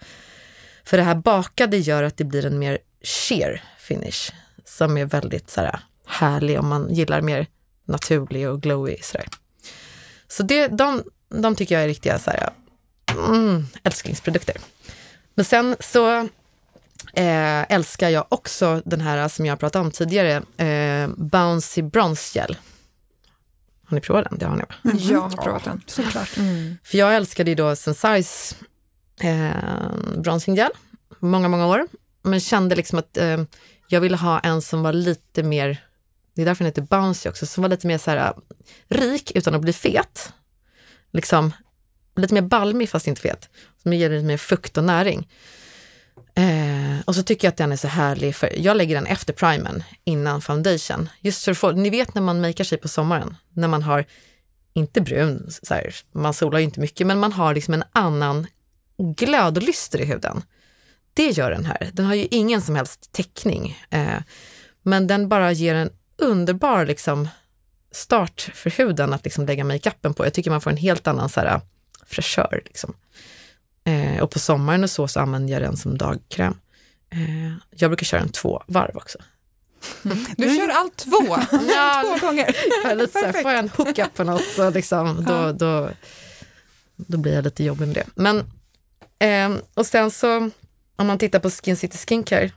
För 0.84 0.96
det 0.96 1.02
här 1.02 1.14
bakade 1.14 1.76
gör 1.76 2.02
att 2.02 2.16
det 2.16 2.24
blir 2.24 2.46
en 2.46 2.58
mer 2.58 2.78
sheer 3.02 3.62
finish, 3.78 4.32
som 4.64 4.96
är 4.96 5.04
väldigt 5.04 5.50
så 5.50 5.60
här, 5.60 5.80
härlig 6.06 6.58
om 6.58 6.68
man 6.68 6.94
gillar 6.94 7.20
mer 7.20 7.46
naturlig 7.84 8.48
och 8.48 8.62
glowy. 8.62 8.96
Så, 9.02 9.18
där. 9.18 9.26
så 10.28 10.42
det, 10.42 10.68
de, 10.68 11.02
de 11.28 11.56
tycker 11.56 11.74
jag 11.74 11.84
är 11.84 11.88
riktiga 11.88 12.18
så 12.18 12.30
här, 12.30 12.50
mm, 13.08 13.66
älsklingsprodukter. 13.82 14.56
Men 15.34 15.44
sen 15.44 15.76
så 15.80 16.16
eh, 17.12 17.72
älskar 17.72 18.08
jag 18.08 18.26
också 18.28 18.82
den 18.84 19.00
här 19.00 19.28
som 19.28 19.46
jag 19.46 19.60
pratade 19.60 19.84
om 19.84 19.90
tidigare, 19.90 20.42
eh, 20.66 21.08
Bouncy 21.16 21.82
Bronze 21.82 22.38
Gel. 22.38 22.56
Har 23.84 23.94
ni 23.94 24.00
provat 24.00 24.26
den? 24.30 24.38
Det 24.38 24.46
har 24.46 24.56
ni 24.56 24.62
va? 24.62 24.92
Jag 24.98 25.20
har 25.20 25.42
provat 25.42 25.64
den. 25.64 25.82
Såklart. 25.86 26.28
För 26.84 26.98
jag 26.98 27.16
älskade 27.16 27.50
ju 27.50 27.54
då 27.54 27.70
Sensai's 27.70 28.54
eh, 29.20 30.18
bronzing 30.18 30.54
gel, 30.54 30.70
många, 31.18 31.48
många 31.48 31.66
år. 31.66 31.86
Men 32.22 32.40
kände 32.40 32.76
liksom 32.76 32.98
att 32.98 33.16
eh, 33.16 33.42
jag 33.88 34.00
ville 34.00 34.16
ha 34.16 34.40
en 34.40 34.62
som 34.62 34.82
var 34.82 34.92
lite 34.92 35.42
mer, 35.42 35.84
det 36.34 36.42
är 36.42 36.46
därför 36.46 36.64
den 36.64 36.70
heter 36.70 36.82
bouncy 36.82 37.28
också, 37.28 37.46
som 37.46 37.62
var 37.62 37.68
lite 37.68 37.86
mer 37.86 37.98
så 37.98 38.10
här 38.10 38.16
eh, 38.16 38.32
rik 38.88 39.32
utan 39.34 39.54
att 39.54 39.60
bli 39.60 39.72
fet. 39.72 40.32
Liksom 41.12 41.52
lite 42.20 42.34
mer 42.34 42.42
balmig 42.42 42.88
fast 42.90 43.06
inte 43.06 43.20
fet. 43.20 43.48
Som 43.82 43.92
ger 43.92 44.10
lite 44.10 44.24
mer 44.24 44.36
fukt 44.36 44.78
och 44.78 44.84
näring. 44.84 45.28
Eh, 46.34 47.00
och 47.04 47.14
så 47.14 47.22
tycker 47.22 47.46
jag 47.46 47.52
att 47.52 47.56
den 47.56 47.72
är 47.72 47.76
så 47.76 47.88
härlig, 47.88 48.36
för 48.36 48.52
jag 48.56 48.76
lägger 48.76 48.94
den 48.94 49.06
efter 49.06 49.32
primern 49.32 49.82
innan 50.04 50.40
foundation. 50.40 51.08
Just 51.20 51.44
för 51.44 51.52
att 51.52 51.58
få, 51.58 51.72
ni 51.72 51.90
vet 51.90 52.14
när 52.14 52.22
man 52.22 52.40
makear 52.40 52.64
sig 52.64 52.78
på 52.78 52.88
sommaren, 52.88 53.36
när 53.52 53.68
man 53.68 53.82
har 53.82 54.04
inte 54.72 55.00
brun, 55.00 55.50
så 55.62 55.74
här, 55.74 55.94
man 56.12 56.34
solar 56.34 56.58
ju 56.58 56.64
inte 56.64 56.80
mycket, 56.80 57.06
men 57.06 57.18
man 57.18 57.32
har 57.32 57.54
liksom 57.54 57.74
en 57.74 57.84
annan 57.92 58.46
glöd 58.98 59.56
och 59.56 59.62
lyster 59.62 60.00
i 60.00 60.04
huden. 60.04 60.42
Det 61.14 61.30
gör 61.30 61.50
den 61.50 61.64
här. 61.64 61.90
Den 61.92 62.06
har 62.06 62.14
ju 62.14 62.28
ingen 62.30 62.62
som 62.62 62.76
helst 62.76 63.12
täckning, 63.12 63.78
eh, 63.90 64.22
men 64.82 65.06
den 65.06 65.28
bara 65.28 65.52
ger 65.52 65.74
en 65.74 65.90
underbar 66.18 66.86
liksom, 66.86 67.28
start 67.90 68.50
för 68.54 68.70
huden 68.70 69.12
att 69.12 69.24
liksom 69.24 69.46
lägga 69.46 69.64
makeupen 69.64 70.14
på. 70.14 70.24
Jag 70.24 70.34
tycker 70.34 70.50
man 70.50 70.60
får 70.60 70.70
en 70.70 70.76
helt 70.76 71.06
annan 71.06 71.28
så 71.28 71.40
här, 71.40 71.60
fräschör. 72.08 72.62
Liksom. 72.64 72.94
Eh, 73.84 74.22
och 74.22 74.30
på 74.30 74.38
sommaren 74.38 74.84
och 74.84 74.90
så, 74.90 75.08
så 75.08 75.20
använder 75.20 75.52
jag 75.52 75.62
den 75.62 75.76
som 75.76 75.98
dagkräm. 75.98 76.54
Eh, 77.10 77.52
jag 77.70 77.90
brukar 77.90 78.04
köra 78.04 78.20
en 78.20 78.32
två 78.32 78.62
varv 78.66 78.96
också. 78.96 79.18
Du 80.36 80.56
kör 80.56 80.68
allt 80.68 80.96
två, 80.96 81.38
Ja, 81.68 82.04
två 82.18 82.26
gånger. 82.26 82.56
jag 82.82 82.92
är 82.92 82.96
lite 82.96 83.12
så 83.20 83.26
här, 83.26 83.32
får 83.32 83.50
jag 83.50 83.58
en 83.58 83.68
hookup 83.68 84.14
på 84.14 84.24
något 84.24 84.44
så 84.56 84.70
liksom, 84.70 85.24
då, 85.24 85.52
då, 85.52 85.90
då 86.96 87.18
blir 87.18 87.34
jag 87.34 87.44
lite 87.44 87.64
jobbig 87.64 87.86
med 87.86 87.96
det. 87.96 88.06
Men, 88.14 88.50
ehm, 89.18 89.60
och 89.74 89.86
sen 89.86 90.10
så, 90.10 90.50
om 90.96 91.06
man 91.06 91.18
tittar 91.18 91.38
på 91.38 91.50
Skin 91.50 91.76
City 91.76 91.98
Skincare, 91.98 92.50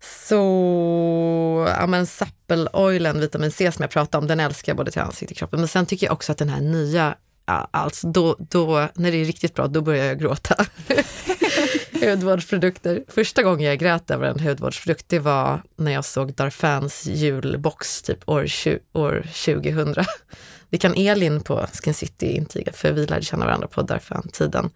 så, 0.00 1.74
ja 1.78 1.86
men 1.86 2.06
Supple-oilen, 2.06 3.20
vitamin 3.20 3.50
C 3.50 3.72
som 3.72 3.82
jag 3.82 3.90
pratade 3.90 4.22
om, 4.22 4.28
den 4.28 4.40
älskar 4.40 4.70
jag 4.70 4.76
både 4.76 4.90
till 4.90 5.00
ansikte 5.00 5.34
och 5.34 5.38
kroppen. 5.38 5.60
Men 5.60 5.68
sen 5.68 5.86
tycker 5.86 6.06
jag 6.06 6.12
också 6.12 6.32
att 6.32 6.38
den 6.38 6.48
här 6.48 6.60
nya, 6.60 7.14
ja, 7.48 7.68
alltså 7.70 8.06
då, 8.06 8.36
då, 8.38 8.88
när 8.94 9.12
det 9.12 9.16
är 9.16 9.24
riktigt 9.24 9.54
bra, 9.54 9.66
då 9.66 9.80
börjar 9.80 10.04
jag 10.04 10.18
gråta. 10.18 10.64
hudvårdsprodukter. 12.00 13.04
Första 13.08 13.42
gången 13.42 13.66
jag 13.66 13.78
grät 13.78 14.10
över 14.10 14.26
en 14.26 14.40
hudvårdsprodukt, 14.40 15.08
det 15.08 15.18
var 15.18 15.62
när 15.76 15.92
jag 15.92 16.04
såg 16.04 16.34
Darfans 16.34 17.06
julbox 17.06 18.02
typ 18.02 18.28
år, 18.28 18.46
år 18.92 19.26
2000. 19.44 20.04
Det 20.70 20.78
kan 20.78 20.94
Elin 20.94 21.40
på 21.40 21.66
Skin 21.72 21.94
City 21.94 22.26
intyga, 22.26 22.72
för 22.72 22.92
vi 22.92 23.06
lärde 23.06 23.24
känna 23.24 23.46
varandra 23.46 23.68
på 23.68 23.82
Darfan-tiden. 23.82 24.70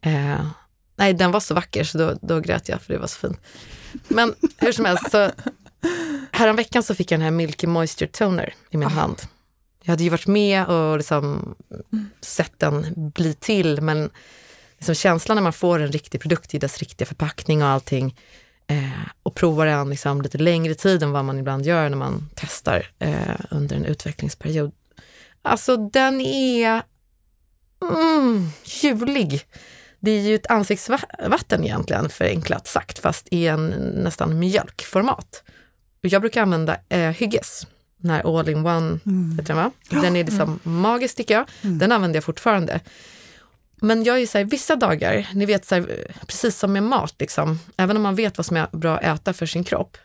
Eh, 0.00 0.46
nej, 0.96 1.14
den 1.14 1.30
var 1.30 1.40
så 1.40 1.54
vacker 1.54 1.84
så 1.84 1.98
då, 1.98 2.18
då 2.22 2.40
grät 2.40 2.68
jag 2.68 2.82
för 2.82 2.92
det 2.92 2.98
var 2.98 3.06
så 3.06 3.18
fint. 3.18 3.40
Men 4.08 4.34
hur 4.56 4.72
som 4.72 4.84
helst, 4.84 5.10
så 5.10 5.30
häromveckan 6.30 6.82
så 6.82 6.94
fick 6.94 7.10
jag 7.10 7.20
den 7.20 7.24
här 7.24 7.30
Milky 7.30 7.66
Moisture 7.66 8.08
Toner 8.08 8.54
i 8.70 8.76
min 8.76 8.88
oh. 8.88 8.92
hand. 8.92 9.22
Jag 9.82 9.92
hade 9.92 10.04
ju 10.04 10.10
varit 10.10 10.26
med 10.26 10.66
och 10.66 10.96
liksom 10.96 11.54
sett 12.20 12.58
den 12.58 12.86
bli 13.14 13.34
till, 13.34 13.80
men 13.80 14.10
liksom 14.78 14.94
känslan 14.94 15.36
när 15.36 15.42
man 15.42 15.52
får 15.52 15.78
en 15.78 15.92
riktig 15.92 16.20
produkt 16.20 16.54
i 16.54 16.58
dess 16.58 16.78
riktiga 16.78 17.06
förpackning 17.06 17.62
och 17.62 17.68
allting 17.68 18.16
eh, 18.66 19.08
och 19.22 19.34
provar 19.34 19.66
den 19.66 19.90
liksom 19.90 20.22
lite 20.22 20.38
längre 20.38 20.74
tid 20.74 21.02
än 21.02 21.12
vad 21.12 21.24
man 21.24 21.38
ibland 21.38 21.66
gör 21.66 21.88
när 21.88 21.96
man 21.96 22.28
testar 22.34 22.90
eh, 22.98 23.40
under 23.50 23.76
en 23.76 23.84
utvecklingsperiod. 23.84 24.72
Alltså 25.42 25.76
den 25.76 26.20
är 26.20 26.82
mm, 27.82 28.48
ljuvlig. 28.64 29.46
Det 30.00 30.10
är 30.10 30.20
ju 30.20 30.34
ett 30.34 30.50
ansiktsvatten 30.50 31.64
egentligen, 31.64 32.08
förenklat 32.08 32.66
sagt, 32.66 32.98
fast 32.98 33.28
i 33.30 33.46
en 33.46 33.66
nästan 34.04 34.38
mjölkformat. 34.38 35.42
Jag 36.00 36.22
brukar 36.22 36.42
använda 36.42 36.76
eh, 36.88 37.10
Hygges, 37.10 37.66
den 38.00 38.10
här 38.10 38.38
all-in-one, 38.38 38.98
mm. 39.06 39.38
den, 39.42 39.56
va? 39.56 39.70
den 39.88 40.16
är 40.16 40.24
liksom 40.24 40.60
mm. 40.64 40.80
magisk 40.80 41.16
tycker 41.16 41.34
jag. 41.34 41.46
Mm. 41.62 41.78
Den 41.78 41.92
använder 41.92 42.16
jag 42.16 42.24
fortfarande. 42.24 42.80
Men 43.82 44.04
jag 44.04 44.20
är 44.20 44.26
så 44.26 44.38
här, 44.38 44.44
vissa 44.44 44.76
dagar, 44.76 45.28
ni 45.34 45.46
vet 45.46 45.64
så 45.64 45.74
här, 45.74 46.12
precis 46.26 46.58
som 46.58 46.72
med 46.72 46.82
mat, 46.82 47.14
liksom, 47.18 47.58
även 47.76 47.96
om 47.96 48.02
man 48.02 48.14
vet 48.14 48.38
vad 48.38 48.46
som 48.46 48.56
är 48.56 48.66
bra 48.72 48.96
att 48.98 49.04
äta 49.04 49.32
för 49.32 49.46
sin 49.46 49.64
kropp, 49.64 49.96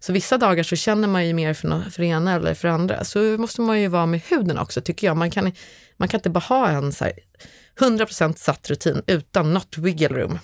så 0.00 0.12
vissa 0.12 0.38
dagar 0.38 0.62
så 0.62 0.76
känner 0.76 1.08
man 1.08 1.26
ju 1.26 1.34
mer 1.34 1.54
för, 1.54 1.68
no 1.68 1.82
för 1.90 2.02
ena 2.02 2.34
eller 2.34 2.54
för 2.54 2.68
det 2.68 2.74
andra. 2.74 3.04
Så 3.04 3.18
måste 3.18 3.60
man 3.60 3.80
ju 3.80 3.88
vara 3.88 4.06
med 4.06 4.20
huden 4.20 4.58
också 4.58 4.80
tycker 4.80 5.06
jag. 5.06 5.16
Man 5.16 5.30
kan, 5.30 5.52
man 5.96 6.08
kan 6.08 6.18
inte 6.18 6.30
bara 6.30 6.40
ha 6.40 6.68
en 6.68 6.92
så 6.92 7.04
här 7.04 7.12
100% 7.78 8.34
satt 8.36 8.70
rutin 8.70 9.02
utan 9.06 9.54
not 9.54 9.78
wiggle 9.78 10.08
room. 10.08 10.38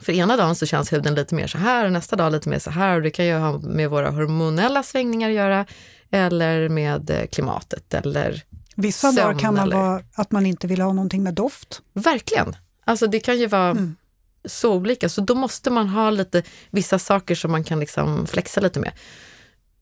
För 0.00 0.12
ena 0.12 0.36
dagen 0.36 0.54
så 0.56 0.66
känns 0.66 0.92
huden 0.92 1.14
lite 1.14 1.34
mer 1.34 1.46
så 1.46 1.58
här 1.58 1.84
och 1.84 1.92
nästa 1.92 2.16
dag 2.16 2.32
lite 2.32 2.48
mer 2.48 2.58
så 2.58 2.70
här 2.70 2.96
och 2.96 3.02
det 3.02 3.10
kan 3.10 3.26
ju 3.26 3.34
ha 3.34 3.58
med 3.58 3.90
våra 3.90 4.10
hormonella 4.10 4.82
svängningar 4.82 5.28
att 5.28 5.34
göra 5.34 5.66
eller 6.10 6.68
med 6.68 7.10
eh, 7.10 7.26
klimatet 7.26 7.94
eller 7.94 8.44
Vissa 8.76 9.12
dagar 9.12 9.38
kan 9.38 9.54
man 9.54 9.62
eller... 9.62 9.76
vara 9.76 10.02
att 10.14 10.30
man 10.30 10.46
inte 10.46 10.66
vill 10.66 10.80
ha 10.80 10.92
någonting 10.92 11.22
med 11.22 11.34
doft. 11.34 11.82
Verkligen. 11.92 12.56
Alltså 12.84 13.06
det 13.06 13.20
kan 13.20 13.38
ju 13.38 13.46
vara 13.46 13.70
mm. 13.70 13.96
så 14.44 14.74
olika, 14.74 15.08
så 15.08 15.20
då 15.20 15.34
måste 15.34 15.70
man 15.70 15.88
ha 15.88 16.10
lite 16.10 16.42
vissa 16.70 16.98
saker 16.98 17.34
som 17.34 17.50
man 17.52 17.64
kan 17.64 17.80
liksom 17.80 18.26
flexa 18.26 18.60
lite 18.60 18.80
med. 18.80 18.92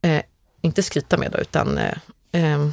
Eh, 0.02 0.22
inte 0.60 0.82
skryta 0.82 1.16
med 1.16 1.32
då, 1.32 1.38
utan 1.38 1.78
eh, 1.78 1.94
eh, 2.32 2.68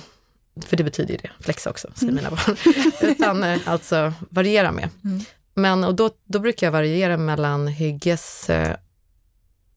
för 0.65 0.77
det 0.77 0.83
betyder 0.83 1.11
ju 1.11 1.17
det, 1.17 1.29
flexa 1.39 1.69
också, 1.69 1.87
säger 1.95 2.11
mm. 2.11 2.23
mina 2.23 2.29
barn. 2.29 2.55
utan 3.11 3.43
eh, 3.43 3.59
alltså 3.65 4.13
variera 4.29 4.71
med. 4.71 4.89
Mm. 5.03 5.19
Men 5.53 5.83
och 5.83 5.95
då, 5.95 6.09
då 6.25 6.39
brukar 6.39 6.67
jag 6.67 6.71
variera 6.71 7.17
mellan 7.17 7.67
Hygges 7.67 8.49
eh, 8.49 8.75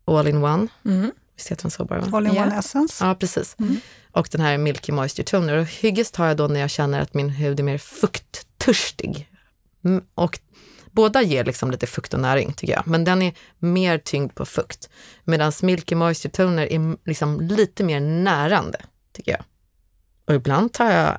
All-in-One, 0.05 0.69
mm. 0.85 1.11
visst 1.37 1.51
heter 1.51 1.63
den 1.63 1.71
så 1.71 1.85
bara? 1.85 1.99
All-in-One 1.99 2.35
yeah. 2.35 2.59
Essence. 2.59 3.05
Ja, 3.05 3.15
precis. 3.15 3.57
Mm. 3.59 3.77
Och 4.13 4.29
den 4.31 4.41
här 4.41 4.59
Milky 4.59 4.93
Moisture 4.93 5.25
Toner. 5.25 5.57
Och 5.57 5.67
Hygges 5.67 6.11
tar 6.11 6.27
jag 6.27 6.37
då 6.37 6.47
när 6.47 6.61
jag 6.61 6.71
känner 6.71 7.01
att 7.01 7.15
min 7.15 7.31
hud 7.31 7.61
är 7.61 7.65
mer 7.65 7.79
fukttörstig. 7.79 9.29
Mm, 9.85 10.05
och 10.15 10.41
båda 10.91 11.23
ger 11.23 11.45
liksom 11.45 11.71
lite 11.71 11.87
fukt 11.87 12.15
och 12.15 12.21
näring 12.21 12.53
tycker 12.53 12.73
jag, 12.73 12.87
men 12.87 13.05
den 13.05 13.23
är 13.23 13.35
mer 13.59 13.99
tyngd 13.99 14.35
på 14.35 14.47
fukt. 14.47 14.89
Medan 15.25 15.53
Milky 15.63 15.95
Moisture 15.95 16.33
Toner 16.33 16.73
är 16.73 17.09
liksom 17.09 17.41
lite 17.41 17.85
mer 17.85 18.01
närande, 18.01 18.85
tycker 19.13 19.33
jag. 19.33 19.45
Och 20.27 20.35
ibland 20.35 20.73
tar 20.73 20.91
jag 20.91 21.19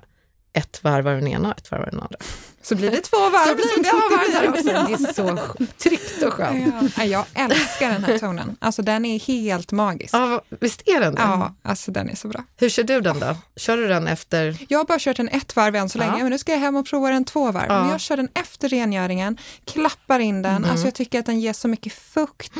ett 0.55 0.83
varv 0.83 1.07
av 1.07 1.15
den 1.15 1.27
ena 1.27 1.51
och 1.51 1.57
ett 1.57 1.71
varv 1.71 1.81
av 1.81 1.89
den 1.89 1.99
andra. 1.99 2.17
Så 2.61 2.75
blir 2.75 2.91
det 2.91 3.01
två 3.01 3.17
varv 3.17 3.47
så 3.47 3.55
blir 3.55 3.83
det 3.83 3.89
två 3.89 3.97
varv 3.97 4.31
där 4.31 4.49
också. 4.49 4.63
Det 4.87 5.09
är 5.09 5.13
så 5.13 5.55
tryggt 5.77 6.23
och 6.23 6.33
skönt. 6.33 6.93
Ja. 6.97 7.03
Jag 7.03 7.25
älskar 7.33 7.89
den 7.89 8.03
här 8.03 8.17
tonen. 8.17 8.57
Alltså 8.59 8.81
den 8.81 9.05
är 9.05 9.19
helt 9.19 9.71
magisk. 9.71 10.13
Ja, 10.13 10.41
visst 10.59 10.81
är 10.85 10.99
den 10.99 11.15
det? 11.15 11.21
Ja, 11.21 11.55
alltså 11.61 11.91
den 11.91 12.09
är 12.09 12.15
så 12.15 12.27
bra. 12.27 12.43
Hur 12.57 12.69
kör 12.69 12.83
du 12.83 13.01
den 13.01 13.19
då? 13.19 13.37
Kör 13.55 13.77
du 13.77 13.87
den 13.87 14.07
efter? 14.07 14.57
Jag 14.69 14.79
har 14.79 14.85
bara 14.85 14.99
kört 14.99 15.17
den 15.17 15.29
ett 15.29 15.55
varv 15.55 15.75
än 15.75 15.89
så 15.89 15.97
länge, 15.97 16.11
ja. 16.11 16.23
men 16.23 16.29
nu 16.29 16.37
ska 16.37 16.51
jag 16.51 16.59
hem 16.59 16.75
och 16.75 16.85
prova 16.85 17.09
den 17.09 17.25
två 17.25 17.51
varv. 17.51 17.65
Ja. 17.69 17.81
Men 17.81 17.91
jag 17.91 17.99
kör 17.99 18.17
den 18.17 18.29
efter 18.33 18.69
rengöringen, 18.69 19.37
klappar 19.65 20.19
in 20.19 20.41
den. 20.41 20.55
Mm. 20.55 20.69
Alltså 20.69 20.87
jag 20.87 20.95
tycker 20.95 21.19
att 21.19 21.25
den 21.25 21.39
ger 21.39 21.53
så 21.53 21.67
mycket 21.67 21.93
fukt, 21.93 22.53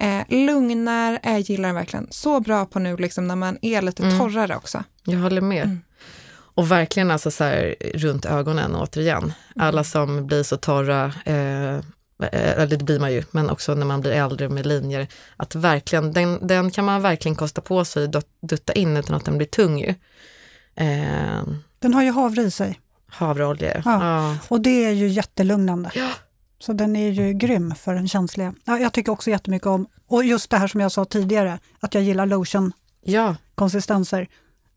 eh, 0.00 0.20
lugnar, 0.28 1.18
jag 1.22 1.40
gillar 1.40 1.68
den 1.68 1.76
verkligen. 1.76 2.06
Så 2.10 2.40
bra 2.40 2.66
på 2.66 2.78
nu 2.78 2.96
liksom 2.96 3.28
när 3.28 3.36
man 3.36 3.58
är 3.62 3.82
lite 3.82 4.02
mm. 4.02 4.18
torrare 4.18 4.56
också. 4.56 4.84
Jag 5.04 5.18
håller 5.18 5.40
med. 5.40 5.64
Mm. 5.64 5.80
Och 6.58 6.70
verkligen 6.70 7.10
alltså 7.10 7.30
så 7.30 7.44
här, 7.44 7.74
runt 7.94 8.24
ögonen 8.24 8.74
återigen. 8.74 9.22
Mm. 9.22 9.32
Alla 9.56 9.84
som 9.84 10.26
blir 10.26 10.42
så 10.42 10.56
torra, 10.56 11.04
eh, 11.24 11.80
eller 12.32 12.66
det 12.66 12.84
blir 12.84 13.00
man 13.00 13.12
ju, 13.12 13.22
men 13.30 13.50
också 13.50 13.74
när 13.74 13.86
man 13.86 14.00
blir 14.00 14.12
äldre 14.12 14.48
med 14.48 14.66
linjer, 14.66 15.06
att 15.36 15.54
verkligen, 15.54 16.12
den, 16.12 16.46
den 16.46 16.70
kan 16.70 16.84
man 16.84 17.02
verkligen 17.02 17.36
kosta 17.36 17.60
på 17.60 17.84
sig 17.84 18.04
att 18.04 18.26
dutta 18.40 18.72
in 18.72 18.96
utan 18.96 19.16
att 19.16 19.24
den 19.24 19.36
blir 19.38 19.46
tung 19.46 19.78
ju. 19.78 19.94
Eh, 20.74 21.42
den 21.78 21.94
har 21.94 22.02
ju 22.02 22.10
havre 22.10 22.42
i 22.42 22.50
sig. 22.50 22.80
Havreolja, 23.08 23.82
ja. 23.84 24.04
ja. 24.04 24.36
Och 24.48 24.60
det 24.60 24.84
är 24.84 24.92
ju 24.92 25.08
jättelugnande. 25.08 25.90
Ja. 25.94 26.10
Så 26.58 26.72
den 26.72 26.96
är 26.96 27.10
ju 27.10 27.32
grym 27.32 27.74
för 27.74 27.94
den 27.94 28.08
känsliga. 28.08 28.54
Ja, 28.64 28.78
jag 28.78 28.92
tycker 28.92 29.12
också 29.12 29.30
jättemycket 29.30 29.66
om, 29.66 29.86
och 30.08 30.24
just 30.24 30.50
det 30.50 30.56
här 30.56 30.68
som 30.68 30.80
jag 30.80 30.92
sa 30.92 31.04
tidigare, 31.04 31.58
att 31.80 31.94
jag 31.94 32.02
gillar 32.02 32.26
lotion 32.26 32.72
ja. 33.02 33.36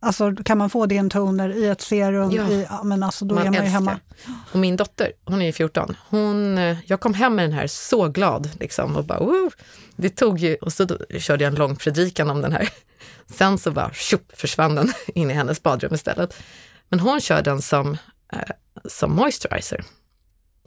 Alltså 0.03 0.35
kan 0.35 0.57
man 0.57 0.69
få 0.69 0.85
det 0.85 0.95
i 0.95 0.97
en 0.97 1.09
toner 1.09 1.49
i 1.49 1.67
ett 1.67 1.81
serum, 1.81 2.31
ja. 2.31 2.49
i, 2.49 2.67
ja, 2.69 2.83
men 2.83 3.03
alltså 3.03 3.25
då 3.25 3.35
man 3.35 3.47
är 3.47 3.51
man 3.51 3.55
älskar. 3.55 3.65
ju 3.65 3.71
hemma. 3.71 3.99
Och 4.51 4.59
min 4.59 4.77
dotter, 4.77 5.11
hon 5.25 5.41
är 5.41 5.45
ju 5.45 5.51
14, 5.51 5.95
hon, 6.09 6.57
eh, 6.57 6.77
jag 6.85 6.99
kom 6.99 7.13
hem 7.13 7.35
med 7.35 7.45
den 7.45 7.53
här 7.53 7.67
så 7.67 8.07
glad 8.07 8.49
liksom 8.59 8.95
och 8.95 9.05
bara 9.05 9.19
Woo! 9.19 9.51
Det 9.95 10.09
tog 10.09 10.39
ju, 10.39 10.55
och 10.55 10.73
så 10.73 10.87
körde 11.19 11.43
jag 11.43 11.51
en 11.51 11.59
lång 11.59 11.75
predikan 11.75 12.29
om 12.29 12.41
den 12.41 12.51
här. 12.51 12.69
Sen 13.27 13.57
så 13.57 13.71
bara 13.71 13.91
tjup, 13.93 14.37
försvann 14.37 14.75
den 14.75 14.93
in 15.07 15.31
i 15.31 15.33
hennes 15.33 15.63
badrum 15.63 15.93
istället. 15.93 16.35
Men 16.89 16.99
hon 16.99 17.21
kör 17.21 17.41
den 17.41 17.61
som, 17.61 17.97
eh, 18.33 18.39
som 18.85 19.15
moisturizer. 19.15 19.85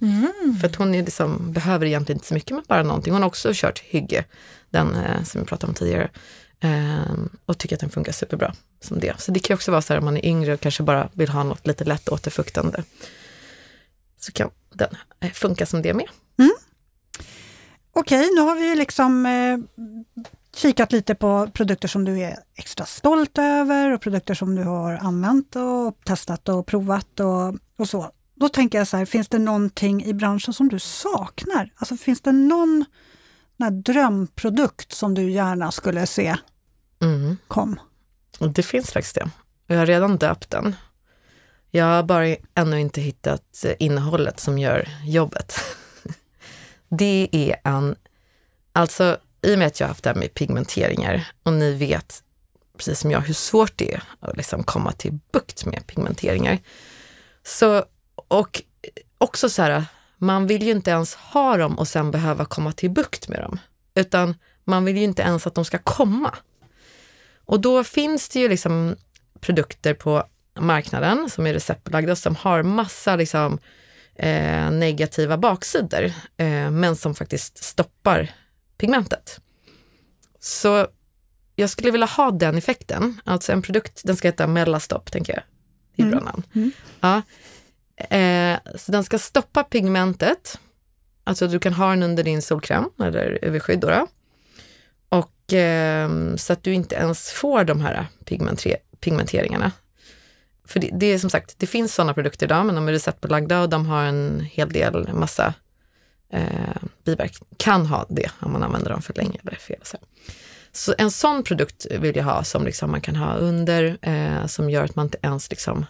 Mm. 0.01 0.57
För 0.61 0.69
att 0.69 0.77
hon 0.77 0.95
är 0.95 1.03
liksom, 1.03 1.53
behöver 1.53 1.87
egentligen 1.87 2.17
inte 2.17 2.29
så 2.29 2.35
mycket, 2.35 2.51
men 2.51 2.65
bara 2.69 2.83
någonting. 2.83 3.13
Hon 3.13 3.23
har 3.23 3.29
också 3.29 3.51
kört 3.55 3.79
Hygge, 3.79 4.25
den 4.71 4.95
eh, 4.95 5.23
som 5.23 5.41
vi 5.41 5.47
pratade 5.47 5.71
om 5.71 5.75
tidigare. 5.75 6.11
Ehm, 6.65 7.29
och 7.47 7.59
tycker 7.59 7.77
att 7.77 7.81
den 7.81 7.91
funkar 7.91 8.13
superbra 8.13 8.55
som 8.81 9.01
det. 9.01 9.21
Så 9.21 9.31
det 9.31 9.41
kan 9.41 9.55
också 9.55 9.71
vara 9.71 9.83
så 9.83 9.93
här 9.93 9.99
om 9.99 10.05
man 10.05 10.17
är 10.17 10.27
yngre 10.27 10.55
och 10.55 10.61
kanske 10.61 10.83
bara 10.83 11.09
vill 11.13 11.29
ha 11.29 11.43
något 11.43 11.67
lite 11.67 11.85
lätt 11.85 12.09
återfuktande. 12.09 12.85
Så 14.21 14.33
kan 14.33 14.51
den 14.73 14.97
eh, 15.21 15.31
funka 15.31 15.67
som 15.67 15.83
det 15.83 15.95
med. 15.95 16.09
Mm. 16.39 16.55
Okej, 17.93 18.31
nu 18.35 18.41
har 18.41 18.55
vi 18.57 18.77
liksom 18.77 19.27
eh, 19.27 19.85
kikat 20.57 20.93
lite 20.93 21.15
på 21.15 21.51
produkter 21.53 21.89
som 21.89 22.05
du 22.05 22.21
är 22.21 22.39
extra 22.55 22.87
stolt 22.87 23.39
över 23.39 23.93
och 23.93 24.01
produkter 24.01 24.35
som 24.35 24.55
du 24.55 24.63
har 24.63 24.93
använt 24.93 25.57
och 25.57 25.99
testat 26.05 26.49
och 26.49 26.67
provat 26.67 27.21
och, 27.21 27.55
och 27.79 27.89
så. 27.89 28.11
Då 28.35 28.49
tänker 28.49 28.79
jag 28.79 28.89
så 28.89 28.97
här, 28.97 29.05
finns 29.05 29.29
det 29.29 29.39
någonting 29.39 30.05
i 30.05 30.15
branschen 30.15 30.55
som 30.55 30.69
du 30.69 30.79
saknar? 30.79 31.73
Alltså 31.77 31.97
finns 31.97 32.21
det 32.21 32.33
någon 32.33 32.85
drömprodukt 33.85 34.93
som 34.93 35.15
du 35.15 35.31
gärna 35.31 35.73
skulle 35.73 36.07
se 36.07 36.37
mm. 37.05 37.37
kom? 37.49 37.81
Det 38.39 38.63
finns 38.63 38.93
faktiskt 38.93 39.15
det. 39.15 39.31
Jag 39.67 39.79
har 39.79 39.87
redan 39.87 40.17
döpt 40.17 40.51
den. 40.51 40.77
Jag 41.71 41.85
har 41.85 42.03
bara 42.03 42.37
ännu 42.55 42.81
inte 42.81 43.01
hittat 43.01 43.65
innehållet 43.79 44.41
som 44.41 44.59
gör 44.59 44.89
jobbet. 45.05 45.55
Det 46.89 47.29
är 47.33 47.57
en, 47.65 47.97
alltså 48.73 49.19
i 49.43 49.55
och 49.55 49.59
med 49.59 49.67
att 49.67 49.81
jag 49.81 49.87
har 49.87 49.89
haft 49.89 50.05
det 50.05 50.11
här 50.11 50.17
med 50.17 50.35
pigmenteringar 50.35 51.29
och 51.43 51.53
ni 51.53 51.73
vet 51.73 52.23
precis 52.77 53.01
som 53.01 53.11
jag 53.11 53.21
hur 53.21 53.35
svårt 53.35 53.73
det 53.77 53.95
är 53.95 54.03
att 54.21 54.37
liksom 54.37 54.65
komma 54.65 54.93
till 54.93 55.19
bukt 55.33 55.65
med 55.65 55.87
pigmenteringar. 55.87 56.59
Så, 57.43 57.85
och 58.29 58.63
också 59.19 59.49
så 59.49 59.63
här, 59.63 59.85
man 60.19 60.47
vill 60.47 60.63
ju 60.63 60.71
inte 60.71 60.91
ens 60.91 61.15
ha 61.15 61.57
dem 61.57 61.79
och 61.79 61.89
sen 61.89 62.11
behöva 62.11 62.45
komma 62.45 62.73
till 62.73 62.91
bukt 62.91 63.29
med 63.29 63.41
dem, 63.41 63.59
utan 63.95 64.35
man 64.65 64.85
vill 64.85 64.97
ju 64.97 65.05
inte 65.05 65.23
ens 65.23 65.47
att 65.47 65.55
de 65.55 65.65
ska 65.65 65.79
komma. 65.79 66.35
Och 67.45 67.61
då 67.61 67.85
finns 67.85 68.29
det 68.29 68.41
ju 68.41 68.49
liksom 68.49 68.97
produkter 69.41 69.95
på 69.95 70.25
marknaden 70.61 71.31
som 71.31 71.47
är 71.47 71.53
receptbelagda 71.53 72.17
som 72.17 72.37
har 72.37 72.63
massa 72.63 73.17
liksom, 73.17 73.59
eh, 74.15 74.71
negativa 74.71 75.39
baksidor, 75.39 76.05
eh, 76.37 76.71
men 76.71 76.97
som 76.97 77.15
faktiskt 77.15 77.65
stoppar 77.65 78.31
pigmentet. 78.79 79.41
Så 80.41 80.87
jag 81.57 81.71
skulle 81.71 81.91
vilja 81.91 82.07
ha 82.07 82.31
den 82.31 82.57
effekten, 82.57 83.21
alltså 83.25 83.53
en 83.53 83.63
produkt, 83.63 84.01
den 84.05 84.17
ska 84.17 84.29
heta 84.29 84.47
Mellastopp, 84.47 85.13
tänker 85.13 85.33
jag. 85.33 85.43
Det 85.97 86.03
är 86.03 86.07
mm. 86.07 86.19
bra 86.19 86.25
namn. 86.25 86.43
Mm. 86.55 86.71
Ja. 87.01 87.23
Eh, 88.17 88.77
så 88.77 88.93
den 88.93 89.05
ska 89.05 89.19
stoppa 89.19 89.65
pigmentet 89.65 90.59
Alltså 91.25 91.49
du 91.49 91.59
kan 91.59 91.73
ha 91.73 91.91
den 91.91 92.03
under 92.03 92.23
din 92.25 92.43
solkräm 92.43 92.91
eller 93.01 93.39
UV-skydd. 93.43 93.81
Då, 93.81 93.91
då. 93.91 94.07
Och, 95.47 95.53
eh, 95.53 96.37
så 96.37 96.53
att 96.53 96.63
du 96.63 96.73
inte 96.73 96.95
ens 96.95 97.31
får 97.31 97.65
de 97.65 97.81
här 97.81 98.07
pigmenteringarna. 99.01 99.73
För 100.67 100.81
det, 100.81 100.91
det, 100.93 101.07
är 101.07 101.19
som 101.19 101.31
sagt, 101.31 101.59
det 101.59 101.67
finns 101.67 101.95
sådana 101.95 102.15
produkter 102.15 102.47
idag, 102.47 102.67
men 102.67 102.75
de 102.75 102.89
är 102.89 102.93
receptbelagda 102.93 103.61
och 103.61 103.69
de 103.69 103.87
har 103.87 104.05
en 104.05 104.49
hel 104.53 104.69
del 104.69 105.13
massa 105.13 105.55
eh, 106.33 106.83
biverkningar. 107.05 107.57
Kan 107.57 107.87
ha 107.87 108.07
det 108.09 108.31
om 108.41 108.53
man 108.53 108.63
använder 108.63 108.91
dem 108.91 109.03
för 109.03 109.15
länge 109.15 109.39
eller 109.43 109.57
fel. 109.57 109.81
Så. 109.83 109.97
så 110.73 110.95
en 110.99 111.11
sån 111.11 111.43
produkt 111.43 111.87
vill 111.91 112.17
jag 112.17 112.25
ha 112.25 112.45
som 112.45 112.65
liksom 112.65 112.91
man 112.91 113.01
kan 113.01 113.17
ha 113.17 113.35
under, 113.35 113.99
eh, 114.03 114.47
som 114.47 114.71
gör 114.71 114.85
att 114.85 114.97
man 114.97 115.07
inte 115.07 115.19
ens 115.23 115.51
liksom 115.51 115.87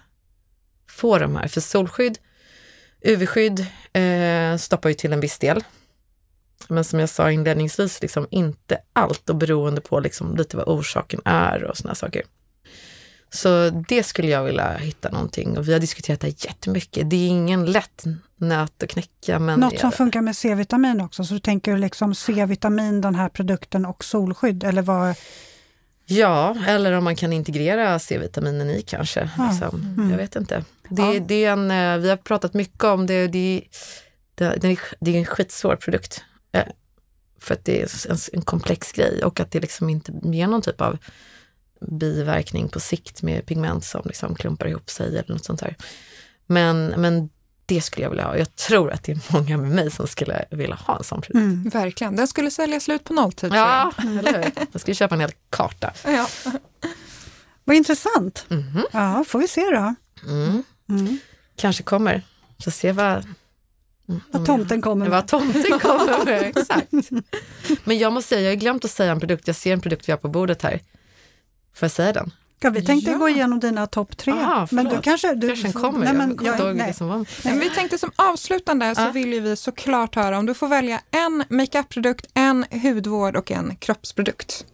får 0.89 1.21
de 1.21 1.37
här. 1.37 1.49
För 1.49 1.61
solskydd, 1.61 2.19
UV-skydd 3.01 3.67
eh, 3.93 4.57
stoppar 4.57 4.89
ju 4.89 4.95
till 4.95 5.13
en 5.13 5.21
viss 5.21 5.39
del. 5.39 5.65
Men 6.69 6.85
som 6.85 7.01
jag 7.01 7.09
sa 7.09 7.31
inledningsvis, 7.31 8.03
liksom 8.03 8.27
inte 8.31 8.79
allt 8.93 9.31
och 9.31 9.37
beroende 9.37 9.81
på 9.81 10.01
liksom 10.01 10.37
lite 10.37 10.57
vad 10.57 10.69
orsaken 10.69 11.21
är 11.25 11.65
och 11.65 11.77
sådana 11.77 11.95
saker. 11.95 12.23
Så 13.35 13.71
det 13.89 14.03
skulle 14.03 14.29
jag 14.29 14.45
vilja 14.45 14.77
hitta 14.77 15.11
någonting 15.11 15.59
och 15.59 15.69
vi 15.69 15.73
har 15.73 15.81
diskuterat 15.81 16.21
det 16.21 16.45
jättemycket. 16.45 17.11
Det 17.11 17.17
är 17.17 17.29
ingen 17.29 17.67
lätt 17.67 18.05
nöt 18.37 18.83
att 18.83 18.89
knäcka. 18.89 19.39
Men 19.39 19.61
Något 19.61 19.79
som 19.79 19.93
funkar 19.93 20.21
med 20.21 20.37
C-vitamin 20.37 21.01
också, 21.01 21.25
så 21.25 21.35
du 21.35 21.41
tänker 21.41 21.77
liksom 21.77 22.15
C-vitamin, 22.15 23.01
den 23.01 23.15
här 23.15 23.29
produkten 23.29 23.87
och 23.87 24.05
solskydd 24.05 24.65
eller 24.65 24.83
vad? 24.83 25.15
Ja, 26.07 26.57
eller 26.67 26.93
om 26.93 27.05
man 27.05 27.17
kan 27.17 27.33
integrera 27.33 27.99
C-vitaminen 27.99 28.71
i 28.71 28.83
kanske. 28.83 29.31
Ja. 29.39 29.51
Liksom. 29.51 29.95
Mm. 29.99 30.11
Jag 30.11 30.17
vet 30.17 30.37
inte. 30.37 30.65
Det, 30.89 31.03
ja. 31.03 31.21
det 31.21 31.45
är 31.45 31.53
en, 31.53 31.71
eh, 31.71 31.99
vi 31.99 32.11
har 32.11 32.17
pratat 32.17 32.55
mycket 32.55 32.85
om 32.85 33.07
det, 33.07 33.27
det, 33.27 33.63
det, 34.35 34.79
det 35.01 35.11
är 35.11 35.19
en 35.19 35.25
skitsvår 35.25 35.77
produkt. 35.77 36.25
Eh, 36.55 36.65
för 37.39 37.55
att 37.55 37.65
det 37.65 37.83
är 37.83 38.11
en, 38.11 38.19
en 38.33 38.43
komplex 38.43 38.93
grej 38.93 39.25
och 39.25 39.41
att 39.41 39.51
det 39.51 39.61
liksom 39.61 39.91
inte 39.91 40.13
ger 40.23 40.47
någon 40.47 40.63
typ 40.63 40.81
av 40.81 40.99
biverkning 41.81 42.69
på 42.69 42.81
sikt 42.81 43.23
med 43.23 43.47
pigment 43.47 43.85
som 43.85 44.03
liksom 44.05 44.35
klumpar 44.35 44.67
ihop 44.67 44.91
sig 44.91 45.09
eller 45.09 45.33
något 45.33 45.45
sånt 45.45 45.61
där. 45.61 45.77
Men, 46.47 46.87
men 46.87 47.31
det 47.67 47.81
skulle 47.81 48.05
jag 48.05 48.11
vilja 48.11 48.27
ha. 48.27 48.37
Jag 48.37 48.57
tror 48.57 48.91
att 48.91 49.03
det 49.03 49.13
är 49.13 49.33
många 49.33 49.57
med 49.57 49.71
mig 49.71 49.91
som 49.91 50.07
skulle 50.07 50.45
vilja 50.51 50.75
ha 50.75 50.97
en 50.97 51.05
sån 51.05 51.21
produkt. 51.21 51.45
Mm, 51.45 51.69
verkligen. 51.69 52.17
Den 52.17 52.29
skulle 52.29 52.51
sälja 52.51 52.81
slut 52.81 53.05
på 53.05 53.15
nolltid. 53.15 53.55
Ja, 53.55 53.93
eller 53.99 54.43
hur? 54.43 54.67
Jag 54.73 54.81
skulle 54.81 54.95
köpa 54.95 55.15
en 55.15 55.21
hel 55.21 55.33
karta. 55.51 55.93
Ja. 56.05 56.29
Vad 57.65 57.77
intressant. 57.77 58.47
Mm 58.51 58.63
-hmm. 58.63 58.85
Ja, 58.93 59.25
får 59.29 59.39
vi 59.39 59.49
se 59.49 59.61
då. 59.61 59.95
Mm. 60.31 60.63
Mm. 60.89 61.19
Kanske 61.57 61.83
kommer. 61.83 62.23
Så 62.59 62.71
se 62.71 62.93
vad 62.93 63.27
vad 64.31 64.47
tomten 64.47 64.83
kommer 64.83 65.09
med. 65.09 65.11
Vad 65.11 65.29
tomten 65.29 65.79
kommer 65.79 66.25
med, 66.25 66.43
exakt. 66.43 66.93
Men 67.85 67.99
jag 67.99 68.13
måste 68.13 68.29
säga, 68.29 68.41
jag 68.41 68.51
har 68.51 68.57
glömt 68.57 68.85
att 68.85 68.91
säga 68.91 69.13
en 69.13 69.21
produkt. 69.21 69.47
Jag 69.47 69.57
ser 69.57 69.73
en 69.73 69.81
produkt 69.81 70.09
vi 70.09 70.13
har 70.13 70.19
på 70.19 70.29
bordet 70.29 70.63
här. 70.63 70.81
Får 71.75 71.87
jag 71.87 71.91
säga 71.91 72.13
den? 72.13 72.33
Ja, 72.61 72.71
vi 72.71 72.85
tänkte 72.85 73.11
ja. 73.11 73.19
gå 73.19 73.29
igenom 73.29 73.61
dina 73.61 73.87
topp 73.87 74.17
tre. 74.17 74.33
Aha, 74.33 74.69
men 74.71 74.85
du 74.89 75.01
kanske... 75.01 75.35
Du, 75.35 75.49
kanske 75.49 75.73
kommer, 75.73 76.05
nej, 76.05 76.15
men, 76.15 76.39
jag, 76.43 76.61
jag, 76.61 76.77
nej. 76.77 76.95
nej. 77.01 77.25
Men 77.45 77.61
vi 77.61 77.71
tänkte 77.71 77.99
som 77.99 78.11
avslutande 78.17 78.95
så 78.95 79.11
vill 79.11 79.41
vi 79.41 79.57
såklart 79.57 80.15
höra 80.15 80.39
om 80.39 80.47
du 80.47 80.55
får 80.55 80.69
välja 80.69 81.01
en 81.11 81.45
makeup-produkt, 81.49 82.27
en 82.35 82.65
hudvård 82.71 83.37
och 83.37 83.51
en 83.51 83.77
kroppsprodukt. 83.77 84.65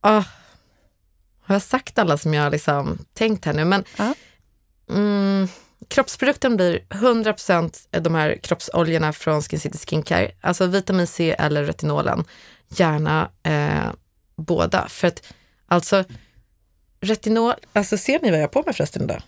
Ah. 0.00 0.24
Har 1.46 1.54
jag 1.54 1.62
sagt 1.62 1.98
alla 1.98 2.18
som 2.18 2.34
jag 2.34 2.52
liksom 2.52 2.98
tänkt 3.12 3.44
här 3.44 3.52
nu? 3.52 3.64
Men 3.64 3.84
mm, 4.90 5.48
kroppsprodukten 5.88 6.56
blir 6.56 6.78
100% 6.88 8.00
de 8.00 8.14
här 8.14 8.38
kroppsoljorna 8.42 9.12
från 9.12 9.42
Skin 9.42 9.60
City 9.60 9.78
Skincare, 9.78 10.30
alltså 10.40 10.66
vitamin 10.66 11.06
C 11.06 11.34
eller 11.38 11.64
retinolen. 11.64 12.24
Gärna 12.68 13.30
eh, 13.42 13.92
båda. 14.36 14.88
För 14.88 15.08
att 15.08 15.22
alltså 15.66 16.04
retinol, 17.00 17.54
alltså 17.72 17.96
ser 17.96 18.20
ni 18.22 18.30
vad 18.30 18.38
jag 18.38 18.42
har 18.42 18.48
på 18.48 18.62
mig 18.62 18.74
förresten 18.74 19.02
idag? 19.02 19.22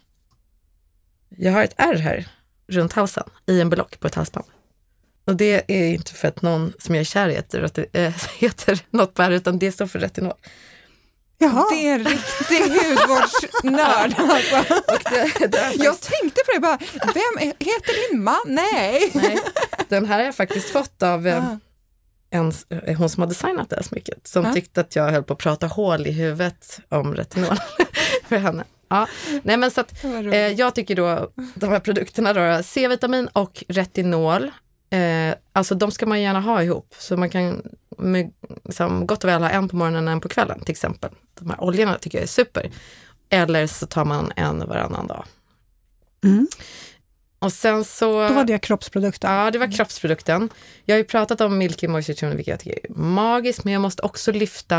Jag 1.29 1.53
har 1.53 1.63
ett 1.63 1.75
R 1.77 1.95
här 1.95 2.29
runt 2.69 2.93
halsen 2.93 3.29
i 3.47 3.61
en 3.61 3.71
block 3.71 4.01
på 4.01 4.07
ett 4.07 4.15
halsband. 4.15 4.47
Och 5.25 5.37
det 5.37 5.65
är 5.69 5.95
inte 5.95 6.15
för 6.15 6.29
att 6.29 6.43
någon 6.43 6.73
som 6.79 6.95
jag 6.95 7.01
är 7.01 7.05
kär 7.05 7.29
i 7.29 7.35
heter, 7.35 7.87
äh, 7.93 8.15
heter 8.39 8.81
något 8.91 9.15
på 9.15 9.23
R, 9.23 9.31
utan 9.31 9.59
det 9.59 9.73
står 9.73 9.87
för 9.87 9.99
retinol. 9.99 10.35
Jaha. 11.39 11.67
Det 11.71 11.89
är 11.89 11.95
en 11.95 12.05
riktig 12.05 12.61
hudvårdsnörd. 12.61 14.15
Alltså. 14.19 14.75
Det, 15.11 15.47
det 15.47 15.59
faktiskt... 15.59 15.85
Jag 15.85 16.01
tänkte 16.01 16.41
på 16.47 16.53
det, 16.55 16.61
bara, 16.61 16.79
vem 16.93 17.53
heter 17.59 18.11
din 18.11 18.25
man? 18.25 18.37
Nej. 18.47 19.11
Nej. 19.15 19.39
Den 19.89 20.07
här 20.07 20.19
har 20.19 20.25
jag 20.25 20.35
faktiskt 20.35 20.71
fått 20.71 21.03
av 21.03 21.27
ah 21.27 21.57
en, 22.31 22.53
eh, 22.69 22.99
hon 22.99 23.09
som 23.09 23.21
har 23.21 23.29
designat 23.29 23.71
det 23.71 23.77
här 23.77 23.83
smycket, 23.83 24.27
som 24.27 24.45
ja. 24.45 24.53
tyckte 24.53 24.81
att 24.81 24.97
jag 24.97 25.11
höll 25.11 25.23
på 25.23 25.33
att 25.33 25.39
prata 25.39 25.67
hål 25.67 26.07
i 26.07 26.11
huvudet 26.11 26.81
om 26.89 27.15
retinol 27.15 27.57
för 28.29 28.37
henne. 28.37 28.65
Ja. 28.89 29.09
Nej, 29.43 29.57
men 29.57 29.71
så 29.71 29.81
att, 29.81 30.05
eh, 30.05 30.37
jag 30.37 30.75
tycker 30.75 30.97
då 30.97 31.31
de 31.55 31.71
här 31.71 31.81
produkterna 31.81 32.33
då, 32.33 32.63
C-vitamin 32.63 33.29
och 33.33 33.65
retinol, 33.69 34.51
eh, 34.91 35.35
alltså 35.53 35.75
de 35.75 35.91
ska 35.91 36.07
man 36.07 36.23
gärna 36.23 36.41
ha 36.41 36.63
ihop. 36.63 36.95
Så 36.99 37.17
man 37.17 37.31
kan 37.31 37.63
med, 37.99 38.33
liksom, 38.65 39.07
gott 39.07 39.25
och 39.25 39.31
väl 39.31 39.43
ha 39.43 39.51
en 39.51 39.69
på 39.69 39.77
morgonen 39.77 40.09
och 40.09 40.13
en 40.13 40.21
på 40.21 40.29
kvällen 40.29 40.61
till 40.61 40.73
exempel. 40.73 41.11
De 41.41 41.51
här 41.51 41.65
oljorna 41.65 41.99
tycker 41.99 42.19
jag 42.19 42.23
är 42.23 42.29
super. 42.29 42.71
Eller 43.31 43.67
så 43.67 43.87
tar 43.87 44.05
man 44.05 44.33
en 44.37 44.59
varannan 44.59 45.07
dag. 45.07 45.25
Mm. 46.25 46.47
Och 47.39 47.53
sen 47.53 47.85
så... 47.85 48.29
Då 48.29 48.35
var 48.35 48.45
det 48.45 48.59
kroppsprodukten? 48.59 49.33
Ja, 49.33 49.51
det 49.51 49.59
var 49.59 49.73
kroppsprodukten. 49.73 50.49
Jag 50.85 50.95
har 50.95 50.99
ju 50.99 51.05
pratat 51.05 51.41
om 51.41 51.59
Milky 51.59 51.89
Moisture 51.89 52.17
Tune, 52.17 52.35
vilket 52.35 52.51
jag 52.51 52.61
tycker 52.61 52.91
är 52.91 52.95
magiskt, 52.95 53.65
men 53.65 53.73
jag 53.73 53.83
måste 53.83 54.03
också 54.03 54.33
lyfta 54.33 54.79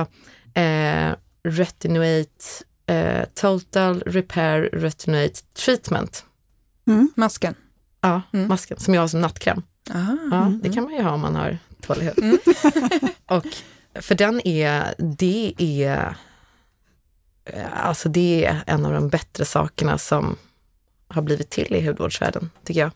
eh, 0.53 1.11
Retinoate 1.43 2.45
eh, 2.87 3.25
Total 3.33 4.03
Repair 4.05 4.61
Retinoate 4.61 5.41
Treatment. 5.53 6.25
Mm. 6.87 7.11
Masken? 7.15 7.55
Ja, 8.01 8.21
mm. 8.33 8.47
masken 8.47 8.79
som 8.79 8.93
jag 8.93 9.01
har 9.01 9.07
som 9.07 9.21
nattkräm. 9.21 9.63
Aha, 9.91 10.17
ja, 10.31 10.45
mm. 10.45 10.59
Det 10.63 10.69
kan 10.69 10.83
man 10.83 10.93
ju 10.93 11.01
ha 11.01 11.11
om 11.11 11.21
man 11.21 11.35
har 11.35 11.57
tålig 11.81 12.05
hud. 12.05 12.17
Mm. 12.17 12.37
och 13.25 13.45
för 14.01 14.15
den 14.15 14.47
är, 14.47 14.95
det 14.97 15.53
är, 15.57 16.15
eh, 17.45 17.87
alltså 17.87 18.09
det 18.09 18.45
är 18.45 18.63
en 18.67 18.85
av 18.85 18.93
de 18.93 19.09
bättre 19.09 19.45
sakerna 19.45 19.97
som 19.97 20.35
har 21.07 21.21
blivit 21.21 21.49
till 21.49 21.75
i 21.75 21.87
hudvårdsvärlden, 21.87 22.49
tycker 22.63 22.81
jag. 22.81 22.91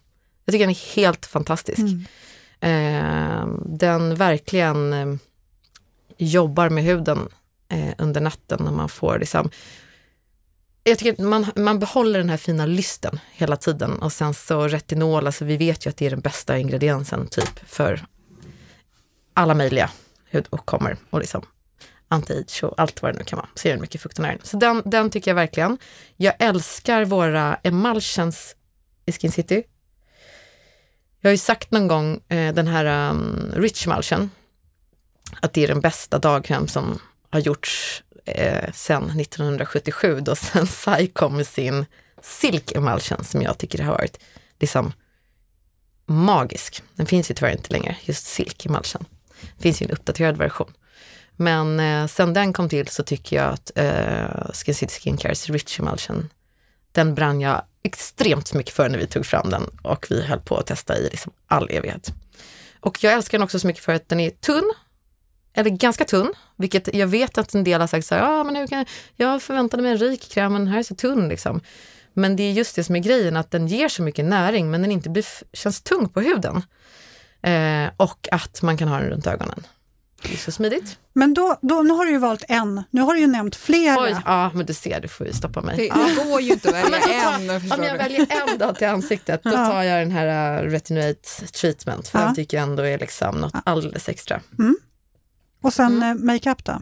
Jag 0.46 0.54
tycker 0.54 0.66
den 0.66 0.76
är 0.76 0.96
helt 0.96 1.26
fantastisk. 1.26 1.80
Mm. 1.80 2.06
Eh, 2.60 3.48
den 3.66 4.16
verkligen 4.16 4.94
eh, 4.94 5.16
jobbar 6.18 6.70
med 6.70 6.84
huden 6.84 7.30
eh, 7.70 7.94
under 7.98 8.22
natten 8.22 8.68
och 8.68 8.74
man 8.74 8.89
får 8.89 9.20
liksom 9.20 9.50
jag 10.84 11.00
tycker 11.00 11.24
man, 11.24 11.46
man 11.56 11.80
behåller 11.80 12.20
den 12.20 12.30
här 12.30 12.38
fina 12.38 12.66
lysten 12.66 13.20
hela 13.32 13.56
tiden 13.56 14.02
och 14.02 14.14
sen 14.14 14.34
så 14.34 14.68
retinol, 14.68 15.26
alltså 15.26 15.46
vi 15.46 15.58
vet 15.58 15.86
ju 15.86 15.90
att 15.90 15.98
det 15.98 16.06
är 16.06 16.10
den 16.10 16.22
bästa 16.22 16.58
ingrediensen 16.58 17.28
typ 17.28 17.70
för 17.70 18.06
alla 19.34 19.54
möjliga 19.54 19.90
hudåkommor 20.32 20.98
och 21.10 21.20
liksom 21.20 21.46
anti-age 22.10 22.64
och 22.64 22.74
allt 22.78 23.02
vad 23.02 23.14
det 23.14 23.18
nu 23.18 23.24
kan 23.24 23.38
vara. 23.38 23.50
Så 23.56 23.68
är 23.68 23.78
mycket 23.78 24.02
fukt. 24.02 24.20
Så 24.44 24.58
den, 24.58 24.82
den 24.86 25.10
tycker 25.10 25.32
jag 25.32 25.36
verkligen. 25.36 25.78
Jag 26.18 26.34
älskar 26.40 27.06
våra 27.06 27.56
emulsions 27.64 28.56
i 29.06 29.12
Skin 29.12 29.32
City. 29.32 29.64
Jag 31.22 31.30
har 31.30 31.32
ju 31.32 31.38
sagt 31.38 31.72
någon 31.72 31.88
gång 31.88 32.20
eh, 32.28 32.54
den 32.54 32.68
här 32.68 33.10
um, 33.10 33.52
Rich 33.56 33.88
Emulsion, 33.88 34.30
att 35.42 35.54
det 35.54 35.64
är 35.64 35.68
den 35.68 35.82
bästa 35.82 36.20
dagkräm 36.20 36.68
som 36.68 37.00
har 37.30 37.40
gjorts 37.40 38.04
eh, 38.26 38.72
sen 38.74 39.20
1977 39.20 40.20
då 40.20 40.36
Sensai 40.36 41.08
kom 41.14 41.38
med 41.38 41.48
sin 41.48 41.86
Silk 42.22 42.72
Emulsion 42.72 43.24
som 43.24 43.42
jag 43.42 43.58
tycker 43.58 43.84
har 43.84 43.92
varit 43.92 44.20
liksom 44.60 44.94
magisk. 46.06 46.84
Den 46.96 47.06
finns 47.06 47.32
ju 47.32 47.36
tyvärr 47.36 47.52
inte 47.52 47.72
längre, 47.72 47.96
just 48.04 48.26
Silk 48.26 48.66
Emulsion. 48.66 49.06
Det 49.56 49.62
finns 49.62 49.82
ju 49.82 49.86
en 49.86 49.92
uppdaterad 49.92 50.38
version. 50.38 50.74
Men 51.36 51.80
eh, 51.80 52.08
sen 52.08 52.34
den 52.34 52.54
kom 52.54 52.70
till 52.70 52.88
så 52.88 53.04
tycker 53.04 53.36
jag 53.36 53.54
att 53.54 53.72
eh, 53.76 54.52
Skin 54.54 54.76
City 54.76 55.00
Skincares 55.00 55.50
Rich 55.50 55.80
Emulsion, 55.80 56.30
den 56.92 57.16
brann 57.16 57.42
jag 57.42 57.62
extremt 57.84 58.54
mycket 58.54 58.74
för 58.74 58.90
när 58.90 58.98
vi 58.98 59.08
tog 59.08 59.26
fram 59.26 59.50
den 59.50 59.64
och 59.82 60.08
vi 60.10 60.22
höll 60.22 60.40
på 60.40 60.58
att 60.58 60.68
testa 60.68 60.98
i 60.98 61.04
liksom 61.04 61.32
all 61.48 61.70
evighet. 61.70 62.14
Och 62.80 63.04
jag 63.04 63.14
älskar 63.14 63.38
den 63.38 63.44
också 63.44 63.60
så 63.60 63.68
mycket 63.68 63.84
för 63.84 63.94
att 63.94 64.10
den 64.10 64.20
är 64.20 64.30
tunn, 64.30 64.74
eller 65.54 65.70
ganska 65.70 66.06
tunn, 66.06 66.34
vilket 66.62 66.95
jag 66.95 67.07
vet 67.07 67.38
att 67.38 67.53
en 67.53 67.64
del 67.64 67.82
har 67.82 67.88
sagt 67.88 68.07
så 68.07 68.16
här, 68.16 68.24
ah, 68.24 68.43
men 68.43 68.55
hur 68.55 68.68
kan, 68.68 68.86
jag 69.16 69.41
förväntade 69.41 69.84
mig 69.84 69.91
en 69.91 69.97
rik 69.97 70.30
kräm, 70.32 70.53
men 70.53 70.62
den 70.62 70.74
här 70.74 70.80
är 70.80 70.84
så 70.84 70.95
tunn 70.95 71.30
liksom. 71.30 71.62
Men 72.14 72.36
det 72.36 72.43
är 72.43 72.51
just 72.51 72.76
det 72.76 72.84
som 72.84 72.95
är 72.95 72.99
grejen, 72.99 73.38
att 73.38 73.51
den 73.51 73.68
ger 73.68 73.89
så 73.89 74.03
mycket 74.03 74.26
näring 74.26 74.72
men 74.72 74.82
den 74.82 74.91
inte 74.91 75.09
blir, 75.09 75.26
känns 75.53 75.82
tung 75.82 76.09
på 76.09 76.22
huden. 76.22 76.64
Eh, 77.43 77.91
och 77.97 78.28
att 78.32 78.62
man 78.62 78.78
kan 78.78 78.88
ha 78.88 78.99
den 78.99 79.09
runt 79.09 79.28
ögonen. 79.28 79.68
Det 80.24 80.34
är 80.34 80.38
så 80.38 80.51
smidigt. 80.51 80.97
Men 81.14 81.34
då, 81.34 81.57
då, 81.62 81.82
nu 81.82 81.93
har 81.93 82.05
du 82.05 82.12
ju 82.12 82.18
valt 82.18 82.43
en, 82.47 82.84
nu 82.89 83.01
har 83.01 83.14
du 83.14 83.20
ju 83.20 83.28
nämnt 83.28 83.55
flera. 83.55 84.03
Oj, 84.03 84.16
ja, 84.26 84.51
men 84.53 84.66
du 84.66 84.74
ser, 84.74 85.01
du 85.01 85.07
får 85.07 85.28
ju 85.28 85.34
stoppa 85.34 85.62
mig. 85.62 85.78
Det, 85.78 85.86
ja. 85.86 86.24
går 86.24 86.41
ju 86.41 86.53
inte 86.53 86.70
att 86.70 86.76
välja 86.76 86.99
tar, 86.99 87.34
en. 87.34 87.49
Om 87.49 87.84
jag 87.84 87.97
väljer 87.97 88.28
en 88.30 88.57
dag 88.57 88.76
till 88.76 88.88
ansiktet, 88.88 89.43
då 89.43 89.51
tar 89.51 89.84
jag 89.84 90.01
den 90.01 90.12
här 90.12 90.64
uh, 90.64 90.70
Retinate 90.70 91.45
treatment, 91.53 92.07
för 92.07 92.20
ja. 92.20 92.26
den 92.26 92.36
tycker 92.36 92.57
jag 92.57 92.64
ändå 92.64 92.84
är 92.84 92.99
liksom 92.99 93.36
något 93.36 93.53
alldeles 93.66 94.09
extra. 94.09 94.41
Mm. 94.59 94.76
Och 95.62 95.74
sen 95.74 96.03
mm. 96.03 96.26
makeup 96.26 96.64
då? 96.66 96.82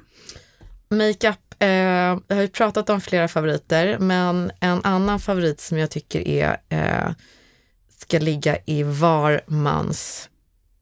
Makeup, 0.89 1.55
eh, 1.59 1.69
jag 1.69 2.35
har 2.35 2.41
ju 2.41 2.47
pratat 2.47 2.89
om 2.89 3.01
flera 3.01 3.27
favoriter, 3.27 3.99
men 3.99 4.51
en 4.59 4.81
annan 4.83 5.19
favorit 5.19 5.61
som 5.61 5.77
jag 5.77 5.91
tycker 5.91 6.27
är, 6.27 6.57
eh, 6.69 7.11
ska 7.97 8.19
ligga 8.19 8.57
i 8.65 8.83
var 8.83 9.41
mans 9.47 10.29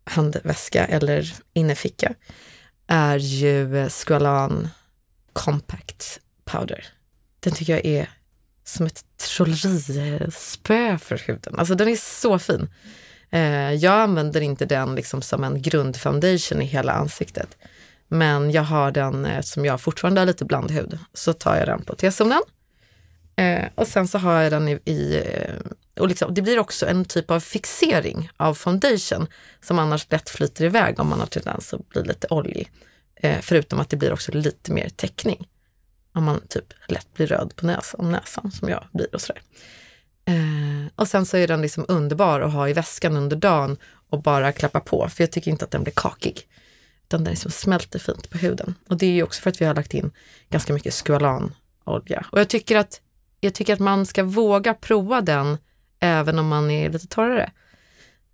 handväska 0.03 0.85
eller 0.85 1.33
innerficka 1.53 2.13
är 2.87 3.17
ju 3.17 3.89
Squalan 3.89 4.69
Compact 5.33 6.19
Powder. 6.45 6.85
Den 7.39 7.53
tycker 7.53 7.73
jag 7.73 7.85
är 7.85 8.09
som 8.63 8.85
ett 8.85 9.03
trollerispö 9.17 10.97
för 10.97 11.17
huden. 11.27 11.55
Alltså 11.57 11.75
den 11.75 11.87
är 11.87 11.95
så 11.95 12.39
fin. 12.39 12.69
Eh, 13.29 13.73
jag 13.73 13.93
använder 13.93 14.41
inte 14.41 14.65
den 14.65 14.95
liksom 14.95 15.21
som 15.21 15.43
en 15.43 15.61
grundfoundation 15.61 16.61
i 16.61 16.65
hela 16.65 16.91
ansiktet. 16.91 17.57
Men 18.08 18.51
jag 18.51 18.64
har 18.64 18.91
den, 18.91 19.26
eh, 19.26 19.38
eftersom 19.38 19.66
jag 19.66 19.82
fortfarande 19.82 20.22
har 20.22 20.26
lite 20.26 20.45
blandhud, 20.45 20.99
så 21.14 21.34
tar 21.34 21.55
jag 21.55 21.68
den 21.68 21.82
på 21.82 21.95
T-zonen. 21.95 22.41
Eh, 23.36 23.66
och 23.76 23.88
sen 23.88 24.08
så 24.08 24.18
har 24.18 24.41
jag 24.41 24.51
den 24.51 24.68
i, 24.68 24.80
i 24.86 25.24
eh, 25.26 25.72
och 25.99 26.08
liksom, 26.08 26.34
det 26.34 26.41
blir 26.41 26.60
också 26.60 26.86
en 26.88 27.05
typ 27.05 27.32
av 27.32 27.39
fixering 27.39 28.30
av 28.38 28.53
foundation 28.53 29.28
som 29.62 29.80
annars 29.80 30.12
lätt 30.12 30.30
flyter 30.30 30.66
iväg 30.66 30.99
om 30.99 31.08
man 31.08 31.20
har 31.20 31.28
tendens 31.28 31.74
att 31.74 31.89
bli 31.89 32.03
lite 32.03 32.28
oljig. 32.30 32.72
Eh, 33.16 33.38
förutom 33.41 33.80
att 33.80 33.89
det 33.89 33.97
blir 33.97 34.14
också 34.14 34.32
lite 34.32 34.72
mer 34.72 34.89
täckning. 34.89 35.47
Om 36.14 36.24
man 36.24 36.41
typ 36.47 36.74
lätt 36.88 37.14
blir 37.14 37.28
röd 37.28 37.55
på 37.55 37.66
näsan, 37.66 38.12
näsan 38.12 38.51
som 38.51 38.70
jag 38.70 38.84
blir 38.93 39.16
och 39.16 39.22
sådär. 39.22 39.41
Eh, 40.26 40.91
och 40.95 41.08
sen 41.08 41.26
så 41.26 41.38
är 41.38 41.47
den 41.47 41.62
liksom 41.62 41.86
underbar 41.88 42.41
att 42.41 42.53
ha 42.53 42.70
i 42.70 42.74
väskan 42.74 43.18
under 43.18 43.36
dagen 43.36 43.78
och 44.10 44.22
bara 44.22 44.51
klappa 44.51 44.80
på, 44.80 45.10
för 45.10 45.24
jag 45.24 45.32
tycker 45.32 45.51
inte 45.51 45.66
att 45.66 45.72
den 45.72 45.84
blir 45.84 45.93
kakig. 45.95 46.47
Den 47.08 47.24
liksom 47.24 47.51
smälter 47.51 47.99
fint 47.99 48.30
på 48.30 48.38
huden. 48.38 48.76
Och 48.88 48.97
det 48.97 49.05
är 49.05 49.12
ju 49.12 49.24
också 49.24 49.41
för 49.41 49.49
att 49.49 49.62
vi 49.62 49.66
har 49.66 49.76
lagt 49.76 49.93
in 49.93 50.12
ganska 50.49 50.74
mycket 50.74 50.93
squalanolja. 50.93 52.26
Och 52.32 52.39
jag 52.39 52.49
tycker 52.49 52.76
att, 52.76 53.01
jag 53.39 53.53
tycker 53.53 53.74
att 53.74 53.80
man 53.80 54.05
ska 54.05 54.24
våga 54.24 54.74
prova 54.74 55.22
den 55.22 55.58
även 55.99 56.39
om 56.39 56.47
man 56.47 56.72
är 56.72 56.89
lite 56.89 57.08
torrare. 57.08 57.51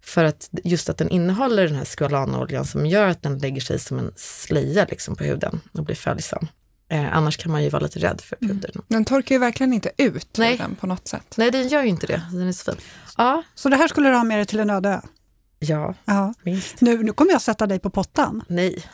För 0.02 0.24
att 0.24 0.50
just 0.64 0.90
att 0.90 0.98
den 0.98 1.10
innehåller 1.10 1.68
den 1.68 1.76
här 1.76 1.86
squalanoljan 1.86 2.66
som 2.66 2.86
gör 2.86 3.08
att 3.08 3.24
den 3.24 3.38
lägger 3.38 3.62
sig 3.62 3.80
som 3.80 4.00
en 4.00 4.14
slöja 4.16 4.86
liksom 4.90 5.16
på 5.16 5.24
huden 5.24 5.62
och 5.72 5.84
blir 5.84 5.96
följsam. 5.96 6.48
Eh, 6.90 7.18
annars 7.18 7.38
kan 7.38 7.52
man 7.52 7.64
ju 7.64 7.70
vara 7.70 7.84
lite 7.84 8.00
rädd 8.00 8.22
för 8.22 8.36
puder. 8.36 8.72
Mm. 8.76 8.86
Den 8.88 9.06
torkar 9.06 9.36
ju 9.36 9.40
verkligen 9.40 9.74
inte 9.74 9.92
ut 9.98 10.38
Nej. 10.38 10.52
huden 10.52 10.76
på 10.76 10.88
något 10.88 11.08
sätt. 11.08 11.34
Nej, 11.38 11.52
den 11.52 11.68
gör 11.68 11.84
ju 11.84 11.90
inte 11.90 12.08
det. 12.08 12.22
Den 12.32 12.48
är 12.48 12.52
så 12.52 12.72
fin. 12.72 12.82
Ja. 13.18 13.44
Så 13.56 13.70
det 13.70 13.76
här 13.76 13.88
skulle 13.88 14.10
du 14.10 14.16
ha 14.16 14.24
med 14.24 14.38
dig 14.38 14.46
till 14.46 14.60
en 14.60 14.70
öde 14.70 14.90
ö? 14.90 15.02
Ja, 15.64 15.94
ja. 16.06 16.34
minst. 16.44 16.82
Nu, 16.82 17.04
nu 17.04 17.14
kommer 17.14 17.32
jag 17.32 17.42
sätta 17.42 17.68
dig 17.68 17.80
på 17.80 17.90
pottan. 17.90 18.44
Nej. 18.48 18.86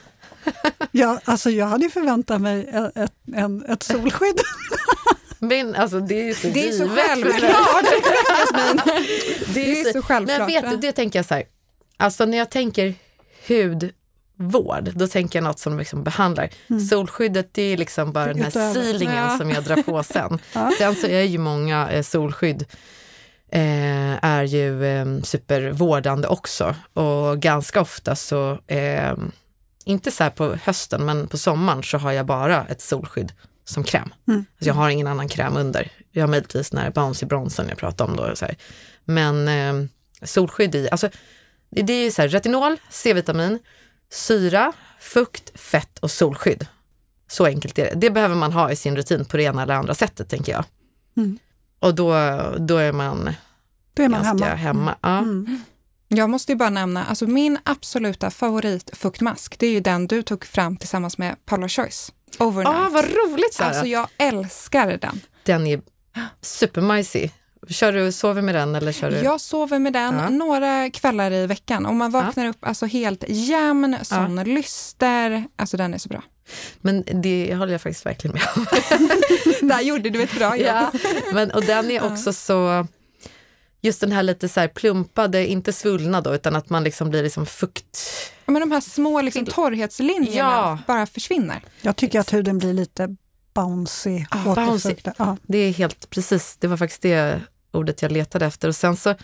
ja, 0.91 1.19
alltså 1.25 1.49
jag 1.49 1.65
hade 1.65 1.89
förväntat 1.89 2.41
mig 2.41 2.67
ett, 2.73 2.97
ett, 2.97 3.13
en, 3.33 3.65
ett 3.65 3.83
solskydd. 3.83 4.39
Men 5.39 5.75
alltså 5.75 5.99
det 5.99 6.21
är 6.21 6.25
ju 6.25 6.33
så 6.33 6.47
Det 6.47 6.67
är 6.67 6.71
så 6.71 6.89
självklart, 6.89 7.85
Det 9.53 9.71
är 9.71 9.83
så, 9.83 9.91
så 9.93 10.01
självklart. 10.01 10.39
Men 10.39 10.47
vet 10.47 10.69
du, 10.71 10.77
det 10.77 10.91
tänker 10.91 11.19
jag 11.19 11.25
så 11.25 11.33
här, 11.33 11.43
alltså 11.97 12.25
när 12.25 12.37
jag 12.37 12.49
tänker 12.49 12.93
hudvård, 13.47 14.91
då 14.95 15.07
tänker 15.07 15.39
jag 15.39 15.43
något 15.43 15.59
som 15.59 15.79
liksom 15.79 16.03
behandlar. 16.03 16.49
Mm. 16.69 16.81
Solskyddet 16.81 17.53
det 17.53 17.61
är 17.61 17.77
liksom 17.77 18.11
bara 18.11 18.33
den 18.33 18.43
här 18.43 18.73
sealingen 18.73 19.15
ja. 19.15 19.37
som 19.37 19.49
jag 19.49 19.63
drar 19.63 19.83
på 19.83 20.03
sen. 20.03 20.39
ja. 20.53 20.71
Sen 20.77 20.95
så 20.95 21.07
är 21.07 21.23
ju 21.23 21.37
många 21.37 21.91
eh, 21.91 22.03
solskydd 22.03 22.65
eh, 23.51 24.25
är 24.25 24.43
ju 24.43 24.85
eh, 24.85 25.21
supervårdande 25.21 26.27
också 26.27 26.75
och 26.93 27.39
ganska 27.39 27.81
ofta 27.81 28.15
så, 28.15 28.59
eh, 28.67 29.13
inte 29.85 30.11
så 30.11 30.23
här 30.23 30.29
på 30.29 30.55
hösten 30.63 31.05
men 31.05 31.27
på 31.27 31.37
sommaren 31.37 31.83
så 31.83 31.97
har 31.97 32.11
jag 32.11 32.25
bara 32.25 32.65
ett 32.65 32.81
solskydd 32.81 33.33
som 33.65 33.83
kräm. 33.83 34.13
Mm. 34.27 34.45
Alltså 34.53 34.67
jag 34.67 34.73
har 34.73 34.89
ingen 34.89 35.07
annan 35.07 35.27
kräm 35.27 35.57
under. 35.57 35.91
Jag 36.11 36.23
har 36.23 36.27
möjligtvis 36.27 36.69
den 36.69 36.79
här 36.79 36.91
bouncy 36.91 37.25
bronsen 37.25 37.69
jag 37.69 37.77
pratade 37.77 38.11
om 38.11 38.17
då. 38.17 38.35
Så 38.35 38.45
här. 38.45 38.55
Men 39.05 39.47
eh, 39.47 39.89
solskydd 40.21 40.75
i, 40.75 40.89
alltså 40.89 41.09
det 41.69 41.93
är 41.93 42.03
ju 42.03 42.11
så 42.11 42.21
här, 42.21 42.29
retinol, 42.29 42.77
C-vitamin, 42.89 43.59
syra, 44.11 44.73
fukt, 44.99 45.59
fett 45.59 45.99
och 45.99 46.11
solskydd. 46.11 46.67
Så 47.27 47.45
enkelt 47.45 47.79
är 47.79 47.85
det. 47.85 47.93
Det 47.95 48.09
behöver 48.09 48.35
man 48.35 48.53
ha 48.53 48.71
i 48.71 48.75
sin 48.75 48.95
rutin 48.95 49.25
på 49.25 49.37
det 49.37 49.43
ena 49.43 49.63
eller 49.63 49.73
andra 49.73 49.93
sättet 49.93 50.29
tänker 50.29 50.51
jag. 50.51 50.65
Mm. 51.17 51.39
Och 51.79 51.95
då, 51.95 52.11
då 52.59 52.77
är 52.77 52.91
man, 52.91 53.33
då 53.93 54.03
är 54.03 54.09
man 54.09 54.23
ganska 54.23 54.45
hemma. 54.45 54.55
hemma. 54.55 54.95
Ja. 55.01 55.17
Mm. 55.17 55.61
Jag 56.07 56.29
måste 56.29 56.51
ju 56.51 56.55
bara 56.55 56.69
nämna, 56.69 57.05
alltså 57.05 57.27
min 57.27 57.57
absoluta 57.63 58.29
favoritfuktmask, 58.31 59.59
det 59.59 59.67
är 59.67 59.71
ju 59.71 59.79
den 59.79 60.07
du 60.07 60.21
tog 60.21 60.45
fram 60.45 60.77
tillsammans 60.77 61.17
med 61.17 61.45
Paula 61.45 61.69
Choice. 61.69 62.11
Overnight. 62.39 62.75
Ah, 62.75 62.89
vad 62.89 63.05
roligt 63.05 63.53
Sara! 63.53 63.67
Alltså 63.67 63.85
jag 63.85 64.07
älskar 64.17 64.97
den. 65.01 65.21
Den 65.43 65.67
är 65.67 65.81
supermajsig. 66.41 67.33
Kör 67.69 67.93
du, 67.93 68.11
sover 68.11 68.41
med 68.41 68.55
den 68.55 68.75
eller 68.75 68.91
kör 68.91 69.11
du? 69.11 69.17
Jag 69.17 69.41
sover 69.41 69.79
med 69.79 69.93
den 69.93 70.15
ja. 70.15 70.29
några 70.29 70.89
kvällar 70.89 71.31
i 71.31 71.47
veckan 71.47 71.85
och 71.85 71.95
man 71.95 72.11
vaknar 72.11 72.43
ja. 72.43 72.49
upp 72.49 72.57
alltså 72.65 72.85
helt 72.85 73.23
jämn, 73.27 73.97
sån 74.01 74.37
ja. 74.37 74.43
lyster. 74.43 75.45
Alltså 75.55 75.77
den 75.77 75.93
är 75.93 75.97
så 75.97 76.09
bra. 76.09 76.23
Men 76.81 77.03
det 77.13 77.55
håller 77.55 77.71
jag 77.71 77.81
faktiskt 77.81 78.05
verkligen 78.05 78.33
med 78.33 78.43
om. 78.55 78.65
Där 79.67 79.81
gjorde 79.81 80.09
du 80.09 80.23
ett 80.23 80.35
bra 80.35 80.57
jobb. 80.57 80.67
Ja, 80.67 80.91
men, 81.33 81.51
och 81.51 81.65
den 81.65 81.91
är 81.91 82.03
också 82.03 82.33
så, 82.33 82.87
just 83.81 84.01
den 84.01 84.11
här 84.11 84.23
lite 84.23 84.49
så 84.49 84.59
här 84.59 84.67
plumpade, 84.67 85.47
inte 85.47 85.73
svullna 85.73 86.21
då, 86.21 86.35
utan 86.35 86.55
att 86.55 86.69
man 86.69 86.83
liksom 86.83 87.09
blir 87.09 87.23
liksom 87.23 87.45
fukt... 87.45 87.99
men 88.45 88.59
de 88.59 88.71
här 88.71 88.81
små 88.81 89.21
liksom 89.21 89.45
torrhetslinjerna 89.45 90.49
ja. 90.49 90.79
bara 90.87 91.05
försvinner. 91.05 91.61
Jag 91.81 91.95
tycker 91.95 92.19
att 92.19 92.33
huden 92.33 92.57
blir 92.57 92.73
lite 92.73 93.15
bouncy. 93.53 94.25
Ah, 94.29 94.55
bouncy. 94.55 94.95
Ah. 95.17 95.35
Det 95.41 95.57
är 95.57 95.73
helt 95.73 96.09
precis, 96.09 96.57
det 96.59 96.67
var 96.67 96.77
faktiskt 96.77 97.01
det 97.01 97.41
ordet 97.71 98.01
jag 98.01 98.11
letade 98.11 98.45
efter. 98.45 98.67
Och 98.67 98.75
sen 98.75 98.97
så 98.97 99.15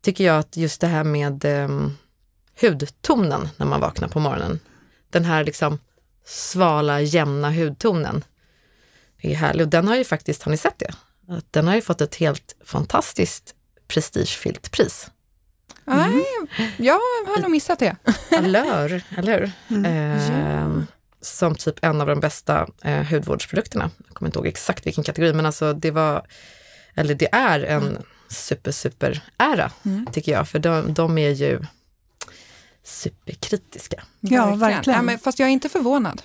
tycker 0.00 0.24
jag 0.24 0.38
att 0.38 0.56
just 0.56 0.80
det 0.80 0.86
här 0.86 1.04
med 1.04 1.44
um, 1.44 1.98
hudtonen 2.60 3.48
när 3.56 3.66
man 3.66 3.80
vaknar 3.80 4.08
på 4.08 4.20
morgonen. 4.20 4.60
Den 5.10 5.24
här 5.24 5.44
liksom 5.44 5.78
svala, 6.24 7.00
jämna 7.00 7.50
hudtonen 7.50 8.24
är 9.18 9.34
härlig. 9.34 9.66
Och 9.66 9.70
den 9.70 9.88
har 9.88 9.96
ju 9.96 10.04
faktiskt, 10.04 10.42
har 10.42 10.50
ni 10.50 10.56
sett 10.56 10.78
det? 10.78 10.94
Att 11.28 11.52
den 11.52 11.66
har 11.66 11.74
ju 11.74 11.82
fått 11.82 12.00
ett 12.00 12.14
helt 12.14 12.56
fantastiskt 12.64 13.54
prestigefyllt 13.88 14.70
pris. 14.70 15.10
Nej, 15.84 16.06
mm. 16.06 16.70
jag 16.76 17.00
har 17.26 17.42
nog 17.42 17.50
missat 17.50 17.78
det. 17.78 17.96
Allure, 18.30 19.02
eller 19.16 19.40
hur? 19.40 19.52
Mm. 19.76 20.78
Eh, 20.78 20.84
som 21.20 21.54
typ 21.54 21.84
en 21.84 22.00
av 22.00 22.06
de 22.06 22.20
bästa 22.20 22.66
eh, 22.82 23.02
hudvårdsprodukterna. 23.02 23.90
Jag 24.06 24.14
kommer 24.16 24.28
inte 24.28 24.38
ihåg 24.38 24.46
exakt 24.46 24.86
vilken 24.86 25.04
kategori, 25.04 25.32
men 25.32 25.46
alltså 25.46 25.72
det 25.72 25.90
var, 25.90 26.26
eller 26.94 27.14
det 27.14 27.28
är 27.32 27.60
en 27.60 27.82
mm. 27.82 28.02
super, 28.28 28.70
super 28.70 29.22
ära, 29.36 29.70
mm. 29.84 30.06
tycker 30.12 30.32
jag, 30.32 30.48
för 30.48 30.58
de, 30.58 30.94
de 30.94 31.18
är 31.18 31.30
ju 31.30 31.60
superkritiska. 32.84 34.02
Ja, 34.20 34.44
verkligen. 34.44 34.58
verkligen. 34.58 34.96
Ja, 34.96 35.02
men, 35.02 35.18
fast 35.18 35.38
jag 35.38 35.48
är 35.48 35.52
inte 35.52 35.68
förvånad. 35.68 36.22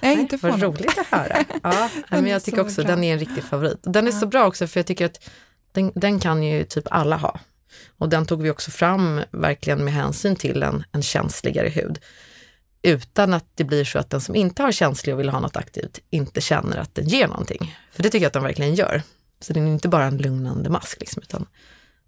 Jag 0.00 0.10
är 0.10 0.14
Nej, 0.14 0.22
inte 0.22 0.38
förvånad. 0.38 0.60
Vad 0.60 0.74
roligt 0.74 0.98
att 0.98 1.06
höra. 1.06 1.44
Ja, 1.62 1.90
men 2.08 2.26
jag 2.26 2.44
tycker 2.44 2.60
också 2.60 2.82
bra. 2.82 2.90
den 2.90 3.04
är 3.04 3.12
en 3.12 3.18
riktig 3.18 3.44
favorit. 3.44 3.78
Den 3.82 4.06
är 4.06 4.12
ja. 4.12 4.20
så 4.20 4.26
bra 4.26 4.46
också, 4.46 4.66
för 4.66 4.80
jag 4.80 4.86
tycker 4.86 5.06
att 5.06 5.30
den, 5.72 5.92
den 5.94 6.20
kan 6.20 6.42
ju 6.42 6.64
typ 6.64 6.84
alla 6.90 7.16
ha. 7.16 7.40
Och 7.98 8.08
den 8.08 8.26
tog 8.26 8.42
vi 8.42 8.50
också 8.50 8.70
fram 8.70 9.20
verkligen 9.30 9.84
med 9.84 9.94
hänsyn 9.94 10.36
till 10.36 10.62
en, 10.62 10.84
en 10.92 11.02
känsligare 11.02 11.68
hud 11.68 11.98
utan 12.82 13.34
att 13.34 13.46
det 13.54 13.64
blir 13.64 13.84
så 13.84 13.98
att 13.98 14.10
den 14.10 14.20
som 14.20 14.34
inte 14.34 14.62
har 14.62 14.72
känslig 14.72 15.14
och 15.14 15.20
vill 15.20 15.28
ha 15.28 15.40
något 15.40 15.56
aktivt 15.56 15.98
inte 16.10 16.40
känner 16.40 16.76
att 16.76 16.94
den 16.94 17.08
ger 17.08 17.28
någonting. 17.28 17.78
För 17.92 18.02
det 18.02 18.10
tycker 18.10 18.24
jag 18.24 18.28
att 18.28 18.32
den 18.32 18.42
verkligen 18.42 18.74
gör. 18.74 19.02
Så 19.40 19.52
den 19.52 19.66
är 19.66 19.72
inte 19.72 19.88
bara 19.88 20.04
en 20.04 20.16
lugnande 20.16 20.70
mask, 20.70 21.00
liksom, 21.00 21.22
utan 21.22 21.46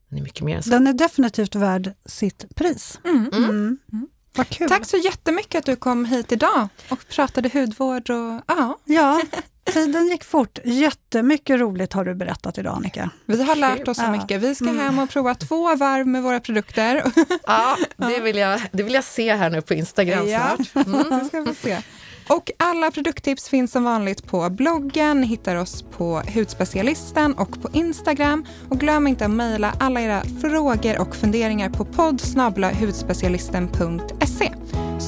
den 0.09 0.19
är 0.19 0.23
mycket 0.23 0.45
mer 0.45 0.57
än 0.57 0.63
så. 0.63 0.71
Den 0.71 0.87
är 0.87 0.93
definitivt 0.93 1.55
värd 1.55 1.93
sitt 2.07 2.55
pris. 2.55 3.01
Mm. 3.05 3.31
Mm. 3.33 3.79
Mm. 3.93 4.09
Vad 4.37 4.49
kul. 4.49 4.69
Tack 4.69 4.87
så 4.87 4.97
jättemycket 4.97 5.59
att 5.59 5.67
du 5.67 5.77
kom 5.77 6.05
hit 6.05 6.33
idag 6.33 6.69
och 6.89 7.09
pratade 7.09 7.51
hudvård. 7.53 8.11
Och, 8.11 8.41
ja. 8.47 8.79
ja, 8.85 9.23
tiden 9.65 10.09
gick 10.09 10.25
fort. 10.25 10.59
Jättemycket 10.65 11.61
roligt 11.61 11.93
har 11.93 12.05
du 12.05 12.15
berättat 12.15 12.59
idag 12.59 12.77
Annika. 12.77 13.11
Vi 13.27 13.43
har 13.43 13.57
lärt 13.57 13.89
oss 13.89 13.97
så 13.97 14.11
mycket. 14.11 14.43
Vi 14.43 14.55
ska 14.55 14.69
mm. 14.69 14.79
hem 14.79 14.99
och 14.99 15.11
prova 15.11 15.35
två 15.35 15.77
varv 15.77 16.07
med 16.07 16.23
våra 16.23 16.41
produkter. 16.41 17.13
Ja, 17.47 17.77
det 17.97 18.21
vill 18.21 18.37
jag, 18.37 18.63
det 18.73 18.83
vill 18.83 18.95
jag 18.95 19.05
se 19.05 19.35
här 19.35 19.51
nu 19.51 19.63
på 19.63 19.75
Instagram 19.75 20.29
ja. 20.29 20.57
snart. 20.73 20.87
Mm. 20.87 21.19
Det 21.19 21.25
ska 21.25 21.41
vi 21.41 21.55
se. 21.55 21.83
Och 22.29 22.51
alla 22.57 22.91
produkttips 22.91 23.49
finns 23.49 23.73
som 23.73 23.85
vanligt 23.85 24.27
på 24.27 24.51
bloggen, 24.51 25.21
Ni 25.21 25.27
hittar 25.27 25.57
oss 25.57 25.85
på 25.97 26.23
Hudspecialisten 26.35 27.35
och 27.35 27.63
på 27.63 27.69
Instagram. 27.73 28.45
Och 28.69 28.81
glöm 28.81 29.07
inte 29.07 29.25
att 29.25 29.31
mejla 29.31 29.75
alla 29.79 30.01
era 30.01 30.23
frågor 30.41 31.01
och 31.01 31.17
funderingar 31.17 31.71
på 31.71 31.85
podd 31.85 32.21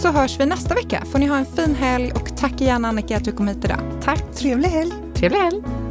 så 0.05 0.09
hörs 0.09 0.41
vi 0.41 0.47
nästa 0.47 0.75
vecka. 0.75 1.05
Får 1.13 1.19
ni 1.19 1.27
ha 1.27 1.37
en 1.37 1.47
fin 1.47 1.75
helg 1.75 2.13
och 2.13 2.37
tack 2.37 2.61
igen 2.61 2.85
Annika 2.85 3.17
att 3.17 3.25
du 3.25 3.33
kom 3.33 3.49
hit 3.49 3.65
idag. 3.65 3.79
Tack. 4.03 4.23
Trevlig 4.35 4.69
helg. 4.69 4.93
Trevlig 5.15 5.39
helg. 5.39 5.84